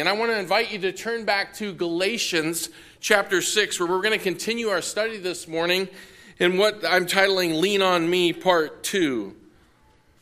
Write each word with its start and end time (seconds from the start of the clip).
And 0.00 0.08
I 0.08 0.12
want 0.12 0.32
to 0.32 0.38
invite 0.38 0.72
you 0.72 0.78
to 0.80 0.92
turn 0.92 1.24
back 1.24 1.54
to 1.54 1.72
Galatians 1.72 2.68
chapter 2.98 3.40
6, 3.40 3.78
where 3.78 3.88
we're 3.88 4.02
going 4.02 4.18
to 4.18 4.22
continue 4.22 4.68
our 4.68 4.82
study 4.82 5.18
this 5.18 5.46
morning 5.46 5.88
in 6.38 6.56
what 6.56 6.84
I'm 6.84 7.06
titling 7.06 7.60
Lean 7.60 7.80
on 7.80 8.10
Me 8.10 8.32
Part 8.32 8.82
2. 8.82 9.36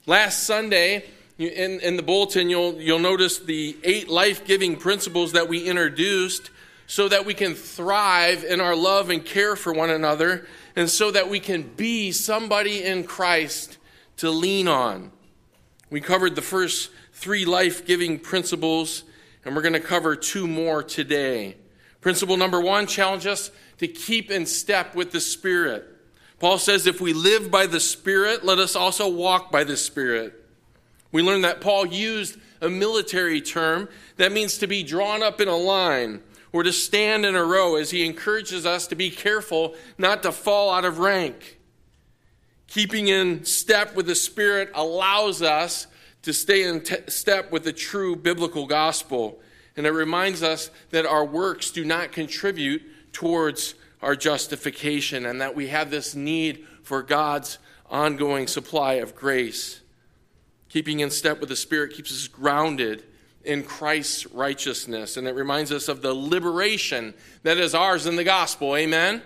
Last 0.05 0.45
Sunday, 0.45 1.05
in, 1.39 1.81
in 1.81 1.97
the 1.97 2.03
bulletin, 2.03 2.51
you'll, 2.51 2.75
you'll 2.75 2.99
notice 2.99 3.39
the 3.39 3.77
eight 3.83 4.11
life 4.11 4.45
giving 4.45 4.77
principles 4.77 5.33
that 5.33 5.49
we 5.49 5.67
introduced 5.67 6.51
so 6.87 7.09
that 7.09 7.25
we 7.25 7.33
can 7.33 7.55
thrive 7.55 8.45
in 8.45 8.61
our 8.61 8.77
love 8.77 9.09
and 9.09 9.25
care 9.25 9.57
for 9.57 9.73
one 9.73 9.89
another, 9.89 10.47
and 10.77 10.91
so 10.91 11.11
that 11.11 11.31
we 11.31 11.41
can 11.41 11.63
be 11.63 12.13
somebody 12.13 12.85
in 12.85 13.05
Christ 13.05 13.79
to 14.19 14.31
lean 14.31 14.69
on. 14.69 15.13
We 15.89 16.03
covered 16.03 16.35
the 16.35 16.43
first 16.43 16.91
three 17.15 17.47
life 17.47 17.87
giving 17.87 18.19
principles 18.19 19.05
and 19.45 19.55
we're 19.55 19.63
going 19.63 19.73
to 19.73 19.81
cover 19.81 20.17
two 20.17 20.47
more 20.47 20.83
today. 20.83 21.57
Principle 22.01 22.37
number 22.37 22.61
one 22.61 22.87
challenge 22.87 23.27
us 23.27 23.51
to 23.79 23.89
keep 23.89 24.31
in 24.31 24.47
step 24.47 24.95
with 24.95 25.13
the 25.13 25.21
Spirit. 25.21 25.85
Paul 26.39 26.59
says, 26.59 26.87
if 26.87 27.01
we 27.01 27.13
live 27.13 27.51
by 27.51 27.67
the 27.67 27.81
Spirit, 27.81 28.45
let 28.45 28.59
us 28.59 28.75
also 28.75 29.09
walk 29.09 29.53
by 29.53 29.65
the 29.65 29.77
Spirit. 29.77 30.35
We 31.13 31.23
learn 31.23 31.43
that 31.43 31.61
Paul 31.61 31.87
used 31.87 32.39
a 32.61 32.69
military 32.69 33.41
term 33.41 33.89
that 34.17 34.33
means 34.33 34.59
to 34.59 34.67
be 34.67 34.83
drawn 34.83 35.23
up 35.23 35.41
in 35.41 35.49
a 35.49 35.57
line 35.57 36.21
or 36.53 36.63
to 36.63 36.73
stand 36.73 37.25
in 37.25 37.35
a 37.35 37.45
row 37.45 37.77
as 37.77 37.91
he 37.91 38.05
encourages 38.05 38.67
us 38.67 38.87
to 38.89 38.95
be 38.95 39.11
careful 39.11 39.75
not 39.99 40.23
to 40.23 40.33
fall 40.33 40.71
out 40.71 40.85
of 40.85 40.99
rank. 40.99 41.59
Keeping 42.67 43.09
in 43.09 43.45
step 43.45 43.95
with 43.95 44.07
the 44.07 44.15
Spirit 44.15 44.71
allows 44.75 45.43
us 45.43 45.87
to 46.23 46.33
stay 46.33 46.63
in 46.63 46.85
step 47.09 47.51
with 47.51 47.65
the 47.65 47.73
true 47.73 48.17
biblical 48.17 48.67
gospel. 48.67 49.41
And 49.77 49.87
it 49.87 49.91
reminds 49.91 50.43
us 50.43 50.71
that 50.91 51.07
our 51.07 51.25
works 51.25 51.71
do 51.71 51.85
not 51.85 52.13
contribute 52.13 52.83
towards 53.13 53.75
our 54.01 54.17
justification 54.17 55.27
and 55.27 55.41
that 55.41 55.55
we 55.55 55.69
have 55.69 55.91
this 55.91 56.15
need 56.15 56.67
for 56.83 57.03
God's 57.03 57.59
ongoing 57.91 58.47
supply 58.47 58.95
of 58.95 59.15
grace. 59.15 59.81
Keeping 60.69 61.01
in 61.01 61.11
step 61.11 61.41
with 61.41 61.49
the 61.49 61.57
Spirit 61.57 61.93
keeps 61.93 62.11
us 62.11 62.27
grounded 62.29 63.05
in 63.45 63.63
Christ's 63.63 64.27
righteousness. 64.27 65.17
And 65.17 65.27
it 65.27 65.35
reminds 65.35 65.73
us 65.73 65.89
of 65.89 66.03
the 66.03 66.15
liberation 66.15 67.15
that 67.43 67.59
is 67.59 67.75
ours 67.75 68.07
in 68.07 68.17
the 68.17 68.25
gospel. 68.25 68.77
Amen? 68.77 69.23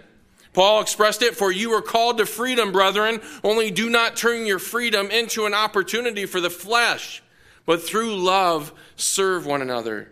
Paul 0.57 0.81
expressed 0.81 1.21
it, 1.21 1.37
for 1.37 1.53
you 1.53 1.75
are 1.75 1.83
called 1.83 2.17
to 2.17 2.25
freedom, 2.25 2.73
brethren, 2.73 3.21
only 3.45 3.71
do 3.71 3.91
not 3.91 4.17
turn 4.17 4.47
your 4.47 4.59
freedom 4.59 5.11
into 5.11 5.45
an 5.45 5.53
opportunity 5.53 6.25
for 6.25 6.41
the 6.41 6.49
flesh, 6.49 7.23
but 7.67 7.83
through 7.83 8.17
love 8.17 8.73
serve 8.97 9.45
one 9.45 9.61
another. 9.61 10.11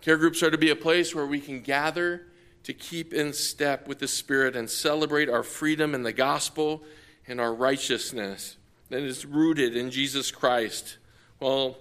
Care 0.00 0.16
groups 0.16 0.42
are 0.42 0.50
to 0.50 0.56
be 0.56 0.70
a 0.70 0.74
place 0.74 1.14
where 1.14 1.26
we 1.26 1.40
can 1.40 1.60
gather 1.60 2.22
to 2.62 2.72
keep 2.72 3.12
in 3.12 3.34
step 3.34 3.86
with 3.86 3.98
the 3.98 4.08
Spirit 4.08 4.56
and 4.56 4.70
celebrate 4.70 5.28
our 5.28 5.42
freedom 5.42 5.94
in 5.94 6.04
the 6.04 6.14
gospel 6.14 6.82
and 7.28 7.38
our 7.38 7.52
righteousness 7.52 8.56
that 8.88 9.02
is 9.02 9.26
rooted 9.26 9.76
in 9.76 9.90
Jesus 9.90 10.30
Christ 10.30 10.96
while 11.38 11.76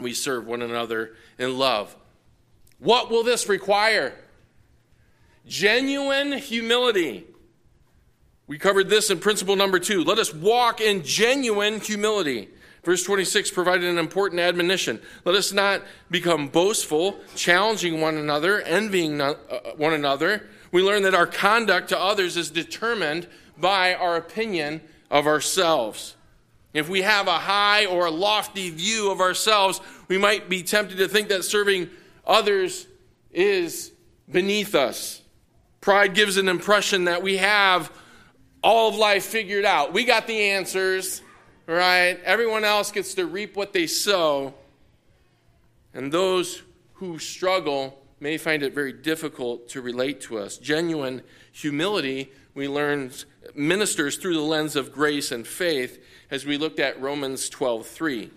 we 0.00 0.12
serve 0.12 0.48
one 0.48 0.62
another 0.62 1.14
in 1.38 1.56
love. 1.56 1.94
What 2.80 3.12
will 3.12 3.22
this 3.22 3.48
require? 3.48 4.16
Genuine 5.46 6.32
humility. 6.32 7.26
We 8.46 8.58
covered 8.58 8.88
this 8.88 9.10
in 9.10 9.18
principle 9.18 9.56
number 9.56 9.78
two. 9.78 10.04
Let 10.04 10.18
us 10.18 10.34
walk 10.34 10.80
in 10.80 11.02
genuine 11.04 11.80
humility. 11.80 12.48
Verse 12.84 13.04
26 13.04 13.50
provided 13.52 13.88
an 13.88 13.98
important 13.98 14.40
admonition. 14.40 15.00
Let 15.24 15.36
us 15.36 15.52
not 15.52 15.82
become 16.10 16.48
boastful, 16.48 17.20
challenging 17.36 18.00
one 18.00 18.16
another, 18.16 18.60
envying 18.60 19.20
uh, 19.20 19.34
one 19.76 19.92
another. 19.92 20.48
We 20.72 20.82
learn 20.82 21.02
that 21.02 21.14
our 21.14 21.26
conduct 21.26 21.90
to 21.90 21.98
others 21.98 22.36
is 22.36 22.50
determined 22.50 23.28
by 23.56 23.94
our 23.94 24.16
opinion 24.16 24.80
of 25.10 25.26
ourselves. 25.26 26.16
If 26.74 26.88
we 26.88 27.02
have 27.02 27.28
a 27.28 27.38
high 27.38 27.86
or 27.86 28.10
lofty 28.10 28.70
view 28.70 29.10
of 29.10 29.20
ourselves, 29.20 29.80
we 30.08 30.18
might 30.18 30.48
be 30.48 30.62
tempted 30.62 30.98
to 30.98 31.06
think 31.06 31.28
that 31.28 31.44
serving 31.44 31.88
others 32.26 32.86
is 33.30 33.92
beneath 34.30 34.74
us. 34.74 35.21
Pride 35.82 36.14
gives 36.14 36.36
an 36.36 36.48
impression 36.48 37.04
that 37.04 37.24
we 37.24 37.38
have 37.38 37.92
all 38.62 38.88
of 38.88 38.94
life 38.94 39.24
figured 39.24 39.64
out. 39.64 39.92
We 39.92 40.04
got 40.04 40.28
the 40.28 40.50
answers, 40.50 41.22
right? 41.66 42.20
Everyone 42.22 42.62
else 42.62 42.92
gets 42.92 43.14
to 43.14 43.26
reap 43.26 43.56
what 43.56 43.72
they 43.72 43.88
sow. 43.88 44.54
And 45.92 46.12
those 46.12 46.62
who 46.94 47.18
struggle 47.18 48.00
may 48.20 48.38
find 48.38 48.62
it 48.62 48.72
very 48.72 48.92
difficult 48.92 49.68
to 49.70 49.82
relate 49.82 50.20
to 50.20 50.38
us. 50.38 50.56
Genuine 50.56 51.22
humility, 51.50 52.30
we 52.54 52.68
learn, 52.68 53.10
ministers 53.56 54.18
through 54.18 54.34
the 54.34 54.40
lens 54.40 54.76
of 54.76 54.92
grace 54.92 55.32
and 55.32 55.44
faith 55.44 56.00
as 56.30 56.46
we 56.46 56.56
looked 56.56 56.78
at 56.78 57.00
Romans 57.02 57.50
12:3. 57.50 58.30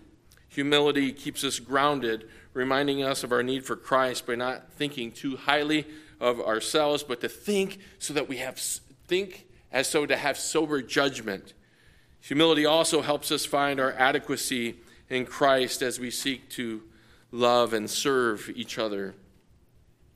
Humility 0.50 1.14
keeps 1.14 1.44
us 1.44 1.60
grounded, 1.60 2.28
reminding 2.54 3.04
us 3.04 3.24
of 3.24 3.32
our 3.32 3.44
need 3.44 3.64
for 3.64 3.76
Christ 3.76 4.26
by 4.26 4.34
not 4.34 4.74
thinking 4.74 5.12
too 5.12 5.38
highly 5.38 5.86
of 6.26 6.42
ourselves, 6.42 7.04
but 7.04 7.22
to 7.22 7.30
think 7.30 7.80
so 8.00 8.14
that 8.14 8.28
we 8.28 8.38
have 8.38 8.58
think 8.58 9.46
as 9.72 9.88
so 9.88 10.08
to 10.08 10.18
have 10.18 10.38
sober 10.38 10.82
judgment. 10.82 11.54
Humility 12.22 12.66
also 12.66 13.04
helps 13.04 13.32
us 13.32 13.46
find 13.46 13.80
our 13.80 13.92
adequacy 13.92 14.78
in 15.08 15.28
Christ 15.28 15.84
as 15.84 16.00
we 16.00 16.10
seek 16.10 16.50
to 16.52 16.82
love 17.32 17.74
and 17.74 17.88
serve 17.88 18.50
each 18.56 18.80
other. 18.80 19.14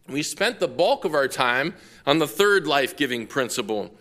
We 0.08 0.24
spent 0.24 0.60
the 0.60 0.68
bulk 0.68 1.06
of 1.06 1.14
our 1.14 1.28
time 1.28 1.76
on 2.08 2.18
the 2.18 2.28
third 2.28 2.66
life 2.66 2.98
giving 2.98 3.28
principle 3.28 3.94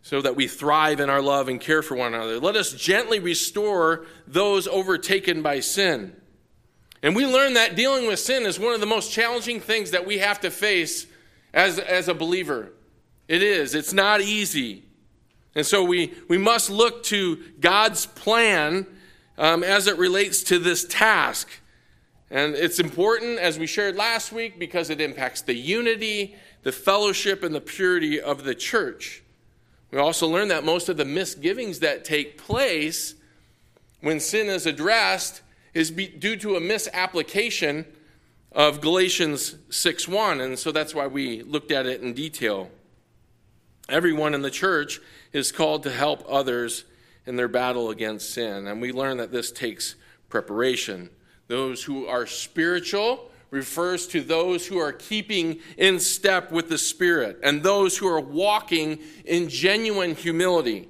so 0.00 0.22
that 0.22 0.36
we 0.36 0.48
thrive 0.48 1.00
in 1.00 1.10
our 1.10 1.20
love 1.20 1.48
and 1.48 1.60
care 1.60 1.82
for 1.82 1.94
one 1.94 2.14
another. 2.14 2.40
Let 2.40 2.56
us 2.56 2.72
gently 2.72 3.18
restore 3.18 4.06
those 4.26 4.66
overtaken 4.66 5.42
by 5.42 5.60
sin. 5.60 6.16
And 7.02 7.14
we 7.14 7.26
learned 7.26 7.56
that 7.56 7.76
dealing 7.76 8.06
with 8.06 8.18
sin 8.18 8.46
is 8.46 8.58
one 8.58 8.72
of 8.72 8.80
the 8.80 8.86
most 8.86 9.12
challenging 9.12 9.60
things 9.60 9.90
that 9.90 10.06
we 10.06 10.18
have 10.18 10.40
to 10.40 10.50
face 10.50 11.06
as, 11.52 11.78
as 11.78 12.08
a 12.08 12.14
believer. 12.14 12.72
It 13.28 13.42
is. 13.42 13.74
It's 13.74 13.92
not 13.92 14.20
easy. 14.20 14.84
And 15.54 15.66
so 15.66 15.84
we, 15.84 16.14
we 16.28 16.38
must 16.38 16.70
look 16.70 17.02
to 17.04 17.36
God's 17.60 18.06
plan 18.06 18.86
um, 19.38 19.64
as 19.64 19.86
it 19.86 19.98
relates 19.98 20.42
to 20.44 20.58
this 20.58 20.84
task. 20.84 21.48
And 22.30 22.54
it's 22.54 22.78
important, 22.78 23.38
as 23.38 23.58
we 23.58 23.66
shared 23.66 23.96
last 23.96 24.32
week, 24.32 24.58
because 24.58 24.90
it 24.90 25.00
impacts 25.00 25.42
the 25.42 25.54
unity, 25.54 26.36
the 26.62 26.70
fellowship, 26.70 27.42
and 27.42 27.54
the 27.54 27.60
purity 27.60 28.20
of 28.20 28.44
the 28.44 28.54
church. 28.54 29.22
We 29.90 29.98
also 29.98 30.28
learned 30.28 30.52
that 30.52 30.64
most 30.64 30.88
of 30.88 30.96
the 30.96 31.04
misgivings 31.04 31.80
that 31.80 32.04
take 32.04 32.38
place 32.38 33.16
when 34.00 34.20
sin 34.20 34.46
is 34.46 34.66
addressed 34.66 35.42
is 35.74 35.90
be, 35.90 36.06
due 36.06 36.36
to 36.36 36.56
a 36.56 36.60
misapplication 36.60 37.86
of 38.52 38.80
Galatians 38.80 39.54
6:1 39.68 40.40
and 40.40 40.58
so 40.58 40.72
that's 40.72 40.94
why 40.94 41.06
we 41.06 41.42
looked 41.42 41.70
at 41.70 41.86
it 41.86 42.00
in 42.00 42.14
detail. 42.14 42.70
Everyone 43.88 44.34
in 44.34 44.42
the 44.42 44.50
church 44.50 45.00
is 45.32 45.52
called 45.52 45.82
to 45.84 45.90
help 45.90 46.24
others 46.28 46.84
in 47.26 47.36
their 47.36 47.48
battle 47.48 47.90
against 47.90 48.30
sin 48.30 48.66
and 48.66 48.80
we 48.80 48.92
learn 48.92 49.18
that 49.18 49.32
this 49.32 49.52
takes 49.52 49.94
preparation. 50.28 51.10
Those 51.46 51.84
who 51.84 52.06
are 52.06 52.26
spiritual 52.26 53.30
refers 53.50 54.06
to 54.08 54.20
those 54.20 54.66
who 54.66 54.78
are 54.78 54.92
keeping 54.92 55.58
in 55.76 55.98
step 55.98 56.52
with 56.52 56.68
the 56.68 56.78
Spirit 56.78 57.38
and 57.42 57.62
those 57.62 57.98
who 57.98 58.06
are 58.06 58.20
walking 58.20 58.98
in 59.24 59.48
genuine 59.48 60.14
humility. 60.14 60.88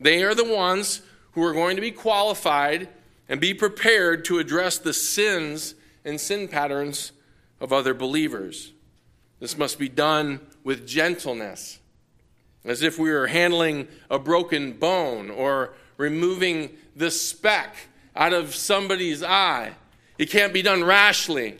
They 0.00 0.22
are 0.22 0.34
the 0.34 0.44
ones 0.44 1.02
who 1.32 1.44
are 1.44 1.52
going 1.52 1.76
to 1.76 1.82
be 1.82 1.92
qualified 1.92 2.88
and 3.28 3.40
be 3.40 3.54
prepared 3.54 4.24
to 4.24 4.38
address 4.38 4.78
the 4.78 4.92
sins 4.92 5.74
and 6.04 6.20
sin 6.20 6.48
patterns 6.48 7.12
of 7.60 7.72
other 7.72 7.94
believers. 7.94 8.72
This 9.38 9.56
must 9.56 9.78
be 9.78 9.88
done 9.88 10.40
with 10.64 10.86
gentleness, 10.86 11.78
as 12.64 12.82
if 12.82 12.98
we 12.98 13.10
were 13.10 13.26
handling 13.26 13.88
a 14.10 14.18
broken 14.18 14.72
bone 14.72 15.30
or 15.30 15.72
removing 15.96 16.76
the 16.94 17.10
speck 17.10 17.76
out 18.14 18.32
of 18.32 18.54
somebody's 18.54 19.22
eye. 19.22 19.72
It 20.18 20.30
can't 20.30 20.52
be 20.52 20.62
done 20.62 20.84
rashly. 20.84 21.58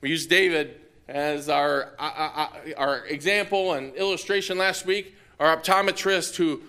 We 0.00 0.10
used 0.10 0.30
David 0.30 0.80
as 1.08 1.48
our, 1.48 1.94
uh, 1.98 2.02
uh, 2.02 2.30
uh 2.36 2.48
our 2.76 3.04
example 3.06 3.72
and 3.72 3.94
illustration 3.96 4.58
last 4.58 4.86
week. 4.86 5.16
Our 5.40 5.56
optometrist, 5.56 6.36
who 6.36 6.62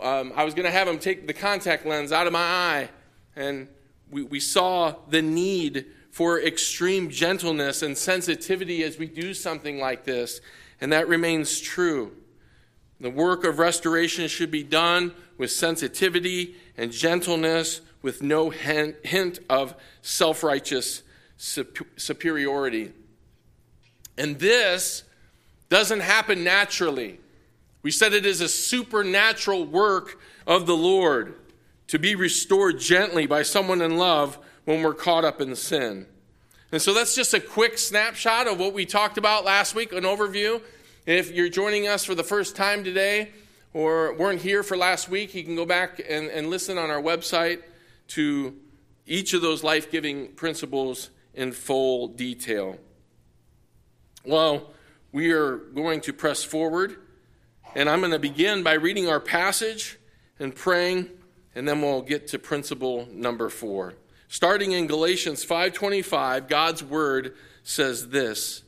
um, 0.00 0.32
I 0.34 0.44
was 0.44 0.54
going 0.54 0.64
to 0.64 0.70
have 0.70 0.88
him 0.88 0.98
take 0.98 1.26
the 1.26 1.34
contact 1.34 1.84
lens 1.84 2.12
out 2.12 2.26
of 2.26 2.32
my 2.32 2.38
eye, 2.38 2.88
and 3.34 3.68
we, 4.10 4.22
we 4.22 4.40
saw 4.40 4.94
the 5.08 5.20
need 5.20 5.86
for 6.16 6.40
extreme 6.40 7.10
gentleness 7.10 7.82
and 7.82 7.94
sensitivity 7.98 8.82
as 8.82 8.98
we 8.98 9.06
do 9.06 9.34
something 9.34 9.78
like 9.78 10.04
this, 10.04 10.40
and 10.80 10.90
that 10.90 11.06
remains 11.08 11.60
true. 11.60 12.10
The 13.00 13.10
work 13.10 13.44
of 13.44 13.58
restoration 13.58 14.26
should 14.26 14.50
be 14.50 14.62
done 14.62 15.12
with 15.36 15.50
sensitivity 15.50 16.56
and 16.74 16.90
gentleness, 16.90 17.82
with 18.00 18.22
no 18.22 18.48
hint 18.48 19.40
of 19.50 19.74
self 20.00 20.42
righteous 20.42 21.02
superiority. 21.36 22.92
And 24.16 24.38
this 24.38 25.02
doesn't 25.68 26.00
happen 26.00 26.42
naturally. 26.42 27.20
We 27.82 27.90
said 27.90 28.14
it 28.14 28.24
is 28.24 28.40
a 28.40 28.48
supernatural 28.48 29.66
work 29.66 30.18
of 30.46 30.64
the 30.64 30.76
Lord 30.76 31.34
to 31.88 31.98
be 31.98 32.14
restored 32.14 32.80
gently 32.80 33.26
by 33.26 33.42
someone 33.42 33.82
in 33.82 33.98
love 33.98 34.38
when 34.66 34.82
we're 34.82 34.94
caught 34.94 35.24
up 35.24 35.40
in 35.40 35.56
sin. 35.56 36.06
And 36.70 36.82
so 36.82 36.92
that's 36.92 37.14
just 37.14 37.32
a 37.32 37.40
quick 37.40 37.78
snapshot 37.78 38.48
of 38.48 38.58
what 38.58 38.74
we 38.74 38.84
talked 38.84 39.16
about 39.16 39.44
last 39.44 39.74
week, 39.74 39.92
an 39.92 40.02
overview. 40.04 40.60
If 41.06 41.30
you're 41.30 41.48
joining 41.48 41.86
us 41.86 42.04
for 42.04 42.16
the 42.16 42.24
first 42.24 42.56
time 42.56 42.82
today 42.82 43.30
or 43.72 44.12
weren't 44.14 44.42
here 44.42 44.64
for 44.64 44.76
last 44.76 45.08
week, 45.08 45.34
you 45.34 45.44
can 45.44 45.54
go 45.54 45.64
back 45.64 46.00
and, 46.06 46.28
and 46.28 46.50
listen 46.50 46.76
on 46.78 46.90
our 46.90 47.00
website 47.00 47.62
to 48.08 48.56
each 49.06 49.32
of 49.34 49.40
those 49.40 49.62
life 49.62 49.90
giving 49.90 50.32
principles 50.32 51.10
in 51.32 51.52
full 51.52 52.08
detail. 52.08 52.76
Well, 54.24 54.72
we 55.12 55.30
are 55.30 55.58
going 55.58 56.00
to 56.02 56.12
press 56.12 56.42
forward, 56.42 56.96
and 57.76 57.88
I'm 57.88 58.00
going 58.00 58.10
to 58.10 58.18
begin 58.18 58.64
by 58.64 58.72
reading 58.72 59.08
our 59.08 59.20
passage 59.20 59.96
and 60.40 60.52
praying, 60.52 61.08
and 61.54 61.68
then 61.68 61.80
we'll 61.80 62.02
get 62.02 62.26
to 62.28 62.40
principle 62.40 63.06
number 63.12 63.48
four. 63.48 63.94
Starting 64.36 64.72
in 64.72 64.86
Galatians 64.86 65.42
5:25, 65.46 66.46
God's 66.46 66.84
word 66.84 67.34
says 67.62 68.10
this: 68.10 68.64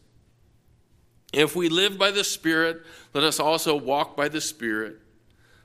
If 1.30 1.54
we 1.54 1.68
live 1.68 1.98
by 1.98 2.10
the 2.10 2.24
Spirit, 2.24 2.80
let 3.12 3.22
us 3.22 3.38
also 3.38 3.76
walk 3.76 4.16
by 4.16 4.28
the 4.28 4.40
Spirit. 4.40 4.98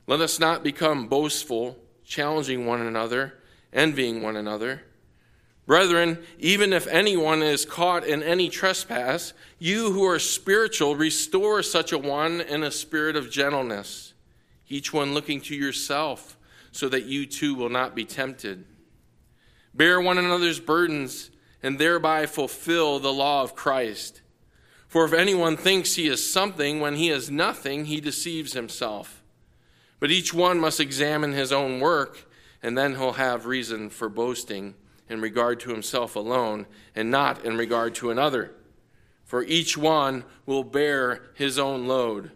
Let 0.06 0.20
us 0.20 0.42
not 0.42 0.62
become 0.62 1.08
boastful, 1.08 1.80
challenging 2.04 2.66
one 2.66 2.82
another, 2.82 3.40
envying 3.72 4.22
one 4.22 4.36
another. 4.36 4.84
Brethren, 5.66 6.22
even 6.38 6.74
if 6.74 6.86
anyone 6.88 7.42
is 7.42 7.64
caught 7.64 8.06
in 8.06 8.22
any 8.22 8.50
trespass, 8.50 9.32
you 9.58 9.94
who 9.94 10.04
are 10.04 10.20
spiritual, 10.20 10.98
restore 10.98 11.64
such 11.64 11.94
a 11.94 11.98
one 11.98 12.42
in 12.42 12.62
a 12.62 12.72
spirit 12.72 13.16
of 13.16 13.32
gentleness, 13.32 14.14
each 14.68 14.92
one 14.92 15.14
looking 15.14 15.40
to 15.40 15.56
yourself, 15.56 16.36
so 16.74 16.90
that 16.90 17.06
you 17.06 17.26
too 17.26 17.56
will 17.56 17.70
not 17.70 17.96
be 17.96 18.04
tempted. 18.04 18.66
Bear 19.74 20.00
one 20.00 20.18
another's 20.18 20.60
burdens, 20.60 21.32
and 21.62 21.80
thereby 21.80 22.26
fulfill 22.26 23.00
the 23.00 23.14
law 23.14 23.42
of 23.42 23.56
Christ. 23.56 24.22
For 24.88 25.06
if 25.06 25.14
anyone 25.14 25.58
thinks 25.58 25.96
he 25.96 26.08
is 26.08 26.32
something 26.32 26.80
when 26.80 26.96
he 26.96 27.10
is 27.10 27.32
nothing, 27.32 27.86
he 27.86 28.00
deceives 28.00 28.54
himself. 28.54 29.24
But 30.00 30.12
each 30.12 30.34
one 30.34 30.60
must 30.60 30.80
examine 30.80 31.32
his 31.32 31.52
own 31.52 31.80
work, 31.80 32.30
and 32.62 32.78
then 32.78 32.96
he'll 32.96 33.14
have 33.14 33.46
reason 33.46 33.90
for 33.90 34.10
boasting 34.10 34.76
in 35.10 35.22
regard 35.22 35.60
to 35.62 35.72
himself 35.72 36.16
alone 36.16 36.68
and 36.96 37.10
not 37.10 37.44
in 37.44 37.58
regard 37.58 37.96
to 37.96 38.12
another. 38.12 38.52
For 39.24 39.44
each 39.44 39.78
one 39.78 40.26
will 40.46 40.64
bear 40.64 41.24
his 41.34 41.58
own 41.58 41.88
load. 41.88 42.32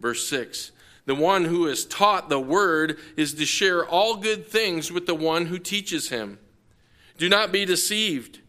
Verse 0.00 0.26
6 0.28 0.72
The 1.08 1.14
one 1.14 1.46
who 1.46 1.66
is 1.66 1.86
taught 1.86 2.28
the 2.28 2.38
word 2.38 2.98
is 3.16 3.32
to 3.32 3.46
share 3.46 3.82
all 3.82 4.16
good 4.16 4.46
things 4.46 4.92
with 4.92 5.06
the 5.06 5.14
one 5.14 5.46
who 5.46 5.58
teaches 5.58 6.10
him. 6.10 6.38
Do 7.16 7.30
not 7.30 7.50
be 7.50 7.64
deceived. 7.64 8.40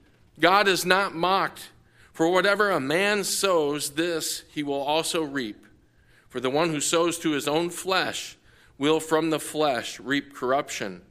God 0.42 0.68
is 0.68 0.86
not 0.86 1.16
mocked. 1.16 1.70
For 2.12 2.30
whatever 2.30 2.70
a 2.70 2.82
man 2.82 3.24
sows, 3.24 3.92
this 3.92 4.44
he 4.52 4.62
will 4.62 4.82
also 4.82 5.24
reap. 5.24 5.66
For 6.28 6.42
the 6.42 6.50
one 6.50 6.72
who 6.72 6.82
sows 6.82 7.18
to 7.20 7.32
his 7.32 7.48
own 7.48 7.70
flesh 7.70 8.36
will 8.78 9.00
from 9.00 9.30
the 9.30 9.40
flesh 9.40 9.98
reap 9.98 10.36
corruption. 10.36 11.04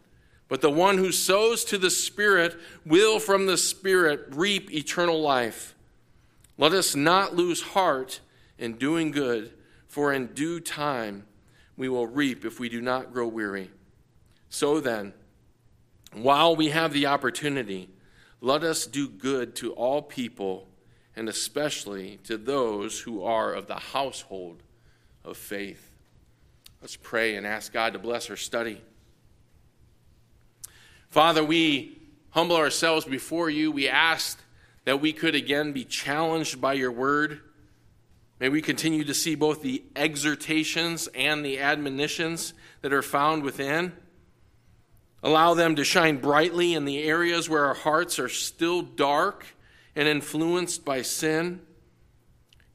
But 0.48 0.60
the 0.60 0.68
one 0.68 0.98
who 0.98 1.12
sows 1.12 1.64
to 1.64 1.78
the 1.78 1.88
Spirit 1.88 2.60
will 2.84 3.18
from 3.18 3.46
the 3.46 3.56
Spirit 3.56 4.26
reap 4.32 4.70
eternal 4.70 5.18
life. 5.18 5.74
Let 6.58 6.74
us 6.74 6.94
not 6.94 7.36
lose 7.36 7.62
heart 7.62 8.20
in 8.58 8.74
doing 8.74 9.12
good, 9.12 9.54
for 9.86 10.12
in 10.12 10.26
due 10.34 10.60
time 10.60 11.24
we 11.78 11.88
will 11.88 12.08
reap 12.08 12.44
if 12.44 12.60
we 12.60 12.68
do 12.68 12.82
not 12.82 13.12
grow 13.12 13.28
weary. 13.28 13.70
So 14.50 14.80
then, 14.80 15.14
while 16.12 16.56
we 16.56 16.70
have 16.70 16.92
the 16.92 17.06
opportunity, 17.06 17.88
let 18.40 18.64
us 18.64 18.84
do 18.84 19.08
good 19.08 19.54
to 19.56 19.72
all 19.72 20.02
people, 20.02 20.66
and 21.14 21.28
especially 21.28 22.18
to 22.24 22.36
those 22.36 23.00
who 23.00 23.22
are 23.22 23.54
of 23.54 23.68
the 23.68 23.76
household 23.76 24.62
of 25.24 25.36
faith. 25.36 25.90
Let's 26.82 26.96
pray 26.96 27.36
and 27.36 27.46
ask 27.46 27.72
God 27.72 27.92
to 27.92 27.98
bless 27.98 28.28
our 28.28 28.36
study. 28.36 28.80
Father, 31.08 31.44
we 31.44 32.00
humble 32.30 32.56
ourselves 32.56 33.04
before 33.04 33.50
you. 33.50 33.70
We 33.70 33.88
ask 33.88 34.40
that 34.84 35.00
we 35.00 35.12
could 35.12 35.34
again 35.34 35.72
be 35.72 35.84
challenged 35.84 36.60
by 36.60 36.72
your 36.74 36.92
word. 36.92 37.40
May 38.40 38.48
we 38.48 38.62
continue 38.62 39.02
to 39.04 39.14
see 39.14 39.34
both 39.34 39.62
the 39.62 39.82
exhortations 39.96 41.08
and 41.08 41.44
the 41.44 41.58
admonitions 41.58 42.54
that 42.82 42.92
are 42.92 43.02
found 43.02 43.42
within. 43.42 43.92
Allow 45.22 45.54
them 45.54 45.74
to 45.74 45.84
shine 45.84 46.18
brightly 46.18 46.74
in 46.74 46.84
the 46.84 47.02
areas 47.02 47.48
where 47.48 47.64
our 47.64 47.74
hearts 47.74 48.20
are 48.20 48.28
still 48.28 48.82
dark 48.82 49.44
and 49.96 50.06
influenced 50.06 50.84
by 50.84 51.02
sin. 51.02 51.60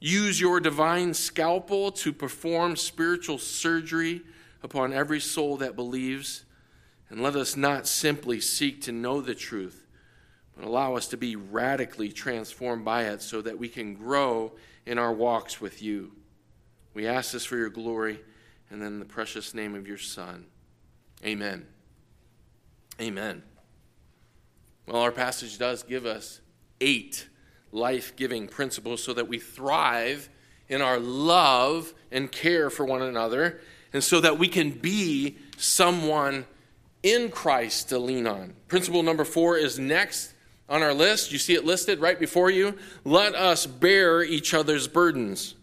Use 0.00 0.38
your 0.38 0.60
divine 0.60 1.14
scalpel 1.14 1.90
to 1.92 2.12
perform 2.12 2.76
spiritual 2.76 3.38
surgery 3.38 4.20
upon 4.62 4.92
every 4.92 5.20
soul 5.20 5.56
that 5.56 5.76
believes 5.76 6.44
and 7.08 7.22
let 7.22 7.36
us 7.36 7.56
not 7.56 7.86
simply 7.86 8.40
seek 8.40 8.82
to 8.82 8.92
know 8.92 9.22
the 9.22 9.34
truth, 9.34 9.86
but 10.56 10.66
allow 10.66 10.96
us 10.96 11.08
to 11.08 11.16
be 11.16 11.36
radically 11.36 12.12
transformed 12.12 12.84
by 12.84 13.04
it 13.04 13.22
so 13.22 13.40
that 13.40 13.58
we 13.58 13.68
can 13.68 13.94
grow 13.94 14.52
in 14.86 14.98
our 14.98 15.12
walks 15.12 15.60
with 15.60 15.82
you. 15.82 16.12
We 16.92 17.06
ask 17.06 17.32
this 17.32 17.44
for 17.44 17.56
your 17.56 17.70
glory 17.70 18.20
and 18.70 18.82
in 18.82 18.98
the 18.98 19.04
precious 19.04 19.54
name 19.54 19.74
of 19.74 19.86
your 19.86 19.98
Son. 19.98 20.46
Amen. 21.24 21.66
Amen. 23.00 23.42
Well, 24.86 25.02
our 25.02 25.12
passage 25.12 25.58
does 25.58 25.82
give 25.82 26.06
us 26.06 26.40
eight 26.80 27.28
life 27.72 28.14
giving 28.14 28.46
principles 28.46 29.02
so 29.02 29.14
that 29.14 29.28
we 29.28 29.38
thrive 29.38 30.28
in 30.68 30.80
our 30.80 30.98
love 30.98 31.92
and 32.10 32.30
care 32.30 32.70
for 32.70 32.84
one 32.84 33.02
another, 33.02 33.60
and 33.92 34.02
so 34.02 34.20
that 34.20 34.38
we 34.38 34.48
can 34.48 34.70
be 34.70 35.36
someone 35.56 36.46
in 37.02 37.30
Christ 37.30 37.90
to 37.90 37.98
lean 37.98 38.26
on. 38.26 38.54
Principle 38.68 39.02
number 39.02 39.24
four 39.24 39.56
is 39.56 39.78
next 39.78 40.33
on 40.68 40.82
our 40.82 40.94
list. 40.94 41.32
You 41.32 41.38
see 41.38 41.54
it 41.54 41.64
listed 41.64 42.00
right 42.00 42.18
before 42.18 42.50
you. 42.50 42.76
Let 43.04 43.34
us 43.34 43.66
bear 43.66 44.22
each 44.22 44.54
other's 44.54 44.88
burdens. 44.88 45.54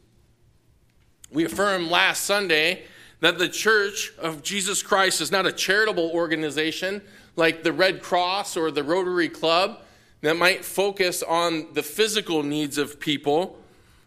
We 1.32 1.46
affirmed 1.46 1.90
last 1.90 2.24
Sunday 2.24 2.84
that 3.22 3.38
the 3.38 3.50
Church 3.50 4.14
of 4.20 4.44
Jesus 4.44 4.82
Christ 4.84 5.22
is 5.22 5.32
not 5.32 5.46
a 5.46 5.52
charitable 5.52 6.12
organization 6.12 7.02
like 7.36 7.64
the 7.64 7.72
Red 7.72 8.02
Cross 8.02 8.58
or 8.58 8.72
the 8.72 8.84
Rotary 8.84 9.30
Club 9.30 9.80
that 10.22 10.38
might 10.38 10.66
focus 10.66 11.24
on 11.24 11.74
the 11.74 11.84
physical 11.84 12.44
needs 12.44 12.78
of 12.78 13.00
people. 13.00 13.58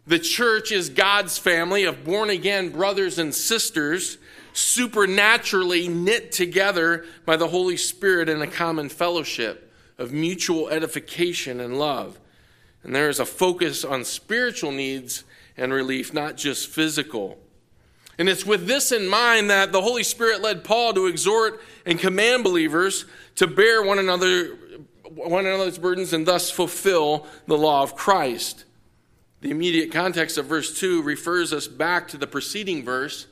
The 0.07 0.19
church 0.19 0.71
is 0.71 0.91
God's 0.91 1.39
family 1.39 1.85
of 1.85 2.05
born 2.05 2.29
again 2.31 2.69
brothers 2.71 3.19
and 3.19 3.35
sisters 3.35 4.19
supernaturally 4.53 5.89
knit 5.89 6.31
together 6.31 7.07
by 7.25 7.37
the 7.37 7.49
Holy 7.49 7.77
Spirit 7.77 8.29
in 8.29 8.43
a 8.43 8.47
common 8.47 8.89
fellowship 8.89 9.73
of 9.99 10.13
mutual 10.13 10.69
edification 10.69 11.61
and 11.61 11.79
love. 11.79 12.19
And 12.83 12.95
there 12.95 13.09
is 13.09 13.21
a 13.21 13.27
focus 13.27 13.85
on 13.85 14.05
spiritual 14.05 14.73
needs 14.73 15.25
and 15.57 15.73
relief, 15.73 16.13
not 16.13 16.37
just 16.37 16.69
physical. 16.69 17.39
And 18.19 18.29
it's 18.29 18.47
with 18.47 18.67
this 18.67 18.93
in 18.93 19.09
mind 19.09 19.51
that 19.51 19.73
the 19.73 19.83
Holy 19.83 20.03
Spirit 20.03 20.41
led 20.41 20.65
Paul 20.65 20.93
to 20.95 21.07
exhort 21.07 21.61
and 21.85 21.99
command 21.99 22.45
believers 22.45 23.07
to 23.37 23.47
bear 23.47 23.83
one 23.83 23.99
another 23.99 24.57
one 25.15 25.47
another's 25.47 25.79
burdens 25.79 26.13
and 26.13 26.27
thus 26.27 26.51
fulfill 26.51 27.27
the 27.47 27.57
law 27.57 27.83
of 27.83 27.95
Christ. 27.95 28.65
The 29.43 29.51
immediate 29.51 29.93
context 29.93 30.39
of 30.39 30.47
verse 30.47 30.77
2 30.79 31.03
refers 31.03 31.53
us 31.53 31.69
back 31.69 32.09
to 32.09 32.17
the 32.17 32.27
preceding 32.27 32.85
verse 32.85 33.27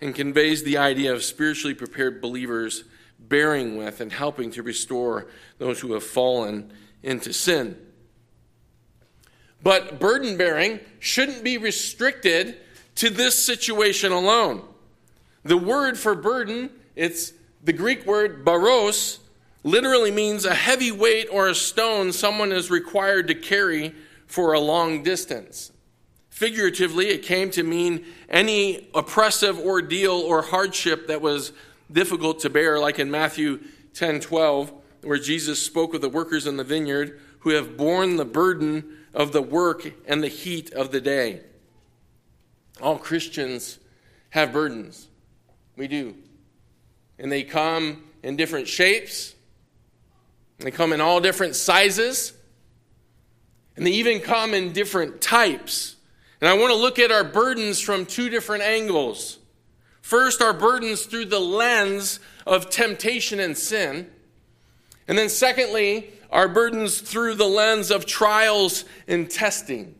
and 0.00 0.14
conveys 0.14 0.64
the 0.64 0.76
idea 0.76 1.14
of 1.14 1.22
spiritually 1.22 1.72
prepared 1.72 2.20
believers 2.20 2.84
bearing 3.28 3.76
with 3.76 4.00
and 4.00 4.12
helping 4.12 4.50
to 4.52 4.62
restore 4.62 5.26
those 5.58 5.80
who 5.80 5.92
have 5.94 6.04
fallen 6.04 6.72
into 7.02 7.32
sin. 7.32 7.76
But 9.62 9.98
burden 9.98 10.36
bearing 10.36 10.80
shouldn't 10.98 11.42
be 11.42 11.58
restricted 11.58 12.58
to 12.96 13.10
this 13.10 13.42
situation 13.42 14.12
alone. 14.12 14.62
The 15.42 15.56
word 15.56 15.98
for 15.98 16.14
burden, 16.14 16.70
it's 16.94 17.32
the 17.62 17.72
Greek 17.72 18.06
word 18.06 18.44
baros, 18.44 19.18
literally 19.62 20.10
means 20.10 20.44
a 20.44 20.54
heavy 20.54 20.92
weight 20.92 21.28
or 21.32 21.48
a 21.48 21.54
stone 21.54 22.12
someone 22.12 22.52
is 22.52 22.70
required 22.70 23.28
to 23.28 23.34
carry 23.34 23.94
for 24.26 24.52
a 24.52 24.60
long 24.60 25.02
distance. 25.02 25.72
Figuratively, 26.28 27.08
it 27.08 27.22
came 27.22 27.50
to 27.52 27.62
mean 27.62 28.04
any 28.28 28.88
oppressive 28.94 29.58
ordeal 29.58 30.14
or 30.14 30.42
hardship 30.42 31.06
that 31.06 31.22
was 31.22 31.52
difficult 31.94 32.40
to 32.40 32.50
bear, 32.50 32.78
like 32.78 32.98
in 32.98 33.10
Matthew 33.10 33.60
10 33.94 34.20
12, 34.20 34.72
where 35.02 35.18
Jesus 35.18 35.62
spoke 35.62 35.94
of 35.94 36.02
the 36.02 36.08
workers 36.08 36.46
in 36.46 36.58
the 36.58 36.64
vineyard 36.64 37.20
who 37.40 37.50
have 37.50 37.76
borne 37.76 38.16
the 38.16 38.24
burden 38.24 38.98
of 39.14 39.32
the 39.32 39.42
work 39.42 39.92
and 40.06 40.22
the 40.22 40.28
heat 40.28 40.72
of 40.72 40.90
the 40.90 41.00
day. 41.00 41.40
All 42.82 42.98
Christians 42.98 43.78
have 44.30 44.52
burdens. 44.52 45.08
We 45.76 45.86
do. 45.86 46.14
And 47.18 47.30
they 47.30 47.44
come 47.44 48.04
in 48.22 48.36
different 48.36 48.66
shapes, 48.66 49.34
they 50.58 50.70
come 50.70 50.92
in 50.92 51.00
all 51.00 51.20
different 51.20 51.54
sizes, 51.54 52.32
and 53.76 53.86
they 53.86 53.92
even 53.92 54.20
come 54.20 54.54
in 54.54 54.72
different 54.72 55.20
types. 55.20 55.96
And 56.40 56.48
I 56.48 56.54
want 56.54 56.70
to 56.72 56.76
look 56.76 56.98
at 56.98 57.12
our 57.12 57.24
burdens 57.24 57.80
from 57.80 58.06
two 58.06 58.30
different 58.30 58.62
angles. 58.62 59.38
First, 60.04 60.42
our 60.42 60.52
burdens 60.52 61.06
through 61.06 61.24
the 61.24 61.40
lens 61.40 62.20
of 62.46 62.68
temptation 62.68 63.40
and 63.40 63.56
sin. 63.56 64.10
And 65.08 65.16
then, 65.16 65.30
secondly, 65.30 66.12
our 66.30 66.46
burdens 66.46 67.00
through 67.00 67.36
the 67.36 67.46
lens 67.46 67.90
of 67.90 68.04
trials 68.04 68.84
and 69.08 69.30
testing. 69.30 69.94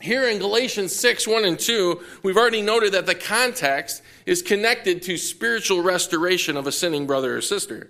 Here 0.00 0.28
in 0.28 0.40
Galatians 0.40 0.92
6 0.96 1.28
1 1.28 1.44
and 1.44 1.60
2, 1.60 2.00
we've 2.24 2.36
already 2.36 2.60
noted 2.60 2.90
that 2.94 3.06
the 3.06 3.14
context 3.14 4.02
is 4.26 4.42
connected 4.42 5.00
to 5.02 5.16
spiritual 5.16 5.80
restoration 5.80 6.56
of 6.56 6.66
a 6.66 6.72
sinning 6.72 7.06
brother 7.06 7.36
or 7.36 7.40
sister. 7.40 7.88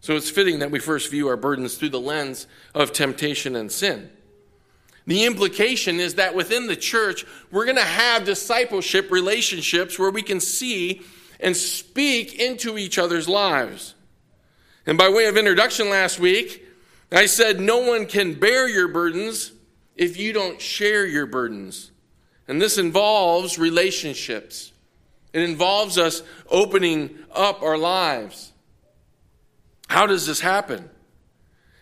So 0.00 0.14
it's 0.14 0.28
fitting 0.28 0.58
that 0.58 0.70
we 0.70 0.78
first 0.78 1.10
view 1.10 1.26
our 1.28 1.38
burdens 1.38 1.78
through 1.78 1.88
the 1.88 2.00
lens 2.00 2.46
of 2.74 2.92
temptation 2.92 3.56
and 3.56 3.72
sin. 3.72 4.10
The 5.06 5.24
implication 5.24 6.00
is 6.00 6.14
that 6.14 6.34
within 6.34 6.66
the 6.66 6.76
church, 6.76 7.26
we're 7.50 7.66
going 7.66 7.76
to 7.76 7.82
have 7.82 8.24
discipleship 8.24 9.10
relationships 9.10 9.98
where 9.98 10.10
we 10.10 10.22
can 10.22 10.40
see 10.40 11.02
and 11.40 11.56
speak 11.56 12.38
into 12.38 12.78
each 12.78 12.98
other's 12.98 13.28
lives. 13.28 13.94
And 14.86 14.96
by 14.96 15.10
way 15.10 15.26
of 15.26 15.36
introduction 15.36 15.90
last 15.90 16.18
week, 16.18 16.66
I 17.12 17.26
said 17.26 17.60
no 17.60 17.78
one 17.78 18.06
can 18.06 18.34
bear 18.34 18.68
your 18.68 18.88
burdens 18.88 19.52
if 19.94 20.18
you 20.18 20.32
don't 20.32 20.60
share 20.60 21.06
your 21.06 21.26
burdens. 21.26 21.90
And 22.48 22.60
this 22.60 22.78
involves 22.78 23.58
relationships, 23.58 24.72
it 25.32 25.42
involves 25.42 25.98
us 25.98 26.22
opening 26.48 27.18
up 27.34 27.62
our 27.62 27.76
lives. 27.76 28.52
How 29.88 30.06
does 30.06 30.26
this 30.26 30.40
happen? 30.40 30.88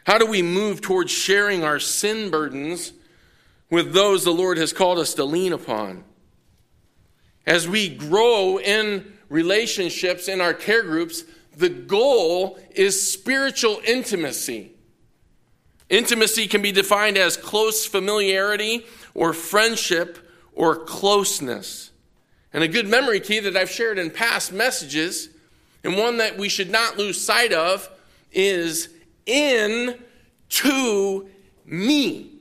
How 0.04 0.18
do 0.18 0.26
we 0.26 0.42
move 0.42 0.80
towards 0.80 1.12
sharing 1.12 1.62
our 1.62 1.78
sin 1.78 2.30
burdens 2.30 2.92
with 3.72 3.94
those 3.94 4.22
the 4.22 4.30
Lord 4.30 4.58
has 4.58 4.70
called 4.70 4.98
us 4.98 5.14
to 5.14 5.24
lean 5.24 5.54
upon. 5.54 6.04
As 7.46 7.66
we 7.66 7.88
grow 7.88 8.58
in 8.58 9.14
relationships 9.30 10.28
in 10.28 10.42
our 10.42 10.52
care 10.52 10.82
groups, 10.82 11.24
the 11.56 11.70
goal 11.70 12.58
is 12.72 13.10
spiritual 13.10 13.80
intimacy. 13.86 14.72
Intimacy 15.88 16.48
can 16.48 16.60
be 16.60 16.70
defined 16.70 17.16
as 17.16 17.38
close 17.38 17.86
familiarity 17.86 18.84
or 19.14 19.32
friendship 19.32 20.18
or 20.52 20.76
closeness. 20.76 21.92
And 22.52 22.62
a 22.62 22.68
good 22.68 22.86
memory 22.86 23.20
key 23.20 23.40
that 23.40 23.56
I've 23.56 23.70
shared 23.70 23.98
in 23.98 24.10
past 24.10 24.52
messages, 24.52 25.30
and 25.82 25.96
one 25.96 26.18
that 26.18 26.36
we 26.36 26.50
should 26.50 26.70
not 26.70 26.98
lose 26.98 27.18
sight 27.18 27.54
of, 27.54 27.88
is 28.32 28.90
in 29.24 29.98
to 30.50 31.26
me 31.64 32.31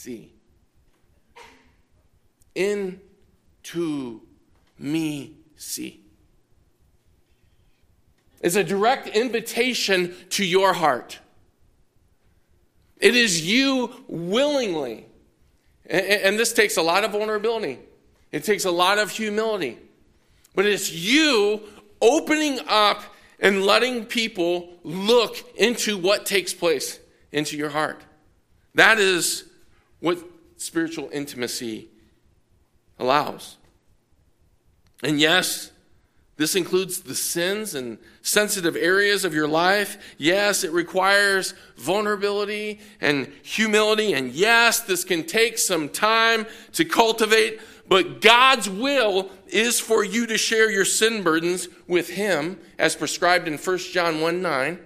see. 0.00 0.32
Into 2.54 4.22
me 4.78 5.34
see. 5.56 6.00
Is 8.40 8.56
a 8.56 8.64
direct 8.64 9.08
invitation 9.08 10.14
to 10.30 10.44
your 10.44 10.72
heart. 10.72 11.18
It 12.98 13.14
is 13.14 13.46
you 13.46 13.92
willingly, 14.08 15.04
and 15.86 16.38
this 16.38 16.54
takes 16.54 16.78
a 16.78 16.82
lot 16.82 17.04
of 17.04 17.12
vulnerability, 17.12 17.78
it 18.32 18.44
takes 18.44 18.64
a 18.64 18.70
lot 18.70 18.98
of 18.98 19.10
humility, 19.10 19.78
but 20.54 20.64
it's 20.64 20.90
you 20.90 21.60
opening 22.00 22.58
up 22.66 23.02
and 23.38 23.64
letting 23.66 24.06
people 24.06 24.70
look 24.82 25.36
into 25.56 25.98
what 25.98 26.24
takes 26.24 26.54
place 26.54 26.98
into 27.32 27.56
your 27.58 27.70
heart. 27.70 28.02
That 28.74 28.98
is 28.98 29.49
what 30.00 30.18
spiritual 30.56 31.08
intimacy 31.12 31.88
allows. 32.98 33.56
And 35.02 35.18
yes, 35.18 35.70
this 36.36 36.56
includes 36.56 37.00
the 37.00 37.14
sins 37.14 37.74
and 37.74 37.98
sensitive 38.22 38.76
areas 38.76 39.24
of 39.24 39.34
your 39.34 39.48
life. 39.48 40.14
Yes, 40.16 40.64
it 40.64 40.72
requires 40.72 41.52
vulnerability 41.76 42.80
and 43.00 43.30
humility. 43.42 44.14
And 44.14 44.32
yes, 44.32 44.80
this 44.80 45.04
can 45.04 45.24
take 45.24 45.58
some 45.58 45.88
time 45.88 46.46
to 46.72 46.84
cultivate. 46.84 47.60
But 47.88 48.20
God's 48.20 48.70
will 48.70 49.30
is 49.48 49.80
for 49.80 50.04
you 50.04 50.26
to 50.28 50.38
share 50.38 50.70
your 50.70 50.84
sin 50.84 51.22
burdens 51.22 51.68
with 51.88 52.08
Him, 52.08 52.58
as 52.78 52.96
prescribed 52.96 53.48
in 53.48 53.58
1 53.58 53.78
John 53.78 54.20
1 54.20 54.40
9, 54.40 54.78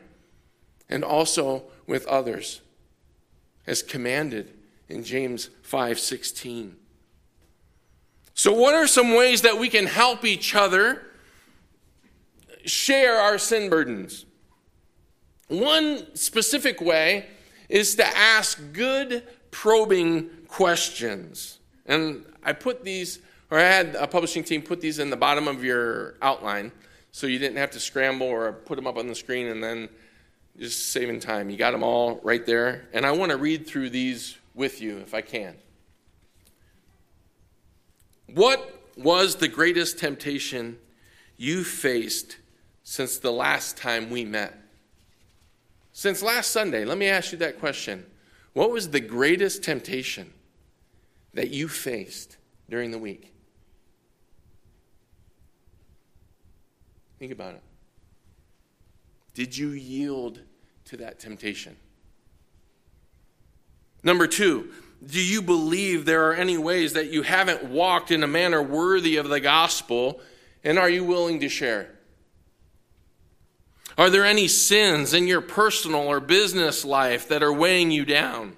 and 0.89 1.05
also 1.05 1.65
with 1.87 2.07
others, 2.07 2.63
as 3.67 3.83
commanded 3.83 4.51
in 4.95 5.05
James 5.05 5.51
5:16. 5.63 6.77
So 8.33 8.53
what 8.53 8.75
are 8.75 8.87
some 8.87 9.15
ways 9.15 9.43
that 9.43 9.59
we 9.59 9.69
can 9.69 9.87
help 9.87 10.25
each 10.25 10.55
other 10.55 11.07
share 12.65 13.17
our 13.17 13.39
sin 13.39 13.69
burdens? 13.69 14.25
One 15.49 16.15
specific 16.17 16.81
way 16.81 17.27
is 17.69 17.97
to 17.97 18.07
ask 18.17 18.61
good 18.73 19.25
probing 19.51 20.31
questions. 20.49 21.59
And 21.87 22.25
I 22.43 22.53
put 22.53 22.85
these 22.85 23.21
or 23.51 23.59
I 23.59 23.63
had 23.63 23.95
a 23.95 24.07
publishing 24.07 24.43
team 24.43 24.63
put 24.63 24.81
these 24.81 24.99
in 24.99 25.11
the 25.11 25.17
bottom 25.17 25.47
of 25.47 25.63
your 25.63 26.15
outline 26.23 26.73
so 27.13 27.27
you 27.27 27.39
didn't 27.39 27.59
have 27.59 27.71
to 27.73 27.81
scramble 27.81 28.27
or 28.27 28.53
put 28.53 28.77
them 28.77 28.87
up 28.87 28.97
on 28.97 29.07
the 29.07 29.15
screen 29.15 29.47
and 29.47 29.63
then 29.63 29.89
just 30.59 30.93
saving 30.93 31.21
time. 31.21 31.51
You 31.51 31.57
got 31.57 31.73
them 31.73 31.83
all 31.83 32.21
right 32.23 32.45
there. 32.45 32.89
And 32.93 33.05
I 33.05 33.13
want 33.13 33.31
to 33.31 33.37
read 33.37 33.67
through 33.67 33.91
these 33.91 34.39
with 34.55 34.81
you 34.81 34.99
if 34.99 35.15
I 35.15 35.21
can. 35.21 35.57
What 38.33 38.83
was 38.97 39.37
the 39.37 39.49
greatest 39.49 39.99
temptation 39.99 40.79
you 41.37 41.65
faced 41.65 42.39
since 42.83 43.19
the 43.19 43.33
last 43.33 43.77
time 43.77 44.11
we 44.11 44.25
met? 44.25 44.59
Since 45.93 46.23
last 46.23 46.51
Sunday, 46.51 46.85
let 46.85 46.99
me 46.99 47.07
ask 47.09 47.33
you 47.33 47.39
that 47.39 47.61
question. 47.61 48.05
What 48.53 48.71
was 48.71 48.91
the 48.91 49.01
greatest 49.01 49.63
temptation 49.63 50.33
that 51.35 51.51
you 51.51 51.69
faced 51.69 52.37
during 52.69 52.91
the 52.91 52.99
week? 52.99 53.33
Think 57.19 57.33
about 57.33 57.55
it. 57.55 57.63
Did 59.35 59.57
you 59.57 59.71
yield 59.71 60.41
to 60.87 60.97
that 60.99 61.19
temptation? 61.19 61.77
Number 64.05 64.27
two, 64.27 64.71
do 65.05 65.21
you 65.21 65.43
believe 65.43 66.05
there 66.05 66.31
are 66.31 66.35
any 66.35 66.59
ways 66.59 66.93
that 66.93 67.11
you 67.11 67.23
haven't 67.23 67.65
walked 67.65 68.11
in 68.11 68.23
a 68.23 68.29
manner 68.29 68.63
worthy 68.63 69.17
of 69.17 69.29
the 69.29 69.41
gospel, 69.41 70.21
and 70.63 70.79
are 70.79 70.89
you 70.89 71.05
willing 71.05 71.41
to 71.41 71.49
share? 71.49 71.91
Are 73.97 74.11
there 74.11 74.25
any 74.25 74.49
sins 74.49 75.15
in 75.15 75.27
your 75.27 75.41
personal 75.41 76.03
or 76.03 76.21
business 76.21 76.85
life 76.85 77.29
that 77.29 77.43
are 77.43 77.53
weighing 77.53 77.91
you 77.91 78.05
down? 78.05 78.57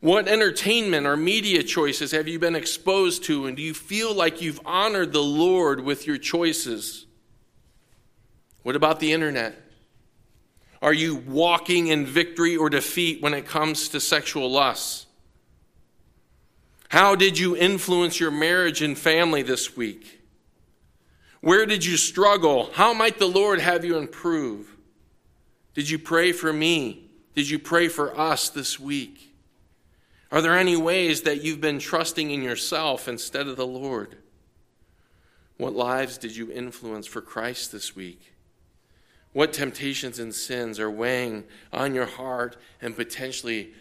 What 0.00 0.28
entertainment 0.28 1.06
or 1.06 1.16
media 1.16 1.62
choices 1.62 2.10
have 2.12 2.28
you 2.28 2.38
been 2.38 2.54
exposed 2.54 3.24
to, 3.24 3.46
and 3.46 3.56
do 3.56 3.62
you 3.62 3.74
feel 3.74 4.14
like 4.14 4.42
you've 4.42 4.60
honored 4.64 5.12
the 5.12 5.22
Lord 5.22 5.80
with 5.80 6.06
your 6.06 6.18
choices? 6.18 7.06
What 8.62 8.76
about 8.76 9.00
the 9.00 9.12
internet? 9.12 9.65
Are 10.82 10.92
you 10.92 11.16
walking 11.16 11.88
in 11.88 12.06
victory 12.06 12.56
or 12.56 12.68
defeat 12.68 13.22
when 13.22 13.34
it 13.34 13.46
comes 13.46 13.88
to 13.90 14.00
sexual 14.00 14.50
lust? 14.50 15.06
How 16.88 17.14
did 17.14 17.38
you 17.38 17.56
influence 17.56 18.20
your 18.20 18.30
marriage 18.30 18.82
and 18.82 18.96
family 18.96 19.42
this 19.42 19.76
week? 19.76 20.20
Where 21.40 21.66
did 21.66 21.84
you 21.84 21.96
struggle? 21.96 22.70
How 22.72 22.92
might 22.92 23.18
the 23.18 23.26
Lord 23.26 23.60
have 23.60 23.84
you 23.84 23.98
improve? 23.98 24.76
Did 25.74 25.90
you 25.90 25.98
pray 25.98 26.32
for 26.32 26.52
me? 26.52 27.10
Did 27.34 27.50
you 27.50 27.58
pray 27.58 27.88
for 27.88 28.18
us 28.18 28.48
this 28.48 28.80
week? 28.80 29.34
Are 30.32 30.40
there 30.40 30.56
any 30.56 30.76
ways 30.76 31.22
that 31.22 31.42
you've 31.42 31.60
been 31.60 31.78
trusting 31.78 32.30
in 32.30 32.42
yourself 32.42 33.08
instead 33.08 33.46
of 33.46 33.56
the 33.56 33.66
Lord? 33.66 34.16
What 35.56 35.74
lives 35.74 36.18
did 36.18 36.36
you 36.36 36.50
influence 36.50 37.06
for 37.06 37.20
Christ 37.20 37.72
this 37.72 37.94
week? 37.94 38.32
What 39.36 39.52
temptations 39.52 40.18
and 40.18 40.34
sins 40.34 40.80
are 40.80 40.90
weighing 40.90 41.44
on 41.70 41.94
your 41.94 42.06
heart 42.06 42.56
and 42.80 42.96
potentially 42.96 43.74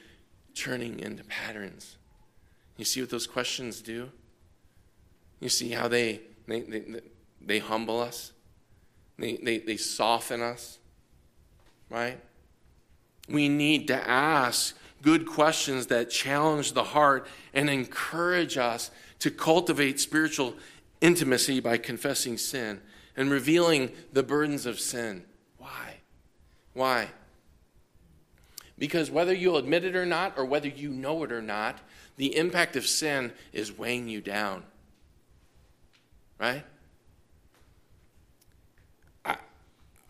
turning 0.53 0.99
into 0.99 1.23
patterns? 1.23 1.95
You 2.75 2.83
see 2.83 2.99
what 2.99 3.09
those 3.09 3.25
questions 3.25 3.79
do? 3.79 4.11
You 5.39 5.47
see 5.47 5.69
how 5.69 5.87
they, 5.87 6.19
they, 6.45 6.59
they, 6.59 6.83
they 7.39 7.59
humble 7.59 8.01
us? 8.01 8.33
They, 9.17 9.37
they, 9.37 9.59
they 9.59 9.77
soften 9.77 10.41
us, 10.41 10.77
right? 11.89 12.19
We 13.29 13.47
need 13.47 13.87
to 13.87 14.09
ask 14.09 14.75
good 15.01 15.25
questions 15.25 15.87
that 15.87 16.09
challenge 16.09 16.73
the 16.73 16.83
heart 16.83 17.29
and 17.53 17.69
encourage 17.69 18.57
us 18.57 18.91
to 19.19 19.31
cultivate 19.31 20.01
spiritual 20.01 20.55
intimacy 20.99 21.61
by 21.61 21.77
confessing 21.77 22.37
sin 22.37 22.81
and 23.15 23.31
revealing 23.31 23.93
the 24.11 24.21
burdens 24.21 24.65
of 24.65 24.81
sin. 24.81 25.23
Why? 26.75 27.07
Because 28.77 29.09
whether 29.09 29.33
you'll 29.33 29.57
admit 29.57 29.85
it 29.85 29.95
or 29.95 30.05
not, 30.05 30.33
or 30.37 30.45
whether 30.45 30.67
you 30.67 30.89
know 30.89 31.23
it 31.23 31.31
or 31.31 31.41
not, 31.41 31.79
the 32.17 32.35
impact 32.35 32.75
of 32.75 32.85
sin 32.85 33.31
is 33.53 33.75
weighing 33.75 34.07
you 34.09 34.21
down. 34.21 34.63
Right? 36.37 36.65
I, 39.23 39.37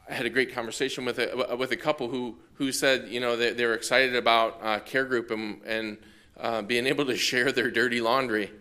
I 0.09 0.13
had 0.13 0.25
a 0.25 0.29
great 0.31 0.53
conversation 0.53 1.05
with 1.05 1.19
a, 1.19 1.55
with 1.55 1.71
a 1.71 1.77
couple 1.77 2.09
who, 2.09 2.35
who 2.55 2.71
said, 2.71 3.07
you 3.09 3.19
know, 3.19 3.37
they, 3.37 3.53
they 3.53 3.65
were 3.65 3.75
excited 3.75 4.15
about 4.15 4.59
uh, 4.61 4.79
care 4.79 5.05
group 5.05 5.29
and, 5.29 5.61
and 5.63 5.97
uh, 6.39 6.63
being 6.63 6.87
able 6.87 7.05
to 7.05 7.15
share 7.15 7.51
their 7.51 7.69
dirty 7.69 8.01
laundry. 8.01 8.51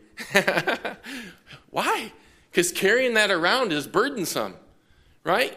Why? 1.71 2.13
Because 2.51 2.71
carrying 2.71 3.15
that 3.15 3.31
around 3.31 3.73
is 3.73 3.87
burdensome, 3.87 4.55
right? 5.25 5.57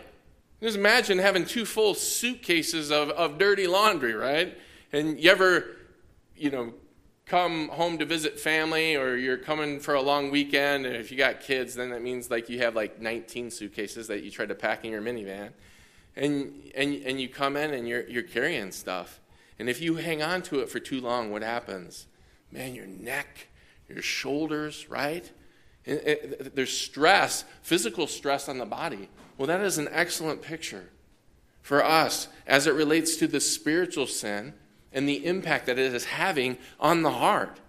Just 0.61 0.75
imagine 0.75 1.19
having 1.19 1.45
two 1.45 1.65
full 1.65 1.93
suitcases 1.93 2.91
of, 2.91 3.09
of 3.11 3.37
dirty 3.37 3.67
laundry, 3.67 4.13
right? 4.13 4.57
And 4.91 5.19
you 5.19 5.29
ever, 5.29 5.77
you 6.35 6.49
know, 6.49 6.73
come 7.27 7.67
home 7.69 7.97
to 7.99 8.05
visit 8.05 8.39
family 8.39 8.95
or 8.95 9.15
you're 9.15 9.37
coming 9.37 9.79
for 9.79 9.93
a 9.93 10.01
long 10.01 10.31
weekend 10.31 10.85
and 10.85 10.95
if 10.95 11.11
you 11.11 11.17
got 11.17 11.41
kids 11.41 11.75
then 11.75 11.89
that 11.89 12.01
means 12.01 12.31
like 12.31 12.47
you 12.47 12.59
have 12.59 12.73
like 12.73 13.01
19 13.01 13.51
suitcases 13.51 14.07
that 14.07 14.23
you 14.23 14.31
try 14.31 14.45
to 14.45 14.55
pack 14.55 14.85
in 14.85 14.91
your 14.91 15.01
minivan. 15.01 15.51
And 16.15 16.71
and, 16.73 16.95
and 17.05 17.21
you 17.21 17.29
come 17.29 17.57
in 17.57 17.73
and 17.73 17.87
you're, 17.87 18.07
you're 18.07 18.23
carrying 18.23 18.71
stuff. 18.71 19.19
And 19.59 19.69
if 19.69 19.81
you 19.81 19.95
hang 19.95 20.23
on 20.23 20.41
to 20.43 20.61
it 20.61 20.69
for 20.69 20.79
too 20.79 21.01
long 21.01 21.31
what 21.31 21.43
happens? 21.43 22.07
Man 22.51 22.73
your 22.73 22.87
neck 22.87 23.49
your 23.89 24.01
shoulders 24.01 24.89
right? 24.89 25.29
It, 25.83 25.91
it, 26.05 26.55
there's 26.55 26.75
stress 26.75 27.43
physical 27.61 28.07
stress 28.07 28.47
on 28.49 28.57
the 28.57 28.65
body 28.65 29.09
well, 29.37 29.47
that 29.47 29.61
is 29.61 29.77
an 29.77 29.87
excellent 29.91 30.41
picture 30.41 30.89
for 31.61 31.83
us 31.83 32.27
as 32.45 32.65
it 32.65 32.73
relates 32.73 33.17
to 33.17 33.27
the 33.27 33.39
spiritual 33.39 34.07
sin 34.07 34.53
and 34.91 35.07
the 35.07 35.25
impact 35.25 35.65
that 35.65 35.77
it 35.77 35.93
is 35.93 36.05
having 36.05 36.57
on 36.79 37.03
the 37.03 37.11
heart. 37.11 37.59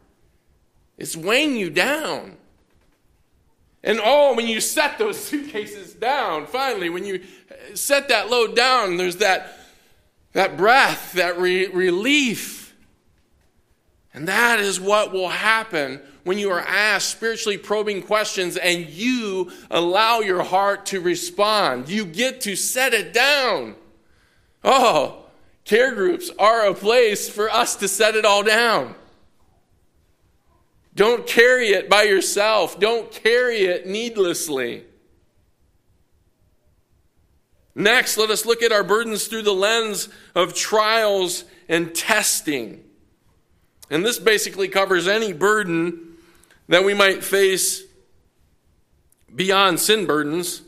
It's 0.97 1.17
weighing 1.17 1.57
you 1.57 1.71
down. 1.71 2.37
And 3.83 4.01
oh, 4.03 4.35
when 4.35 4.47
you 4.47 4.61
set 4.61 4.99
those 4.99 5.19
suitcases 5.25 5.95
down, 5.95 6.47
finally, 6.47 6.91
when 6.91 7.05
you 7.05 7.23
uh, 7.51 7.75
set 7.75 8.09
that 8.09 8.31
load 8.31 8.57
down, 8.57 8.97
there's 8.97 9.17
that, 9.17 9.59
that 10.33 10.57
breath, 10.57 11.13
that 11.13 11.39
re- 11.39 11.69
relief. 11.69 12.68
And 14.15 14.27
that 14.27 14.59
is 14.59 14.81
what 14.81 15.13
will 15.13 15.29
happen 15.29 16.01
when 16.25 16.39
you 16.39 16.51
are 16.51 16.61
asked 16.61 17.11
spiritually 17.11 17.59
probing 17.59 18.03
questions 18.03 18.57
and 18.57 18.87
you 18.87 19.51
allow 19.71 20.21
your 20.21 20.43
heart 20.43 20.87
to 20.87 21.01
respond. 21.01 21.89
You 21.89 22.05
get 22.05 22.41
to 22.43 22.57
set 22.57 22.95
it 22.95 23.13
down. 23.13 23.77
Oh, 24.65 25.25
care 25.65 25.95
groups 25.95 26.31
are 26.39 26.67
a 26.67 26.75
place 26.75 27.29
for 27.29 27.51
us 27.51 27.77
to 27.77 27.89
set 27.89 28.15
it 28.15 28.25
all 28.25 28.43
down. 28.43 28.95
Don't 30.95 31.27
carry 31.27 31.69
it 31.69 31.89
by 31.89 32.03
yourself, 32.03 32.81
don't 32.81 33.13
carry 33.13 33.67
it 33.67 33.87
needlessly. 33.87 34.85
Next, 37.75 38.19
let 38.19 38.31
us 38.31 38.45
look 38.45 38.65
at 38.65 38.73
our 38.73 38.83
burdens 38.83 39.29
through 39.29 39.43
the 39.43 39.53
lens 39.53 40.09
of 40.35 40.55
trials 40.55 41.45
and 41.69 41.95
testing. 41.95 42.83
And 43.91 44.05
this 44.05 44.19
basically 44.19 44.69
covers 44.69 45.09
any 45.09 45.33
burden 45.33 46.17
that 46.69 46.85
we 46.85 46.95
might 46.95 47.25
face 47.25 47.83
beyond 49.35 49.81
sin 49.81 50.07
burdens. 50.07 50.63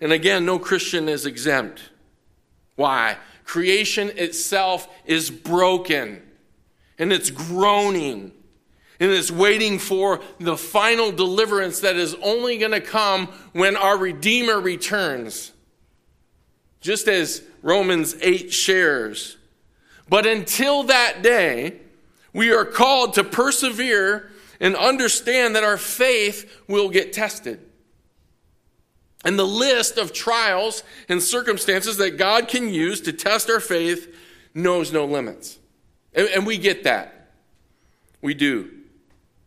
And 0.00 0.12
again, 0.12 0.44
no 0.44 0.58
Christian 0.58 1.08
is 1.08 1.26
exempt. 1.26 1.90
Why? 2.76 3.18
Creation 3.44 4.10
itself 4.16 4.88
is 5.04 5.30
broken 5.30 6.22
and 6.98 7.12
it's 7.12 7.30
groaning 7.30 8.32
and 9.00 9.10
it's 9.10 9.30
waiting 9.30 9.78
for 9.78 10.20
the 10.38 10.56
final 10.56 11.10
deliverance 11.10 11.80
that 11.80 11.96
is 11.96 12.14
only 12.22 12.58
going 12.58 12.72
to 12.72 12.80
come 12.82 13.28
when 13.52 13.74
our 13.74 13.96
Redeemer 13.96 14.60
returns. 14.60 15.52
Just 16.82 17.08
as 17.08 17.42
Romans 17.62 18.14
8 18.20 18.52
shares. 18.52 19.38
But 20.08 20.26
until 20.26 20.82
that 20.84 21.22
day, 21.22 21.80
we 22.32 22.52
are 22.52 22.64
called 22.64 23.14
to 23.14 23.24
persevere 23.24 24.30
and 24.60 24.76
understand 24.76 25.56
that 25.56 25.64
our 25.64 25.76
faith 25.76 26.62
will 26.68 26.88
get 26.88 27.12
tested. 27.12 27.60
And 29.24 29.38
the 29.38 29.46
list 29.46 29.98
of 29.98 30.12
trials 30.12 30.82
and 31.08 31.22
circumstances 31.22 31.96
that 31.98 32.16
God 32.16 32.48
can 32.48 32.72
use 32.72 33.00
to 33.02 33.12
test 33.12 33.50
our 33.50 33.60
faith 33.60 34.14
knows 34.54 34.92
no 34.92 35.04
limits. 35.04 35.58
And, 36.14 36.28
and, 36.28 36.46
we 36.46 36.58
get 36.58 36.84
that. 36.84 37.32
We 38.22 38.34
do. 38.34 38.70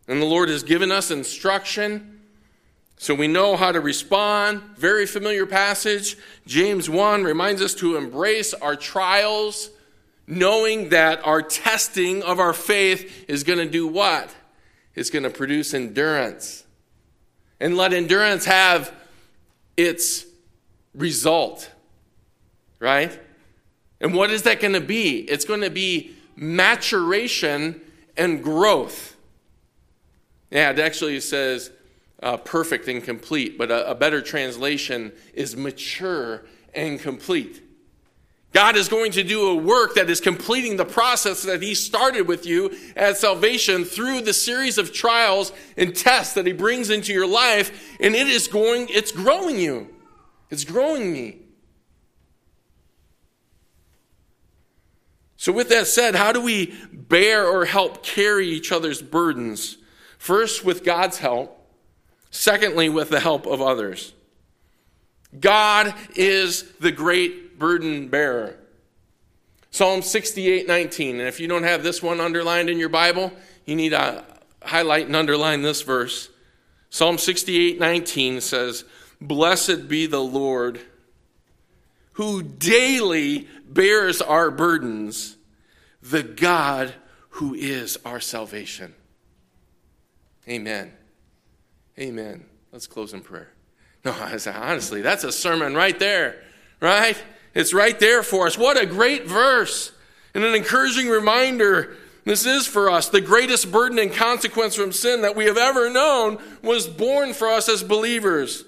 And 0.08 0.22
the 0.22 0.26
Lord 0.26 0.50
has 0.50 0.64
given 0.64 0.92
us 0.92 1.12
instruction 1.12 2.22
so 2.98 3.14
we 3.14 3.28
know 3.28 3.58
how 3.58 3.72
to 3.72 3.82
respond. 3.82 4.62
Very 4.78 5.06
familiar 5.06 5.46
passage. 5.46 6.16
James 6.48 6.90
1 6.90 7.24
reminds 7.24 7.62
us 7.62 7.74
to 7.76 7.98
embrace 7.98 8.54
our 8.54 8.76
trials, 8.76 9.72
knowing 10.28 10.90
that 10.90 11.26
our 11.26 11.42
testing 11.42 12.24
of 12.24 12.40
our 12.40 12.54
faith 12.54 13.26
is 13.28 13.44
going 13.44 13.60
to 13.60 13.70
do 13.70 13.88
what? 13.88 14.34
is 14.96 15.10
going 15.10 15.24
to 15.24 15.30
produce 15.30 15.74
endurance. 15.74 16.66
And 17.60 17.78
let 17.78 17.94
endurance 17.94 18.46
have 18.46 18.94
its 19.78 20.26
result, 20.94 21.72
right? 22.80 23.20
And 24.02 24.14
what 24.14 24.32
is 24.32 24.44
that 24.44 24.60
going 24.60 24.74
to 24.74 24.82
be? 24.82 25.20
It's 25.20 25.46
going 25.46 25.62
to 25.62 25.70
be 25.70 26.16
maturation 26.36 27.82
and 28.18 28.44
growth. 28.44 29.16
Yeah, 30.52 30.72
it 30.72 30.80
actually 30.80 31.20
says 31.22 31.72
uh, 32.22 32.38
perfect 32.38 32.88
and 32.88 33.04
complete, 33.04 33.58
but 33.58 33.72
a, 33.72 33.92
a 33.92 33.96
better 33.96 34.22
translation 34.22 35.12
is 35.34 35.56
mature 35.56 36.44
and 36.76 37.00
complete. 37.00 37.63
God 38.54 38.76
is 38.76 38.88
going 38.88 39.12
to 39.14 39.24
do 39.24 39.48
a 39.48 39.56
work 39.56 39.96
that 39.96 40.12
is 40.12 40.22
completing 40.22 40.78
the 40.78 40.86
process 40.86 41.42
that 41.44 41.62
He 41.62 41.74
started 41.74 42.28
with 42.28 42.46
you 42.46 42.72
at 42.96 43.18
salvation 43.18 43.84
through 43.84 44.22
the 44.22 44.34
series 44.34 44.78
of 44.78 44.94
trials 44.94 45.52
and 45.76 45.96
tests 45.96 46.36
that 46.36 46.46
He 46.46 46.54
brings 46.54 46.92
into 46.92 47.12
your 47.12 47.28
life, 47.28 47.98
and 48.00 48.16
it 48.16 48.28
is 48.28 48.48
going, 48.48 48.88
it's 48.90 49.12
growing 49.12 49.58
you. 49.58 49.90
It's 50.52 50.64
growing 50.64 51.12
me. 51.12 51.40
So, 55.36 55.52
with 55.52 55.70
that 55.70 55.88
said, 55.88 56.16
how 56.16 56.32
do 56.32 56.40
we 56.40 56.74
bear 56.94 57.46
or 57.46 57.66
help 57.66 58.04
carry 58.04 58.48
each 58.48 58.72
other's 58.72 59.02
burdens? 59.02 59.78
First, 60.20 60.64
with 60.64 60.86
God's 60.86 61.18
help. 61.18 61.60
Secondly, 62.30 62.88
with 62.88 63.10
the 63.10 63.20
help 63.20 63.46
of 63.46 63.62
others. 63.62 64.14
God 65.40 65.94
is 66.16 66.64
the 66.80 66.92
great 66.92 67.43
burden 67.64 68.10
bearer. 68.10 68.58
Psalm 69.72 70.02
68 70.02 70.68
19. 70.68 71.20
And 71.20 71.30
if 71.30 71.40
you 71.40 71.48
don't 71.48 71.64
have 71.64 71.82
this 71.82 72.04
one 72.04 72.20
underlined 72.20 72.70
in 72.70 72.78
your 72.78 72.90
Bible, 72.90 73.32
you 73.66 73.78
need 73.78 73.92
to 73.92 74.26
highlight 74.62 75.06
and 75.06 75.16
underline 75.16 75.62
this 75.62 75.82
verse. 75.82 76.28
Psalm 76.90 77.18
68 77.18 77.80
19 77.80 78.42
says, 78.42 78.84
Blessed 79.22 79.88
be 79.88 80.08
the 80.08 80.20
Lord 80.20 80.82
who 82.14 82.44
daily 82.44 83.48
bears 83.66 84.22
our 84.22 84.52
burdens, 84.52 85.38
the 86.02 86.22
God 86.22 86.94
who 87.30 87.54
is 87.54 87.98
our 88.04 88.20
salvation. 88.20 88.94
Amen. 90.50 90.92
Amen. 91.98 92.44
Let's 92.74 92.88
close 92.88 93.14
in 93.14 93.22
prayer. 93.22 93.54
No, 94.04 94.12
honestly, 94.12 95.02
that's 95.02 95.24
a 95.24 95.32
sermon 95.32 95.74
right 95.74 95.98
there, 95.98 96.44
right? 96.82 97.16
It's 97.54 97.74
right 97.74 98.00
there 98.00 98.24
for 98.24 98.48
us. 98.48 98.58
What 98.58 98.82
a 98.82 98.86
great 98.86 99.28
verse 99.28 99.92
and 100.34 100.44
an 100.44 100.56
encouraging 100.56 101.08
reminder. 101.08 101.96
This 102.26 102.46
is 102.46 102.66
for 102.66 102.90
us. 102.90 103.10
The 103.10 103.22
greatest 103.22 103.72
burden 103.72 104.00
and 104.00 104.12
consequence 104.12 104.76
from 104.76 104.92
sin 104.92 105.22
that 105.22 105.36
we 105.36 105.46
have 105.46 105.58
ever 105.58 105.90
known 105.90 106.42
was 106.62 106.88
borne 106.88 107.34
for 107.34 107.50
us 107.50 107.70
as 107.70 107.84
believers. 107.84 108.66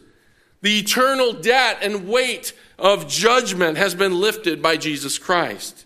The 0.62 0.80
eternal 0.80 1.34
debt 1.34 1.80
and 1.82 2.08
weight 2.08 2.54
of 2.78 3.08
judgment 3.08 3.78
has 3.78 3.96
been 3.96 4.20
lifted 4.20 4.62
by 4.62 4.78
Jesus 4.78 5.18
Christ. 5.18 5.86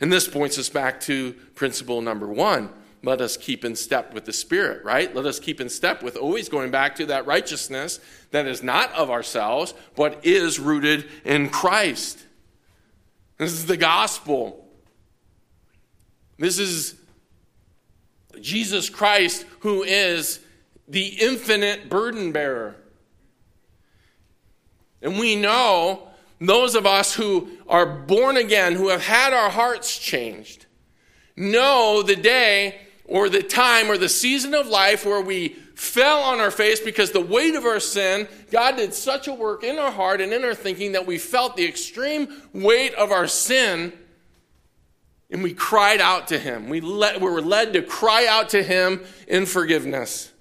And 0.00 0.12
this 0.12 0.28
points 0.28 0.58
us 0.58 0.68
back 0.68 1.00
to 1.02 1.32
principle 1.54 2.00
number 2.00 2.26
one 2.26 2.70
let 3.02 3.20
us 3.20 3.36
keep 3.36 3.64
in 3.64 3.76
step 3.76 4.12
with 4.12 4.24
the 4.24 4.32
Spirit, 4.32 4.84
right? 4.84 5.14
Let 5.14 5.24
us 5.24 5.38
keep 5.38 5.60
in 5.60 5.68
step 5.68 6.02
with 6.02 6.16
always 6.16 6.48
going 6.48 6.70
back 6.70 6.96
to 6.96 7.06
that 7.06 7.26
righteousness 7.26 8.00
that 8.30 8.46
is 8.46 8.62
not 8.62 8.92
of 8.92 9.10
ourselves, 9.10 9.74
but 9.96 10.24
is 10.24 10.58
rooted 10.58 11.06
in 11.24 11.48
Christ. 11.48 12.24
This 13.38 13.52
is 13.52 13.66
the 13.66 13.76
gospel. 13.76 14.66
This 16.38 16.58
is 16.58 16.94
Jesus 18.40 18.90
Christ, 18.90 19.46
who 19.60 19.82
is 19.82 20.40
the 20.86 21.06
infinite 21.06 21.88
burden 21.88 22.32
bearer. 22.32 22.76
And 25.02 25.18
we 25.18 25.36
know 25.36 26.08
those 26.40 26.74
of 26.74 26.86
us 26.86 27.14
who 27.14 27.48
are 27.68 27.86
born 27.86 28.36
again, 28.36 28.74
who 28.74 28.88
have 28.88 29.04
had 29.04 29.32
our 29.32 29.50
hearts 29.50 29.98
changed, 29.98 30.66
know 31.36 32.02
the 32.02 32.16
day 32.16 32.80
or 33.04 33.28
the 33.28 33.42
time 33.42 33.90
or 33.90 33.98
the 33.98 34.08
season 34.08 34.54
of 34.54 34.66
life 34.66 35.04
where 35.04 35.20
we 35.20 35.56
fell 35.78 36.22
on 36.22 36.40
our 36.40 36.50
face 36.50 36.80
because 36.80 37.12
the 37.12 37.20
weight 37.20 37.54
of 37.54 37.64
our 37.64 37.78
sin, 37.78 38.26
God 38.50 38.76
did 38.76 38.92
such 38.92 39.28
a 39.28 39.32
work 39.32 39.62
in 39.62 39.78
our 39.78 39.92
heart 39.92 40.20
and 40.20 40.32
in 40.32 40.44
our 40.44 40.54
thinking 40.54 40.92
that 40.92 41.06
we 41.06 41.18
felt 41.18 41.56
the 41.56 41.64
extreme 41.64 42.42
weight 42.52 42.94
of 42.94 43.12
our 43.12 43.28
sin 43.28 43.92
and 45.30 45.40
we 45.40 45.54
cried 45.54 46.00
out 46.00 46.28
to 46.28 46.38
Him. 46.38 46.68
We, 46.68 46.80
let, 46.80 47.20
we 47.20 47.30
were 47.30 47.40
led 47.40 47.74
to 47.74 47.82
cry 47.82 48.26
out 48.26 48.48
to 48.50 48.62
Him 48.62 49.04
in 49.28 49.46
forgiveness 49.46 50.32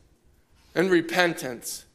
and 0.74 0.90
repentance. 0.90 1.86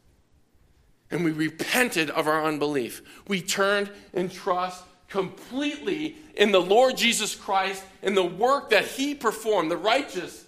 And 1.10 1.24
we 1.24 1.32
repented 1.32 2.10
of 2.10 2.28
our 2.28 2.44
unbelief. 2.44 3.02
We 3.26 3.42
turned 3.42 3.90
in 4.12 4.28
trust 4.28 4.84
completely 5.08 6.16
in 6.36 6.52
the 6.52 6.60
Lord 6.60 6.96
Jesus 6.96 7.34
Christ 7.34 7.82
and 8.04 8.16
the 8.16 8.22
work 8.22 8.70
that 8.70 8.84
He 8.84 9.16
performed, 9.16 9.68
the 9.68 9.76
righteous 9.76 10.44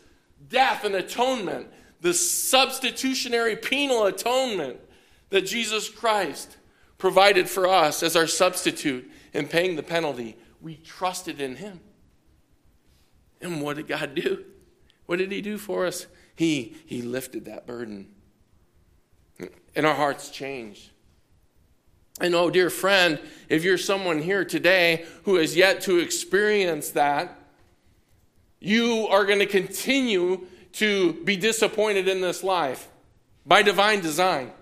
death 0.48 0.84
and 0.84 0.94
atonement, 0.94 1.66
the 2.04 2.12
substitutionary 2.12 3.56
penal 3.56 4.04
atonement 4.04 4.78
that 5.30 5.46
Jesus 5.46 5.88
Christ 5.88 6.58
provided 6.98 7.48
for 7.48 7.66
us 7.66 8.02
as 8.02 8.14
our 8.14 8.26
substitute 8.26 9.10
in 9.32 9.48
paying 9.48 9.74
the 9.74 9.82
penalty. 9.82 10.36
We 10.60 10.76
trusted 10.76 11.40
in 11.40 11.56
Him. 11.56 11.80
And 13.40 13.62
what 13.62 13.76
did 13.76 13.88
God 13.88 14.14
do? 14.14 14.44
What 15.06 15.18
did 15.18 15.32
He 15.32 15.40
do 15.40 15.56
for 15.56 15.86
us? 15.86 16.06
He, 16.36 16.76
he 16.84 17.00
lifted 17.00 17.46
that 17.46 17.66
burden. 17.66 18.08
And 19.74 19.86
our 19.86 19.94
hearts 19.94 20.28
changed. 20.28 20.90
And 22.20 22.34
oh, 22.34 22.50
dear 22.50 22.68
friend, 22.68 23.18
if 23.48 23.64
you're 23.64 23.78
someone 23.78 24.20
here 24.20 24.44
today 24.44 25.06
who 25.22 25.36
has 25.36 25.56
yet 25.56 25.80
to 25.82 26.00
experience 26.00 26.90
that, 26.90 27.38
you 28.60 29.06
are 29.08 29.24
going 29.24 29.38
to 29.38 29.46
continue 29.46 30.48
to 30.74 31.12
be 31.24 31.36
disappointed 31.36 32.08
in 32.08 32.20
this 32.20 32.42
life 32.42 32.88
by 33.46 33.62
divine 33.62 34.00
design. 34.00 34.52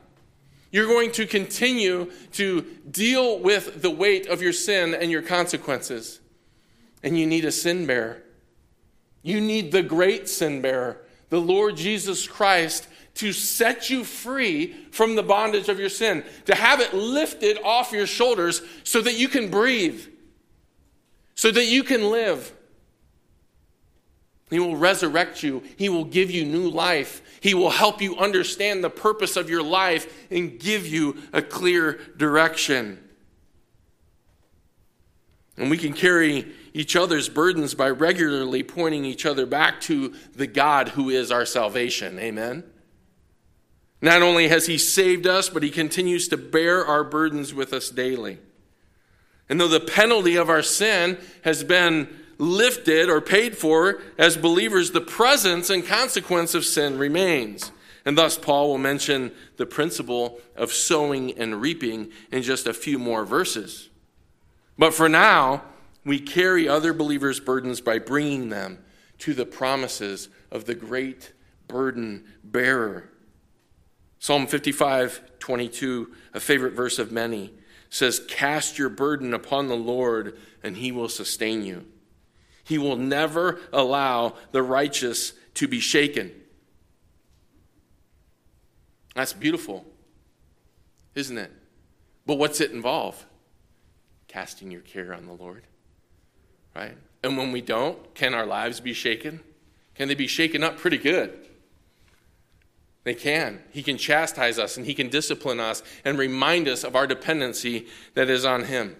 You're 0.70 0.86
going 0.86 1.12
to 1.12 1.26
continue 1.26 2.10
to 2.32 2.62
deal 2.90 3.38
with 3.38 3.82
the 3.82 3.90
weight 3.90 4.26
of 4.26 4.40
your 4.40 4.52
sin 4.52 4.94
and 4.94 5.10
your 5.10 5.22
consequences. 5.22 6.20
And 7.02 7.18
you 7.18 7.26
need 7.26 7.44
a 7.44 7.52
sin 7.52 7.86
bearer. 7.86 8.22
You 9.22 9.40
need 9.40 9.72
the 9.72 9.82
great 9.82 10.28
sin 10.28 10.62
bearer, 10.62 10.98
the 11.28 11.40
Lord 11.40 11.76
Jesus 11.76 12.26
Christ, 12.26 12.88
to 13.14 13.32
set 13.32 13.90
you 13.90 14.04
free 14.04 14.72
from 14.90 15.14
the 15.14 15.22
bondage 15.22 15.68
of 15.68 15.78
your 15.78 15.90
sin, 15.90 16.24
to 16.46 16.54
have 16.54 16.80
it 16.80 16.94
lifted 16.94 17.58
off 17.62 17.92
your 17.92 18.06
shoulders 18.06 18.62
so 18.84 19.00
that 19.02 19.18
you 19.18 19.28
can 19.28 19.50
breathe, 19.50 20.02
so 21.34 21.50
that 21.50 21.66
you 21.66 21.84
can 21.84 22.10
live. 22.10 22.52
He 24.52 24.60
will 24.60 24.76
resurrect 24.76 25.42
you. 25.42 25.62
He 25.78 25.88
will 25.88 26.04
give 26.04 26.30
you 26.30 26.44
new 26.44 26.68
life. 26.68 27.22
He 27.40 27.54
will 27.54 27.70
help 27.70 28.02
you 28.02 28.18
understand 28.18 28.84
the 28.84 28.90
purpose 28.90 29.36
of 29.38 29.48
your 29.48 29.62
life 29.62 30.28
and 30.30 30.60
give 30.60 30.86
you 30.86 31.16
a 31.32 31.40
clear 31.40 31.98
direction. 32.18 33.02
And 35.56 35.70
we 35.70 35.78
can 35.78 35.94
carry 35.94 36.52
each 36.74 36.96
other's 36.96 37.30
burdens 37.30 37.74
by 37.74 37.88
regularly 37.88 38.62
pointing 38.62 39.06
each 39.06 39.24
other 39.24 39.46
back 39.46 39.80
to 39.82 40.12
the 40.34 40.46
God 40.46 40.90
who 40.90 41.08
is 41.08 41.32
our 41.32 41.46
salvation. 41.46 42.18
Amen. 42.18 42.62
Not 44.02 44.20
only 44.20 44.48
has 44.48 44.66
He 44.66 44.76
saved 44.76 45.26
us, 45.26 45.48
but 45.48 45.62
He 45.62 45.70
continues 45.70 46.28
to 46.28 46.36
bear 46.36 46.84
our 46.84 47.04
burdens 47.04 47.54
with 47.54 47.72
us 47.72 47.88
daily. 47.88 48.38
And 49.48 49.58
though 49.58 49.68
the 49.68 49.80
penalty 49.80 50.36
of 50.36 50.50
our 50.50 50.62
sin 50.62 51.16
has 51.42 51.64
been 51.64 52.08
lifted 52.38 53.08
or 53.08 53.20
paid 53.20 53.56
for, 53.56 54.00
as 54.18 54.36
believers, 54.36 54.90
the 54.90 55.00
presence 55.00 55.70
and 55.70 55.86
consequence 55.86 56.54
of 56.54 56.64
sin 56.64 56.98
remains. 56.98 57.72
And 58.04 58.18
thus, 58.18 58.36
Paul 58.36 58.68
will 58.68 58.78
mention 58.78 59.32
the 59.56 59.66
principle 59.66 60.40
of 60.56 60.72
sowing 60.72 61.38
and 61.38 61.60
reaping 61.60 62.10
in 62.30 62.42
just 62.42 62.66
a 62.66 62.74
few 62.74 62.98
more 62.98 63.24
verses. 63.24 63.90
But 64.76 64.94
for 64.94 65.08
now, 65.08 65.62
we 66.04 66.18
carry 66.18 66.68
other 66.68 66.92
believers' 66.92 67.40
burdens 67.40 67.80
by 67.80 67.98
bringing 67.98 68.48
them 68.48 68.78
to 69.18 69.34
the 69.34 69.46
promises 69.46 70.28
of 70.50 70.64
the 70.64 70.74
great 70.74 71.32
burden 71.68 72.24
bearer. 72.42 73.08
Psalm 74.18 74.46
55 74.46 75.38
22, 75.38 76.12
a 76.34 76.40
favorite 76.40 76.74
verse 76.74 77.00
of 77.00 77.10
many, 77.10 77.52
says, 77.90 78.20
Cast 78.28 78.78
your 78.78 78.88
burden 78.88 79.34
upon 79.34 79.68
the 79.68 79.76
Lord, 79.76 80.38
and 80.62 80.76
he 80.76 80.92
will 80.92 81.08
sustain 81.08 81.64
you. 81.64 81.84
He 82.64 82.78
will 82.78 82.96
never 82.96 83.60
allow 83.72 84.34
the 84.52 84.62
righteous 84.62 85.32
to 85.54 85.68
be 85.68 85.80
shaken. 85.80 86.32
That's 89.14 89.32
beautiful, 89.32 89.84
isn't 91.14 91.36
it? 91.36 91.50
But 92.24 92.36
what's 92.38 92.60
it 92.60 92.70
involve? 92.70 93.26
Casting 94.28 94.70
your 94.70 94.80
care 94.80 95.12
on 95.12 95.26
the 95.26 95.32
Lord 95.32 95.64
right? 96.74 96.96
And 97.22 97.36
when 97.36 97.52
we 97.52 97.60
don't, 97.60 98.14
can 98.14 98.34
our 98.34 98.46
lives 98.46 98.80
be 98.80 98.92
shaken? 98.92 99.40
Can 99.94 100.08
they 100.08 100.14
be 100.14 100.26
shaken 100.26 100.62
up 100.62 100.78
pretty 100.78 100.98
good? 100.98 101.48
They 103.04 103.14
can. 103.14 103.62
He 103.70 103.82
can 103.82 103.98
chastise 103.98 104.58
us 104.58 104.76
and 104.76 104.86
he 104.86 104.94
can 104.94 105.08
discipline 105.08 105.60
us 105.60 105.82
and 106.04 106.18
remind 106.18 106.68
us 106.68 106.84
of 106.84 106.94
our 106.96 107.06
dependency 107.06 107.86
that 108.14 108.30
is 108.30 108.44
on 108.44 108.64
him. 108.64 108.96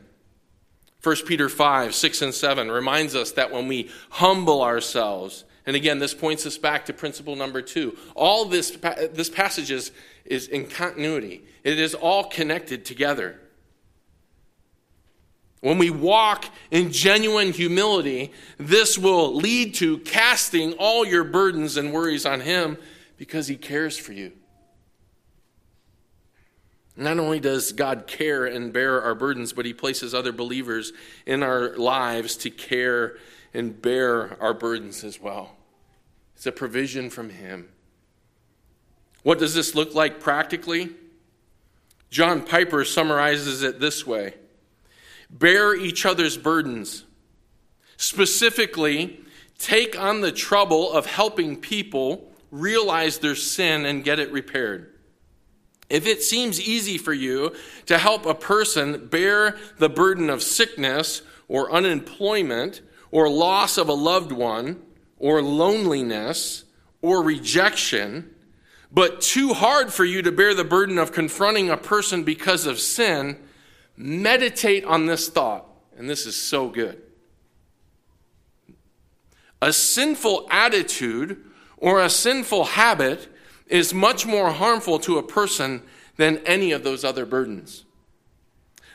1 1.03 1.17
Peter 1.27 1.49
5, 1.49 1.95
6 1.95 2.23
and 2.23 2.35
7 2.35 2.71
reminds 2.71 3.17
us 3.17 3.33
that 3.33 3.51
when 3.51 3.67
we 3.67 3.91
humble 4.11 4.63
ourselves, 4.63 5.45
and 5.67 5.75
again, 5.75 5.99
this 5.99 6.15
points 6.15 6.47
us 6.47 6.59
back 6.59 6.87
to 6.87 6.93
principle 6.93 7.35
number 7.35 7.61
two. 7.63 7.97
All 8.15 8.45
this, 8.45 8.71
this 9.13 9.29
passage 9.29 9.71
is, 9.71 9.91
is 10.25 10.47
in 10.49 10.67
continuity, 10.67 11.45
it 11.65 11.79
is 11.79 11.95
all 11.95 12.25
connected 12.25 12.85
together. 12.85 13.39
When 15.61 15.79
we 15.79 15.91
walk 15.91 16.47
in 16.73 16.91
genuine 16.91 17.53
humility, 17.53 18.33
this 18.59 18.99
will 18.99 19.33
lead 19.33 19.75
to 19.75 19.99
casting 19.99 20.73
all 20.73 21.07
your 21.07 21.23
burdens 21.23 21.77
and 21.77 21.93
worries 21.93 22.27
on 22.27 22.41
Him 22.41 22.79
because 23.17 23.47
He 23.47 23.57
cares 23.57 23.97
for 23.97 24.13
you. 24.13 24.33
Not 26.97 27.19
only 27.19 27.41
does 27.41 27.73
God 27.73 28.07
care 28.07 28.45
and 28.45 28.73
bear 28.73 29.01
our 29.03 29.15
burdens, 29.15 29.53
but 29.53 29.65
He 29.65 29.73
places 29.73 30.15
other 30.15 30.33
believers 30.33 30.93
in 31.27 31.43
our 31.43 31.77
lives 31.77 32.37
to 32.39 32.51
care 32.51 33.17
and 33.55 33.81
bear 33.81 34.41
our 34.43 34.55
burdens 34.55 35.03
as 35.05 35.21
well. 35.21 35.57
It's 36.37 36.47
a 36.47 36.53
provision 36.53 37.09
from 37.09 37.31
Him. 37.31 37.69
What 39.23 39.39
does 39.39 39.55
this 39.55 39.75
look 39.75 39.95
like 39.95 40.21
practically? 40.21 40.91
John 42.11 42.43
Piper 42.45 42.85
summarizes 42.85 43.63
it 43.63 43.81
this 43.81 44.07
way 44.07 44.35
Bear 45.31 45.75
each 45.75 46.05
other's 46.05 46.37
burdens. 46.37 47.05
Specifically, 47.97 49.21
take 49.59 49.99
on 49.99 50.21
the 50.21 50.33
trouble 50.33 50.93
of 50.93 51.07
helping 51.07 51.57
people 51.57 52.31
realize 52.51 53.19
their 53.19 53.37
sin 53.37 53.87
and 53.87 54.05
get 54.05 54.19
it 54.19 54.31
repaired. 54.31 54.92
If 55.93 56.07
it 56.07 56.23
seems 56.23 56.59
easy 56.59 56.97
for 56.97 57.13
you 57.13 57.55
to 57.85 57.99
help 57.99 58.25
a 58.25 58.35
person 58.35 59.09
bear 59.09 59.59
the 59.77 59.91
burden 59.91 60.31
of 60.31 60.43
sickness 60.43 61.21
or 61.49 61.71
unemployment 61.71 62.81
or 63.11 63.29
loss 63.29 63.77
of 63.77 63.91
a 63.91 63.93
loved 63.93 64.33
one 64.33 64.81
or 65.19 65.43
loneliness 65.43 66.65
or 67.03 67.23
rejection, 67.23 68.35
but 68.91 69.21
too 69.21 69.53
hard 69.53 69.93
for 69.93 70.07
you 70.07 70.23
to 70.23 70.33
bear 70.33 70.55
the 70.55 70.65
burden 70.65 70.97
of 70.97 71.13
confronting 71.13 71.69
a 71.69 71.77
person 71.77 72.25
because 72.25 72.65
of 72.65 72.81
sin, 72.81 73.37
meditate 73.95 74.87
on 74.87 75.05
this 75.05 75.29
thought, 75.29 75.67
and 75.99 76.09
this 76.09 76.25
is 76.25 76.35
so 76.35 76.71
good. 76.71 77.03
A 79.61 79.75
sinful 79.75 80.47
attitude 80.51 81.45
or 81.77 82.01
a 82.01 82.09
sinful 82.09 82.65
habit 82.65 83.29
is 83.73 83.95
much 83.95 84.27
more 84.27 84.51
harmful 84.51 84.99
to 85.01 85.17
a 85.17 85.23
person 85.23 85.83
than 86.17 86.37
any 86.45 86.73
of 86.73 86.85
those 86.85 87.05
other 87.05 87.25
burdens. 87.25 87.85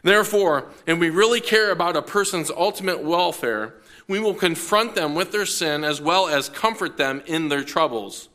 Therefore, 0.03 0.69
if 0.85 0.99
we 0.99 1.09
really 1.09 1.41
care 1.41 1.71
about 1.71 1.97
a 1.97 2.01
person's 2.03 2.51
ultimate 2.51 3.03
welfare, 3.03 3.73
we 4.07 4.19
will 4.19 4.35
confront 4.35 4.93
them 4.93 5.15
with 5.15 5.31
their 5.31 5.47
sin 5.47 5.83
as 5.83 5.99
well 5.99 6.27
as 6.27 6.47
comfort 6.47 6.95
them 6.97 7.23
in 7.25 7.49
their 7.49 7.63
troubles 7.63 8.29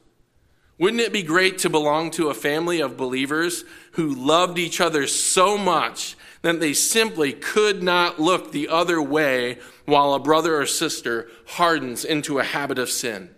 Wouldn't 0.79 1.01
it 1.01 1.13
be 1.13 1.23
great 1.23 1.59
to 1.59 1.71
belong 1.71 2.11
to 2.13 2.29
a 2.29 2.35
family 2.35 2.81
of 2.81 2.97
believers 2.97 3.65
who 3.93 4.13
loved 4.13 4.59
each 4.59 4.81
other 4.81 5.07
so 5.07 5.57
much 5.57 6.17
that 6.41 6.59
they 6.59 6.73
simply 6.73 7.33
could 7.33 7.85
not 7.85 8.19
look 8.19 8.51
the 8.51 8.69
other 8.69 9.01
way 9.01 9.59
while 9.85 10.13
a 10.13 10.19
brother 10.19 10.61
or 10.61 10.67
sister 10.67 11.29
hardens 11.47 12.05
into 12.05 12.41
a 12.41 12.45
habit 12.45 12.81
of 12.81 12.91
sin? 12.91 13.31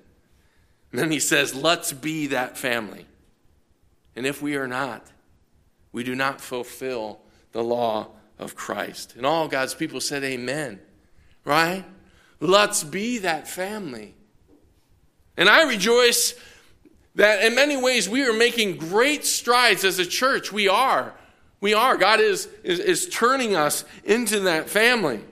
And 0.95 1.01
then 1.01 1.11
he 1.11 1.19
says, 1.19 1.57
Let's 1.57 1.93
be 1.93 2.29
that 2.29 2.57
family. 2.57 3.05
And 4.15 4.25
if 4.25 4.41
we 4.41 4.55
are 4.55 4.69
not, 4.69 5.05
we 5.91 6.05
do 6.05 6.15
not 6.15 6.41
fulfill 6.41 7.19
the 7.51 7.65
law 7.65 8.11
of 8.39 8.55
Christ. 8.55 9.17
And 9.17 9.27
all 9.27 9.49
God's 9.49 9.75
people 9.75 10.01
said, 10.01 10.23
Amen. 10.23 10.79
Right? 11.45 11.85
Let's 12.39 12.85
be 12.85 13.19
that 13.19 13.49
family. 13.49 14.15
And 15.37 15.49
I 15.49 15.65
rejoice 15.65 16.35
that 17.17 17.43
in 17.43 17.57
many 17.57 17.77
ways 17.77 18.09
we 18.09 18.23
are 18.23 18.33
making 18.33 18.77
great 18.77 19.25
strides 19.25 19.85
as 19.85 19.99
a 19.99 20.07
church. 20.07 20.53
We 20.53 20.69
are. 20.69 21.13
We 21.61 21.75
are. 21.75 21.97
God 21.97 22.21
is, 22.21 22.47
is, 22.63 22.79
is 22.79 23.09
turning 23.09 23.57
us 23.57 23.85
into 24.05 24.39
that 24.39 24.71
family. 24.71 25.25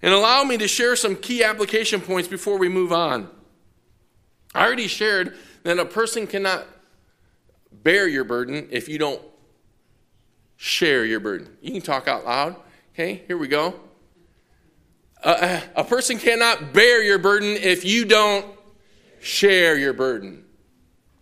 And 0.00 0.14
allow 0.14 0.44
me 0.44 0.56
to 0.56 0.66
share 0.66 0.96
some 0.96 1.14
key 1.14 1.44
application 1.44 2.00
points 2.00 2.26
before 2.26 2.56
we 2.56 2.70
move 2.70 2.90
on. 2.90 3.28
I 4.54 4.64
already 4.64 4.88
shared 4.88 5.36
that 5.62 5.78
a 5.78 5.84
person 5.84 6.26
cannot 6.26 6.66
bear 7.72 8.08
your 8.08 8.24
burden 8.24 8.68
if 8.70 8.88
you 8.88 8.98
don't 8.98 9.22
share 10.56 11.04
your 11.04 11.20
burden. 11.20 11.56
You 11.62 11.72
can 11.72 11.82
talk 11.82 12.08
out 12.08 12.24
loud. 12.24 12.56
Okay, 12.94 13.22
here 13.26 13.38
we 13.38 13.48
go. 13.48 13.74
Uh, 15.22 15.60
a 15.76 15.84
person 15.84 16.18
cannot 16.18 16.72
bear 16.72 17.02
your 17.02 17.18
burden 17.18 17.56
if 17.56 17.84
you 17.84 18.04
don't 18.04 18.46
share 19.20 19.76
your 19.76 19.92
burden. 19.92 20.44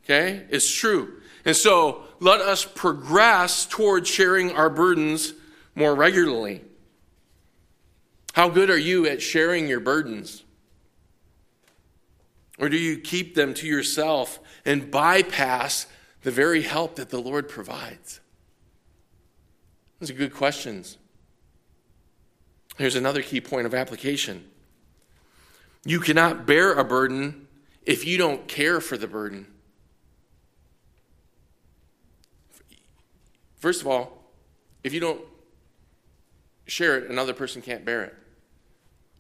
Okay? 0.05 0.45
It's 0.51 0.71
true. 0.73 1.21
And 1.45 1.57
so 1.57 2.05
let 2.21 2.41
us 2.41 2.65
progress 2.65 3.67
towards 3.67 4.09
sharing 4.09 4.53
our 4.53 4.71
burdens 4.71 5.35
more 5.75 5.95
regularly. 5.95 6.63
How 8.33 8.49
good 8.49 8.71
are 8.71 8.79
you 8.79 9.07
at 9.07 9.21
sharing 9.21 9.69
your 9.69 9.81
burdens? 9.81 10.45
Or 12.59 12.69
do 12.69 12.77
you 12.77 12.99
keep 12.99 13.35
them 13.35 13.55
to 13.55 13.67
yourself 13.67 14.41
and 14.65 14.91
bypass 14.91 15.87
the 16.23 16.31
very 16.31 16.63
help 16.63 16.97
that 16.97 17.11
the 17.11 17.21
Lord 17.21 17.49
provides? 17.49 18.21
Those 20.01 20.11
are 20.11 20.15
good 20.15 20.35
questions. 20.35 20.99
Here's 22.77 22.95
another 22.95 23.23
key 23.23 23.41
point 23.41 23.67
of 23.67 23.75
application 23.75 24.45
you 25.85 26.01
cannot 26.01 26.45
bear 26.47 26.75
a 26.75 26.85
burden 26.85 27.47
if 27.87 28.05
you 28.05 28.19
don't 28.19 28.47
care 28.47 28.81
for 28.81 28.99
the 28.99 29.07
burden. 29.07 29.47
First 33.57 33.81
of 33.81 33.87
all, 33.87 34.33
if 34.85 34.93
you 34.93 35.01
don't 35.01 35.21
share 36.67 36.99
it, 36.99 37.11
another 37.11 37.33
person 37.33 37.63
can't 37.63 37.85
bear 37.85 38.05
it. 38.05 38.15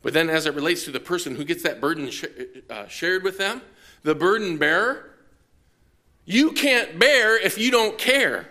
But 0.02 0.12
then, 0.12 0.30
as 0.30 0.46
it 0.46 0.54
relates 0.54 0.84
to 0.84 0.90
the 0.90 1.00
person 1.00 1.36
who 1.36 1.44
gets 1.44 1.62
that 1.64 1.80
burden 1.80 2.10
sh- 2.10 2.24
uh, 2.70 2.86
shared 2.86 3.24
with 3.24 3.38
them, 3.38 3.62
the 4.02 4.14
burden 4.14 4.56
bearer, 4.56 5.10
you 6.24 6.52
can't 6.52 6.98
bear 6.98 7.36
if 7.36 7.58
you 7.58 7.70
don't 7.70 7.98
care. 7.98 8.48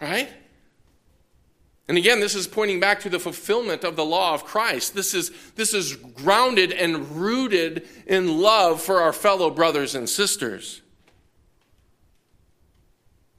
Right? 0.00 0.28
And 1.88 1.98
again, 1.98 2.20
this 2.20 2.36
is 2.36 2.46
pointing 2.46 2.78
back 2.78 3.00
to 3.00 3.08
the 3.08 3.18
fulfillment 3.18 3.82
of 3.82 3.96
the 3.96 4.04
law 4.04 4.32
of 4.32 4.44
Christ. 4.44 4.94
This 4.94 5.12
is, 5.12 5.32
this 5.56 5.74
is 5.74 5.96
grounded 5.96 6.70
and 6.70 7.16
rooted 7.16 7.88
in 8.06 8.40
love 8.40 8.80
for 8.80 9.00
our 9.00 9.12
fellow 9.12 9.50
brothers 9.50 9.96
and 9.96 10.08
sisters. 10.08 10.82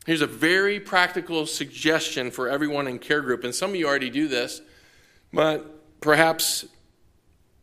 Here's 0.06 0.22
a 0.22 0.28
very 0.28 0.80
practical 0.80 1.46
suggestion 1.46 2.32
for 2.32 2.50
everyone 2.50 2.88
in 2.88 3.00
care 3.00 3.22
group, 3.22 3.44
and 3.44 3.56
some 3.56 3.70
of 3.70 3.76
you 3.78 3.88
already 3.88 4.10
do 4.10 4.28
this, 4.28 4.62
but 5.32 5.81
perhaps 6.02 6.66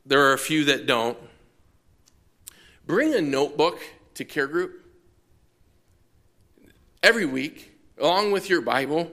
there 0.06 0.22
are 0.22 0.32
a 0.32 0.38
few 0.38 0.64
that 0.64 0.86
don't. 0.86 1.18
Bring 2.86 3.14
a 3.14 3.20
notebook 3.20 3.80
to 4.14 4.24
care 4.24 4.46
group 4.46 4.86
every 7.02 7.26
week, 7.26 7.72
along 7.98 8.32
with 8.32 8.48
your 8.48 8.62
Bible. 8.62 9.10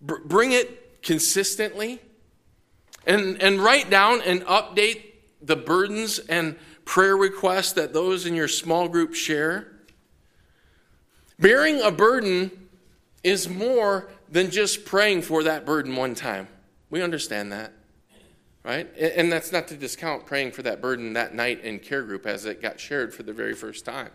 Br- 0.00 0.24
bring 0.24 0.52
it 0.52 1.02
consistently 1.02 2.00
and, 3.06 3.40
and 3.42 3.60
write 3.60 3.90
down 3.90 4.22
and 4.22 4.42
update 4.46 5.02
the 5.42 5.56
burdens 5.56 6.18
and 6.18 6.56
prayer 6.84 7.16
requests 7.16 7.72
that 7.72 7.92
those 7.92 8.26
in 8.26 8.34
your 8.34 8.48
small 8.48 8.88
group 8.88 9.14
share. 9.14 9.72
Bearing 11.38 11.80
a 11.80 11.90
burden 11.90 12.68
is 13.22 13.48
more 13.48 14.08
than 14.30 14.50
just 14.50 14.84
praying 14.84 15.22
for 15.22 15.42
that 15.44 15.64
burden 15.64 15.94
one 15.94 16.14
time. 16.14 16.48
We 16.90 17.02
understand 17.02 17.52
that, 17.52 17.72
right? 18.68 18.86
And 18.98 19.32
that's 19.32 19.50
not 19.50 19.66
to 19.68 19.76
discount 19.78 20.26
praying 20.26 20.52
for 20.52 20.60
that 20.60 20.82
burden 20.82 21.14
that 21.14 21.34
night 21.34 21.64
in 21.64 21.78
care 21.78 22.02
group 22.02 22.26
as 22.26 22.44
it 22.44 22.60
got 22.60 22.78
shared 22.78 23.14
for 23.14 23.22
the 23.22 23.32
very 23.32 23.54
first 23.54 23.86
time. 23.86 24.10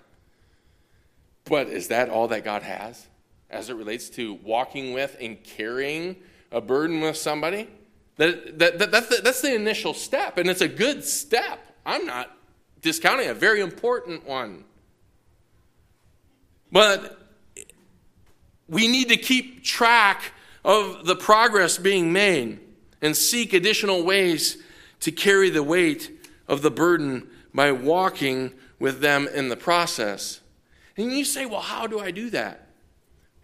But 1.45 1.69
is 1.69 1.87
that 1.87 2.09
all 2.09 2.27
that 2.27 2.43
God 2.43 2.61
has 2.61 3.07
as 3.49 3.71
it 3.71 3.75
relates 3.75 4.09
to 4.11 4.35
walking 4.43 4.93
with 4.93 5.17
and 5.19 5.43
carrying 5.43 6.17
a 6.51 6.61
burden 6.61 7.01
with 7.01 7.17
somebody? 7.17 7.67
That, 8.17 8.59
that, 8.59 8.77
that, 8.77 8.91
that's, 8.91 9.07
the, 9.07 9.21
that's 9.23 9.41
the 9.41 9.55
initial 9.55 9.95
step, 9.95 10.37
and 10.37 10.47
it's 10.47 10.61
a 10.61 10.67
good 10.67 11.03
step. 11.03 11.59
I'm 11.83 12.05
not 12.05 12.37
discounting 12.79 13.29
a 13.29 13.33
very 13.33 13.59
important 13.59 14.27
one. 14.27 14.65
But 16.71 17.17
we 18.67 18.87
need 18.87 19.09
to 19.09 19.17
keep 19.17 19.63
track 19.63 20.31
of 20.63 21.07
the 21.07 21.15
progress 21.15 21.79
being 21.79 22.13
made 22.13 22.59
and 23.03 23.15
seek 23.15 23.53
additional 23.53 24.01
ways 24.03 24.57
to 25.01 25.11
carry 25.11 25.49
the 25.49 25.61
weight 25.61 26.09
of 26.47 26.61
the 26.61 26.71
burden 26.71 27.29
by 27.53 27.69
walking 27.71 28.53
with 28.79 29.01
them 29.01 29.27
in 29.27 29.49
the 29.49 29.57
process. 29.57 30.39
And 30.95 31.11
you 31.11 31.25
say, 31.25 31.45
well, 31.45 31.59
how 31.59 31.85
do 31.85 31.99
I 31.99 32.11
do 32.11 32.29
that? 32.29 32.69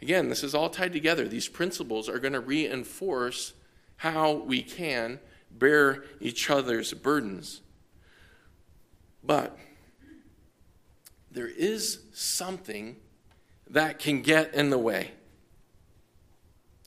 Again, 0.02 0.30
this 0.30 0.44
is 0.46 0.56
all 0.56 0.70
tied 0.70 0.94
together. 0.94 1.28
These 1.28 1.50
principles 1.50 2.08
are 2.08 2.20
going 2.20 2.34
to 2.34 2.40
reinforce 2.40 3.54
how 3.98 4.32
we 4.32 4.64
can 4.64 5.20
bear 5.52 6.06
each 6.22 6.50
other's 6.50 6.94
burdens. 6.94 7.60
But 9.22 9.58
there 11.30 11.50
is 11.50 12.00
something 12.14 12.96
that 13.70 14.00
can 14.00 14.22
get 14.22 14.54
in 14.54 14.70
the 14.70 14.78
way. 14.78 15.12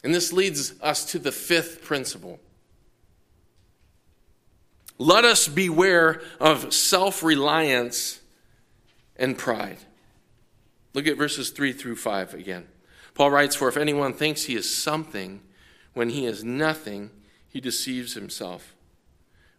And 0.03 0.15
this 0.15 0.33
leads 0.33 0.81
us 0.81 1.05
to 1.13 1.19
the 1.19 1.33
fifth 1.33 1.85
principle. 1.85 2.41
Let 5.03 5.25
us 5.25 5.49
beware 5.49 6.23
of 6.38 6.73
self 6.73 7.25
reliance 7.25 8.21
and 9.17 9.37
pride. 9.37 9.79
Look 10.95 11.09
at 11.09 11.17
verses 11.17 11.51
3 11.51 11.73
through 11.73 11.97
5 11.97 12.35
again. 12.35 12.69
Paul 13.15 13.33
writes, 13.33 13.57
For 13.57 13.69
if 13.69 13.77
anyone 13.77 14.15
thinks 14.15 14.45
he 14.45 14.55
is 14.55 14.73
something 14.73 15.41
when 15.93 16.11
he 16.11 16.25
is 16.25 16.45
nothing, 16.45 17.11
he 17.49 17.61
deceives 17.61 18.15
himself. 18.15 18.77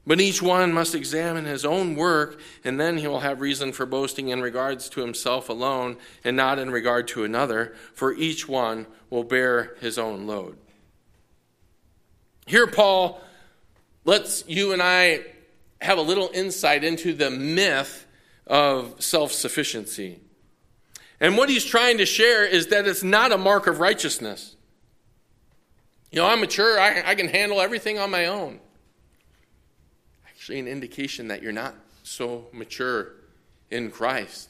But 0.08 0.22
each 0.22 0.42
one 0.42 0.72
must 0.72 0.96
examine 0.96 1.44
his 1.44 1.66
own 1.66 1.96
work, 1.96 2.40
and 2.64 2.80
then 2.80 3.00
he 3.00 3.08
will 3.08 3.20
have 3.20 3.42
reason 3.42 3.74
for 3.74 3.86
boasting 3.86 4.30
in 4.30 4.42
regards 4.42 4.88
to 4.90 5.02
himself 5.02 5.50
alone 5.50 5.98
and 6.24 6.38
not 6.38 6.58
in 6.58 6.72
regard 6.72 7.06
to 7.10 7.26
another, 7.26 7.76
for 7.94 8.14
each 8.14 8.48
one 8.48 8.88
will 9.10 9.26
bear 9.26 9.76
his 9.82 9.98
own 9.98 10.26
load. 10.26 10.58
Here, 12.46 12.68
Paul 12.68 13.22
lets 14.06 14.48
you 14.48 14.74
and 14.74 14.82
I 14.82 15.22
have 15.82 15.98
a 15.98 16.02
little 16.02 16.30
insight 16.34 16.84
into 16.84 17.14
the 17.14 17.30
myth 17.30 18.06
of 18.48 19.02
self 19.02 19.32
sufficiency. 19.32 20.20
And 21.20 21.38
what 21.38 21.50
he's 21.50 21.64
trying 21.64 22.00
to 22.00 22.06
share 22.06 22.46
is 22.46 22.68
that 22.68 22.88
it's 22.88 23.04
not 23.04 23.32
a 23.32 23.38
mark 23.38 23.68
of 23.68 23.80
righteousness. 23.80 24.56
You 26.12 26.20
know, 26.20 26.28
I'm 26.28 26.42
mature, 26.42 26.80
I, 26.80 27.04
I 27.06 27.16
can 27.16 27.28
handle 27.28 27.62
everything 27.62 27.98
on 27.98 28.12
my 28.12 28.26
own 28.26 28.60
actually 30.44 30.60
an 30.60 30.68
indication 30.68 31.30
that 31.30 31.42
you're 31.42 31.54
not 31.54 31.74
so 32.04 32.48
mature 32.52 33.14
in 33.72 33.90
Christ. 33.90 34.50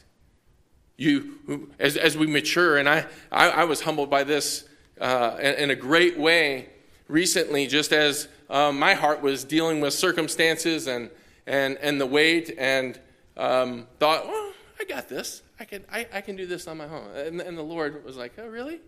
You, 0.97 1.69
as, 1.77 1.97
as 1.97 2.17
we 2.17 2.25
mature, 2.25 2.79
and 2.79 2.89
I, 2.89 3.05
I, 3.31 3.49
I 3.49 3.63
was 3.65 3.81
humbled 3.81 4.09
by 4.09 4.23
this 4.23 4.67
uh, 4.99 5.37
in, 5.39 5.53
in, 5.53 5.69
a 5.69 5.75
great 5.75 6.17
way 6.17 6.69
recently, 7.13 7.67
just 7.67 7.93
as 7.93 8.27
um, 8.49 8.79
my 8.79 8.95
heart 8.95 9.21
was 9.21 9.43
dealing 9.43 9.79
with 9.79 9.93
circumstances 9.93 10.87
and, 10.87 11.11
and, 11.45 11.77
and 11.77 12.01
the 12.01 12.07
weight, 12.07 12.51
and 12.57 12.99
um, 13.37 13.85
thought, 13.99 14.27
well, 14.27 14.51
I 14.79 14.83
got 14.85 15.07
this. 15.07 15.43
I 15.59 15.65
can, 15.65 15.85
I, 15.91 16.07
I 16.11 16.21
can 16.21 16.35
do 16.35 16.47
this 16.47 16.67
on 16.67 16.77
my 16.77 16.85
own. 16.85 17.15
And, 17.15 17.39
and 17.39 17.55
the 17.55 17.63
Lord 17.63 18.03
was 18.03 18.17
like, 18.17 18.33
oh, 18.39 18.47
really? 18.47 18.81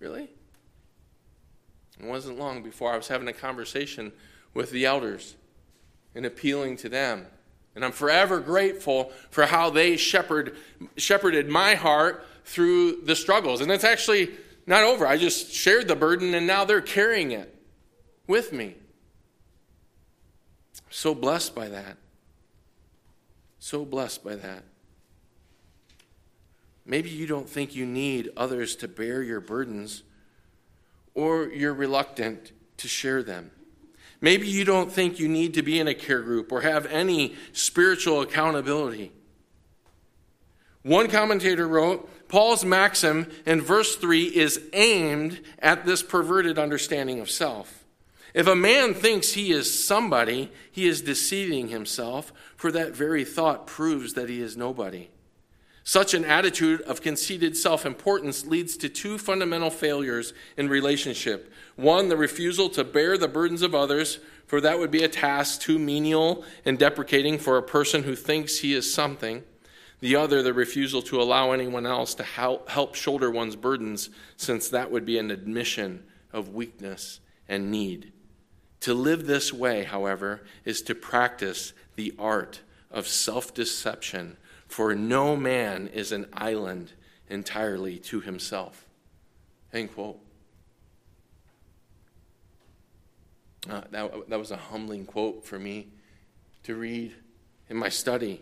Really? 0.00 0.30
It 2.00 2.06
wasn't 2.06 2.38
long 2.38 2.62
before 2.62 2.90
I 2.90 2.96
was 2.96 3.08
having 3.08 3.28
a 3.28 3.34
conversation 3.34 4.12
with 4.54 4.70
the 4.70 4.86
elders 4.86 5.36
and 6.14 6.24
appealing 6.24 6.78
to 6.78 6.88
them 6.88 7.26
And 7.74 7.84
I'm 7.84 7.92
forever 7.92 8.40
grateful 8.40 9.12
for 9.30 9.44
how 9.44 9.68
they 9.70 9.96
shepherd, 9.96 10.56
shepherded 10.96 11.48
my 11.48 11.74
heart 11.74 12.24
through 12.44 13.02
the 13.02 13.14
struggles. 13.14 13.60
And 13.60 13.70
it's 13.70 13.84
actually 13.84 14.30
not 14.66 14.84
over. 14.84 15.06
I 15.06 15.18
just 15.18 15.52
shared 15.52 15.86
the 15.86 15.96
burden, 15.96 16.32
and 16.34 16.46
now 16.46 16.64
they're 16.64 16.80
carrying 16.80 17.30
it 17.32 17.57
with 18.28 18.52
me. 18.52 18.76
So 20.90 21.14
blessed 21.14 21.54
by 21.54 21.68
that. 21.68 21.96
So 23.58 23.84
blessed 23.84 24.22
by 24.22 24.36
that. 24.36 24.62
Maybe 26.86 27.10
you 27.10 27.26
don't 27.26 27.48
think 27.48 27.74
you 27.74 27.84
need 27.84 28.30
others 28.36 28.76
to 28.76 28.88
bear 28.88 29.22
your 29.22 29.40
burdens, 29.40 30.04
or 31.14 31.48
you're 31.48 31.74
reluctant 31.74 32.52
to 32.78 32.88
share 32.88 33.22
them. 33.22 33.50
Maybe 34.20 34.48
you 34.48 34.64
don't 34.64 34.90
think 34.90 35.18
you 35.18 35.28
need 35.28 35.54
to 35.54 35.62
be 35.62 35.78
in 35.78 35.86
a 35.86 35.94
care 35.94 36.22
group 36.22 36.50
or 36.50 36.62
have 36.62 36.86
any 36.86 37.36
spiritual 37.52 38.22
accountability. 38.22 39.12
One 40.82 41.08
commentator 41.08 41.68
wrote 41.68 42.28
Paul's 42.28 42.64
maxim 42.64 43.30
in 43.46 43.60
verse 43.60 43.96
3 43.96 44.24
is 44.24 44.60
aimed 44.72 45.40
at 45.58 45.84
this 45.84 46.02
perverted 46.02 46.58
understanding 46.58 47.20
of 47.20 47.30
self. 47.30 47.77
If 48.34 48.46
a 48.46 48.54
man 48.54 48.94
thinks 48.94 49.32
he 49.32 49.52
is 49.52 49.86
somebody, 49.86 50.50
he 50.70 50.86
is 50.86 51.00
deceiving 51.00 51.68
himself, 51.68 52.32
for 52.56 52.70
that 52.72 52.94
very 52.94 53.24
thought 53.24 53.66
proves 53.66 54.14
that 54.14 54.28
he 54.28 54.40
is 54.40 54.56
nobody. 54.56 55.08
Such 55.82 56.12
an 56.12 56.26
attitude 56.26 56.82
of 56.82 57.00
conceited 57.00 57.56
self 57.56 57.86
importance 57.86 58.44
leads 58.44 58.76
to 58.76 58.90
two 58.90 59.16
fundamental 59.16 59.70
failures 59.70 60.34
in 60.58 60.68
relationship. 60.68 61.50
One, 61.76 62.10
the 62.10 62.16
refusal 62.18 62.68
to 62.70 62.84
bear 62.84 63.16
the 63.16 63.26
burdens 63.26 63.62
of 63.62 63.74
others, 63.74 64.18
for 64.46 64.60
that 64.60 64.78
would 64.78 64.90
be 64.90 65.02
a 65.02 65.08
task 65.08 65.62
too 65.62 65.78
menial 65.78 66.44
and 66.66 66.78
deprecating 66.78 67.38
for 67.38 67.56
a 67.56 67.62
person 67.62 68.02
who 68.02 68.14
thinks 68.14 68.58
he 68.58 68.74
is 68.74 68.92
something. 68.92 69.44
The 70.00 70.16
other, 70.16 70.42
the 70.42 70.52
refusal 70.52 71.00
to 71.02 71.22
allow 71.22 71.52
anyone 71.52 71.86
else 71.86 72.14
to 72.16 72.22
help 72.22 72.94
shoulder 72.94 73.30
one's 73.30 73.56
burdens, 73.56 74.10
since 74.36 74.68
that 74.68 74.90
would 74.90 75.06
be 75.06 75.18
an 75.18 75.30
admission 75.30 76.04
of 76.34 76.50
weakness 76.50 77.20
and 77.48 77.70
need. 77.70 78.12
To 78.80 78.94
live 78.94 79.26
this 79.26 79.52
way, 79.52 79.84
however, 79.84 80.42
is 80.64 80.82
to 80.82 80.94
practice 80.94 81.72
the 81.96 82.14
art 82.18 82.60
of 82.90 83.08
self 83.08 83.52
deception 83.52 84.36
for 84.68 84.94
no 84.94 85.34
man 85.34 85.88
is 85.88 86.12
an 86.12 86.26
island 86.32 86.92
entirely 87.28 87.98
to 87.98 88.20
himself. 88.20 88.84
End 89.72 89.92
quote. 89.94 90.18
Uh, 93.68 93.82
that, 93.90 94.28
that 94.28 94.38
was 94.38 94.50
a 94.50 94.56
humbling 94.56 95.04
quote 95.04 95.44
for 95.44 95.58
me 95.58 95.88
to 96.62 96.74
read 96.74 97.14
in 97.68 97.76
my 97.76 97.88
study. 97.88 98.40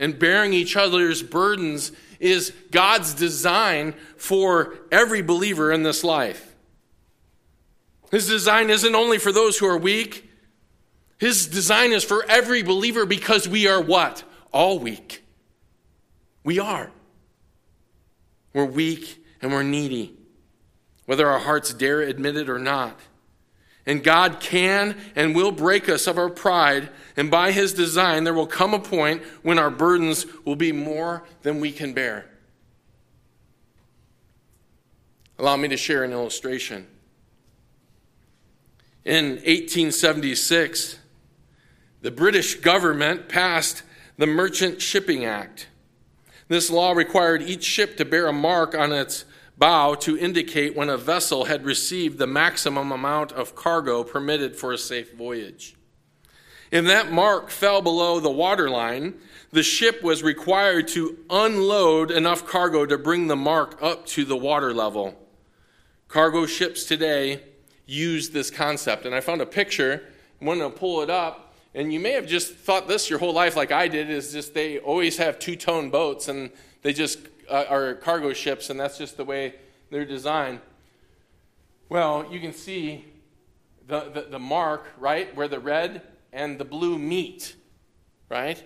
And 0.00 0.18
bearing 0.18 0.52
each 0.52 0.76
other's 0.76 1.22
burdens 1.22 1.92
is 2.20 2.52
God's 2.70 3.14
design 3.14 3.94
for 4.16 4.78
every 4.90 5.22
believer 5.22 5.72
in 5.72 5.82
this 5.82 6.04
life. 6.04 6.47
His 8.10 8.26
design 8.26 8.70
isn't 8.70 8.94
only 8.94 9.18
for 9.18 9.32
those 9.32 9.58
who 9.58 9.66
are 9.66 9.78
weak, 9.78 10.28
His 11.18 11.46
design 11.46 11.92
is 11.92 12.04
for 12.04 12.24
every 12.28 12.62
believer 12.62 13.06
because 13.06 13.48
we 13.48 13.66
are 13.66 13.80
what? 13.80 14.24
all 14.52 14.78
weak. 14.78 15.24
We 16.44 16.58
are. 16.58 16.90
We're 18.52 18.64
weak 18.64 19.24
and 19.42 19.52
we're 19.52 19.62
needy, 19.62 20.16
whether 21.06 21.28
our 21.28 21.38
hearts 21.38 21.72
dare 21.72 22.00
admit 22.00 22.36
it 22.36 22.48
or 22.48 22.58
not. 22.58 22.98
And 23.86 24.04
God 24.04 24.40
can 24.40 24.96
and 25.14 25.34
will 25.34 25.52
break 25.52 25.88
us 25.88 26.06
of 26.06 26.18
our 26.18 26.28
pride, 26.28 26.90
and 27.16 27.30
by 27.30 27.52
His 27.52 27.72
design, 27.72 28.24
there 28.24 28.34
will 28.34 28.46
come 28.46 28.74
a 28.74 28.78
point 28.78 29.22
when 29.42 29.58
our 29.58 29.70
burdens 29.70 30.26
will 30.44 30.56
be 30.56 30.72
more 30.72 31.24
than 31.42 31.60
we 31.60 31.72
can 31.72 31.94
bear. 31.94 32.26
Allow 35.38 35.56
me 35.56 35.68
to 35.68 35.76
share 35.76 36.04
an 36.04 36.12
illustration. 36.12 36.86
In 39.04 39.30
1876, 39.30 40.98
the 42.02 42.10
British 42.10 42.56
government 42.56 43.28
passed 43.28 43.82
the 44.16 44.26
Merchant 44.26 44.82
Shipping 44.82 45.24
Act. 45.24 45.68
This 46.48 46.70
law 46.70 46.92
required 46.92 47.42
each 47.42 47.64
ship 47.64 47.96
to 47.96 48.04
bear 48.04 48.26
a 48.26 48.32
mark 48.32 48.74
on 48.74 48.92
its 48.92 49.24
bow 49.56 49.94
to 49.94 50.18
indicate 50.18 50.76
when 50.76 50.88
a 50.88 50.96
vessel 50.96 51.44
had 51.44 51.64
received 51.64 52.18
the 52.18 52.26
maximum 52.26 52.92
amount 52.92 53.32
of 53.32 53.54
cargo 53.54 54.02
permitted 54.04 54.56
for 54.56 54.72
a 54.72 54.78
safe 54.78 55.14
voyage. 55.14 55.76
If 56.70 56.84
that 56.84 57.12
mark 57.12 57.50
fell 57.50 57.80
below 57.80 58.20
the 58.20 58.30
waterline, 58.30 59.14
the 59.52 59.62
ship 59.62 60.02
was 60.02 60.22
required 60.22 60.88
to 60.88 61.18
unload 61.30 62.10
enough 62.10 62.46
cargo 62.46 62.84
to 62.84 62.98
bring 62.98 63.26
the 63.26 63.36
mark 63.36 63.78
up 63.82 64.06
to 64.06 64.24
the 64.24 64.36
water 64.36 64.74
level. 64.74 65.18
Cargo 66.08 66.46
ships 66.46 66.84
today 66.84 67.42
use 67.88 68.30
this 68.30 68.52
concept, 68.52 69.04
and 69.04 69.14
I 69.14 69.20
found 69.20 69.40
a 69.40 69.46
picture. 69.46 70.04
I'm 70.40 70.46
going 70.46 70.60
to 70.60 70.70
pull 70.70 71.02
it 71.02 71.10
up 71.10 71.48
and 71.74 71.92
you 71.92 72.00
may 72.00 72.12
have 72.12 72.26
just 72.26 72.54
thought 72.54 72.88
this 72.88 73.10
your 73.10 73.18
whole 73.18 73.32
life, 73.32 73.54
like 73.54 73.72
I 73.72 73.88
did, 73.88 74.10
is 74.10 74.32
just 74.32 74.54
they 74.54 74.78
always 74.78 75.18
have 75.18 75.38
two 75.38 75.56
tone 75.56 75.90
boats 75.90 76.28
and 76.28 76.50
they 76.82 76.92
just 76.92 77.18
uh, 77.48 77.64
are 77.68 77.94
cargo 77.94 78.32
ships, 78.32 78.70
and 78.70 78.78
that's 78.78 78.98
just 78.98 79.16
the 79.16 79.24
way 79.24 79.54
they're 79.90 80.04
designed. 80.04 80.60
Well, 81.88 82.26
you 82.30 82.40
can 82.40 82.52
see 82.52 83.04
the, 83.86 84.10
the, 84.10 84.22
the 84.22 84.38
mark, 84.38 84.86
right, 84.98 85.34
where 85.36 85.48
the 85.48 85.58
red 85.58 86.02
and 86.32 86.58
the 86.58 86.64
blue 86.64 86.98
meet, 86.98 87.54
right? 88.28 88.62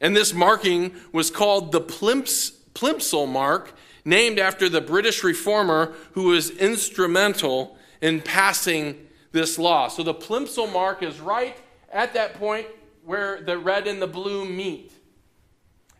And 0.00 0.14
this 0.14 0.32
marking 0.32 0.94
was 1.12 1.30
called 1.30 1.72
the 1.72 1.80
Plimps, 1.80 2.50
Plimsoll 2.74 3.28
mark, 3.28 3.74
named 4.04 4.38
after 4.38 4.68
the 4.68 4.80
British 4.80 5.24
reformer 5.24 5.94
who 6.12 6.24
was 6.24 6.50
instrumental 6.50 7.77
in 8.00 8.20
passing 8.20 9.08
this 9.32 9.58
law. 9.58 9.88
So 9.88 10.02
the 10.02 10.14
Plimsoll 10.14 10.72
mark 10.72 11.02
is 11.02 11.20
right 11.20 11.56
at 11.92 12.14
that 12.14 12.34
point 12.34 12.66
where 13.04 13.40
the 13.40 13.58
red 13.58 13.86
and 13.86 14.00
the 14.00 14.06
blue 14.06 14.44
meet. 14.44 14.92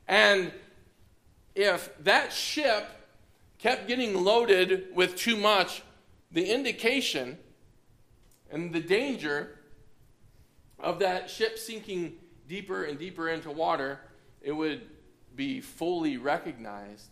And 0.07 0.53
if 1.55 1.91
that 2.05 2.33
ship 2.33 2.87
kept 3.59 3.89
getting 3.89 4.25
loaded 4.25 4.87
with 4.95 5.17
too 5.17 5.37
much, 5.37 5.83
the 6.31 6.53
indication 6.53 7.39
and 8.51 8.73
the 8.73 8.81
danger 8.81 9.59
of 10.79 11.01
that 11.01 11.29
ship 11.29 11.59
sinking 11.59 12.15
deeper 12.47 12.85
and 12.85 12.99
deeper 12.99 13.29
into 13.29 13.51
water, 13.51 14.01
it 14.41 14.53
would 14.53 14.83
be 15.35 15.61
fully 15.61 16.17
recognized 16.17 17.11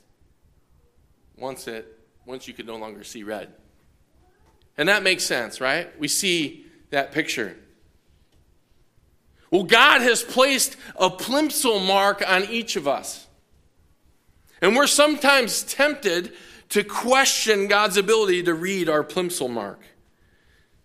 once 1.37 1.66
it 1.68 1.99
once 2.25 2.49
you 2.49 2.55
could 2.55 2.66
no 2.66 2.77
longer 2.77 3.05
see 3.05 3.22
red. 3.22 3.53
And 4.78 4.88
that 4.88 5.02
makes 5.02 5.24
sense, 5.24 5.60
right? 5.60 5.88
We 5.98 6.08
see 6.08 6.66
that 6.90 7.12
picture. 7.12 7.56
Well, 9.50 9.64
God 9.64 10.02
has 10.02 10.22
placed 10.22 10.76
a 10.96 11.08
plimsoll 11.08 11.86
mark 11.86 12.22
on 12.26 12.44
each 12.44 12.76
of 12.76 12.86
us. 12.86 13.26
And 14.60 14.74
we're 14.74 14.86
sometimes 14.86 15.62
tempted 15.62 16.32
to 16.70 16.82
question 16.82 17.68
God's 17.68 17.96
ability 17.96 18.42
to 18.44 18.54
read 18.54 18.88
our 18.88 19.04
plimsoll 19.04 19.50
mark. 19.50 19.80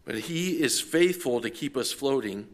But 0.06 0.16
He 0.16 0.62
is 0.62 0.80
faithful 0.80 1.42
to 1.42 1.50
keep 1.50 1.76
us 1.76 1.92
floating, 1.92 2.48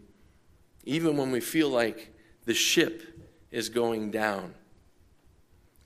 even 0.86 1.17
when 1.17 1.32
we 1.32 1.39
feel 1.39 1.69
like 1.69 2.13
the 2.45 2.54
ship 2.54 3.04
is 3.52 3.69
going 3.69 4.12
down. 4.12 4.54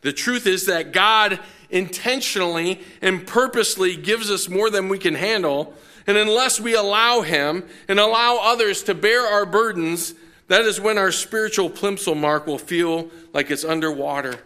The 0.01 0.13
truth 0.13 0.47
is 0.47 0.65
that 0.65 0.93
God 0.93 1.39
intentionally 1.71 2.81
and 3.01 3.25
purposely 3.25 3.95
gives 3.95 4.29
us 4.29 4.49
more 4.49 4.69
than 4.69 4.89
we 4.89 4.97
can 4.97 5.15
handle 5.15 5.73
and 6.07 6.17
unless 6.17 6.59
we 6.59 6.75
allow 6.75 7.21
Him 7.21 7.63
and 7.87 7.99
allow 7.99 8.39
others 8.41 8.83
to 8.83 8.93
bear 8.93 9.25
our 9.25 9.45
burdens, 9.45 10.13
that 10.47 10.65
is 10.65 10.81
when 10.81 10.97
our 10.97 11.11
spiritual 11.11 11.69
plimsoll 11.69 12.15
mark 12.15 12.47
will 12.47 12.57
feel 12.57 13.09
like 13.33 13.51
it's 13.51 13.63
underwater 13.63 14.39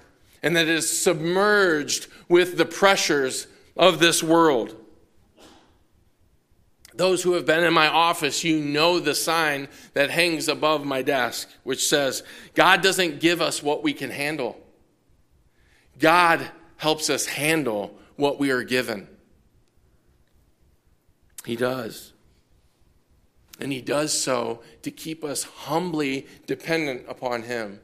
and 0.44 0.56
that 0.56 0.68
it 0.68 0.76
is 0.76 1.02
submerged 1.02 2.08
with 2.30 2.58
the 2.58 2.66
pressures 2.66 3.48
of 3.76 4.00
this 4.00 4.22
world. 4.22 4.76
Those 6.94 7.24
who 7.24 7.34
have 7.34 7.46
been 7.46 7.64
in 7.64 7.74
my 7.74 7.88
office, 7.88 8.44
you 8.44 8.60
know 8.60 9.00
the 9.00 9.16
sign 9.16 9.68
that 9.94 10.12
hangs 10.12 10.48
above 10.48 10.86
my 10.86 11.02
desk, 11.02 11.50
which 11.64 11.88
says, 11.88 12.24
God 12.54 12.82
doesn't 12.82 13.20
give 13.20 13.42
us 13.42 13.62
what 13.62 13.84
we 13.84 13.92
can 13.92 14.12
handle. 14.12 14.58
God 16.00 16.50
helps 16.78 17.10
us 17.10 17.26
handle 17.26 17.98
what 18.16 18.40
we 18.40 18.52
are 18.52 18.64
given. 18.64 19.08
He 21.46 21.56
does. 21.56 22.14
And 23.60 23.72
he 23.72 23.82
does 23.82 24.14
so 24.14 24.62
to 24.82 24.92
keep 24.92 25.24
us 25.24 25.44
humbly 25.44 26.28
dependent 26.46 27.06
upon 27.08 27.44
him. 27.44 27.80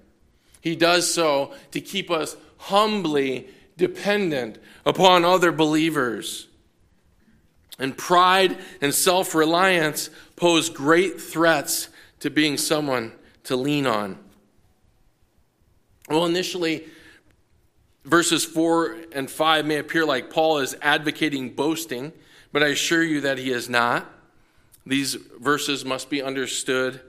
He 0.60 0.76
does 0.76 1.12
so 1.12 1.54
to 1.72 1.82
keep 1.82 2.12
us 2.12 2.36
humbly 2.58 3.48
dependent 3.78 4.60
upon 4.86 5.26
other 5.26 5.52
believers. 5.52 6.48
And 7.80 7.98
pride 7.98 8.58
and 8.82 8.94
self 8.94 9.34
reliance 9.34 10.10
pose 10.36 10.70
great 10.70 11.20
threats 11.20 11.89
to 12.20 12.30
being 12.30 12.58
someone 12.58 13.14
to 13.46 13.56
lean 13.56 13.88
on. 13.88 14.20
Well, 16.10 16.26
initially, 16.26 16.86
verses 18.04 18.43
4 18.45 18.97
and 19.12 19.30
5 19.30 19.66
may 19.66 19.78
appear 19.78 20.06
like 20.06 20.30
Paul 20.30 20.60
is 20.60 20.76
advocating 20.82 21.49
boasting, 21.49 22.14
but 22.52 22.64
I 22.64 22.68
assure 22.68 23.04
you 23.04 23.22
that 23.22 23.38
he 23.38 23.52
is 23.52 23.70
not. 23.70 24.10
These 24.86 25.16
verses 25.16 25.86
must 25.86 26.10
be 26.10 26.22
understood 26.22 27.02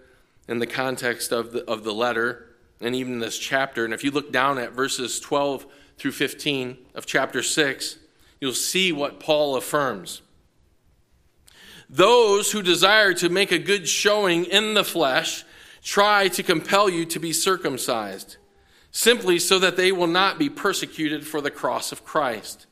in 0.49 0.59
the 0.59 0.67
context 0.67 1.33
of 1.33 1.53
the, 1.53 1.65
of 1.71 1.85
the 1.85 1.95
letter 1.95 2.49
and 2.81 2.95
even 2.95 3.19
this 3.19 3.39
chapter. 3.39 3.85
And 3.85 3.95
if 3.95 4.05
you 4.05 4.11
look 4.11 4.33
down 4.33 4.59
at 4.59 4.73
verses 4.73 5.21
12 5.21 5.67
through 5.99 6.13
15 6.13 6.77
of 6.95 7.07
chapter 7.07 7.43
6, 7.43 7.99
you'll 8.41 8.53
see 8.53 8.93
what 8.93 9.21
Paul 9.21 9.57
affirms. 9.57 10.21
Those 11.89 12.53
who 12.53 12.63
desire 12.63 13.15
to 13.15 13.29
make 13.29 13.53
a 13.53 13.59
good 13.59 13.89
showing 13.89 14.45
in 14.47 14.75
the 14.75 14.85
flesh 14.85 15.45
try 15.83 16.29
to 16.29 16.43
compel 16.43 16.89
you 16.89 17.05
to 17.07 17.19
be 17.19 17.33
circumcised, 17.33 18.37
simply 18.93 19.39
so 19.39 19.59
that 19.59 19.77
they 19.77 19.91
will 19.91 20.07
not 20.07 20.39
be 20.39 20.49
persecuted 20.49 21.27
for 21.27 21.41
the 21.41 21.51
cross 21.51 21.91
of 21.91 22.05
Christ. 22.05 22.67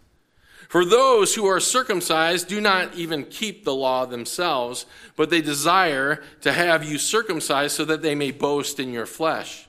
For 0.69 0.85
those 0.85 1.35
who 1.35 1.47
are 1.47 1.59
circumcised 1.59 2.47
do 2.47 2.61
not 2.61 2.95
even 2.95 3.25
keep 3.25 3.65
the 3.65 3.75
law 3.75 4.07
themselves, 4.07 4.87
but 5.17 5.29
they 5.29 5.41
desire 5.41 6.23
to 6.43 6.53
have 6.53 6.85
you 6.85 6.97
circumcised 6.97 7.75
so 7.75 7.85
that 7.87 8.03
they 8.03 8.15
may 8.15 8.31
boast 8.31 8.79
in 8.79 8.93
your 8.93 9.07
flesh. 9.07 9.67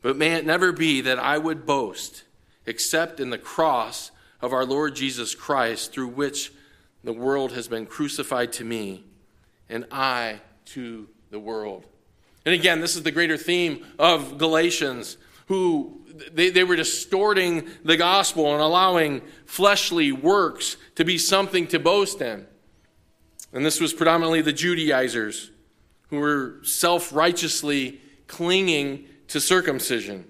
But 0.00 0.16
may 0.16 0.34
it 0.34 0.46
never 0.46 0.70
be 0.70 1.00
that 1.00 1.18
I 1.18 1.38
would 1.38 1.66
boast 1.66 2.22
except 2.64 3.18
in 3.18 3.30
the 3.30 3.38
cross 3.38 4.12
of 4.40 4.52
our 4.52 4.64
Lord 4.64 4.94
Jesus 4.94 5.34
Christ, 5.34 5.92
through 5.92 6.08
which 6.08 6.52
the 7.02 7.12
world 7.12 7.52
has 7.52 7.66
been 7.66 7.86
crucified 7.86 8.52
to 8.52 8.64
me, 8.64 9.04
and 9.68 9.86
I 9.90 10.40
to 10.66 11.08
the 11.30 11.40
world. 11.40 11.86
And 12.44 12.54
again, 12.54 12.80
this 12.80 12.94
is 12.94 13.02
the 13.02 13.10
greater 13.10 13.36
theme 13.36 13.84
of 13.98 14.38
Galatians, 14.38 15.16
who 15.48 16.00
they, 16.32 16.50
they 16.50 16.64
were 16.64 16.76
distorting 16.76 17.68
the 17.84 17.96
gospel 17.96 18.52
and 18.52 18.62
allowing 18.62 19.22
fleshly 19.46 20.12
works 20.12 20.76
to 20.94 21.04
be 21.04 21.18
something 21.18 21.66
to 21.68 21.78
boast 21.78 22.20
in. 22.20 22.46
And 23.52 23.64
this 23.64 23.80
was 23.80 23.92
predominantly 23.92 24.42
the 24.42 24.52
Judaizers 24.52 25.50
who 26.10 26.18
were 26.18 26.58
self 26.62 27.12
righteously 27.12 28.00
clinging 28.26 29.06
to 29.28 29.40
circumcision. 29.40 30.26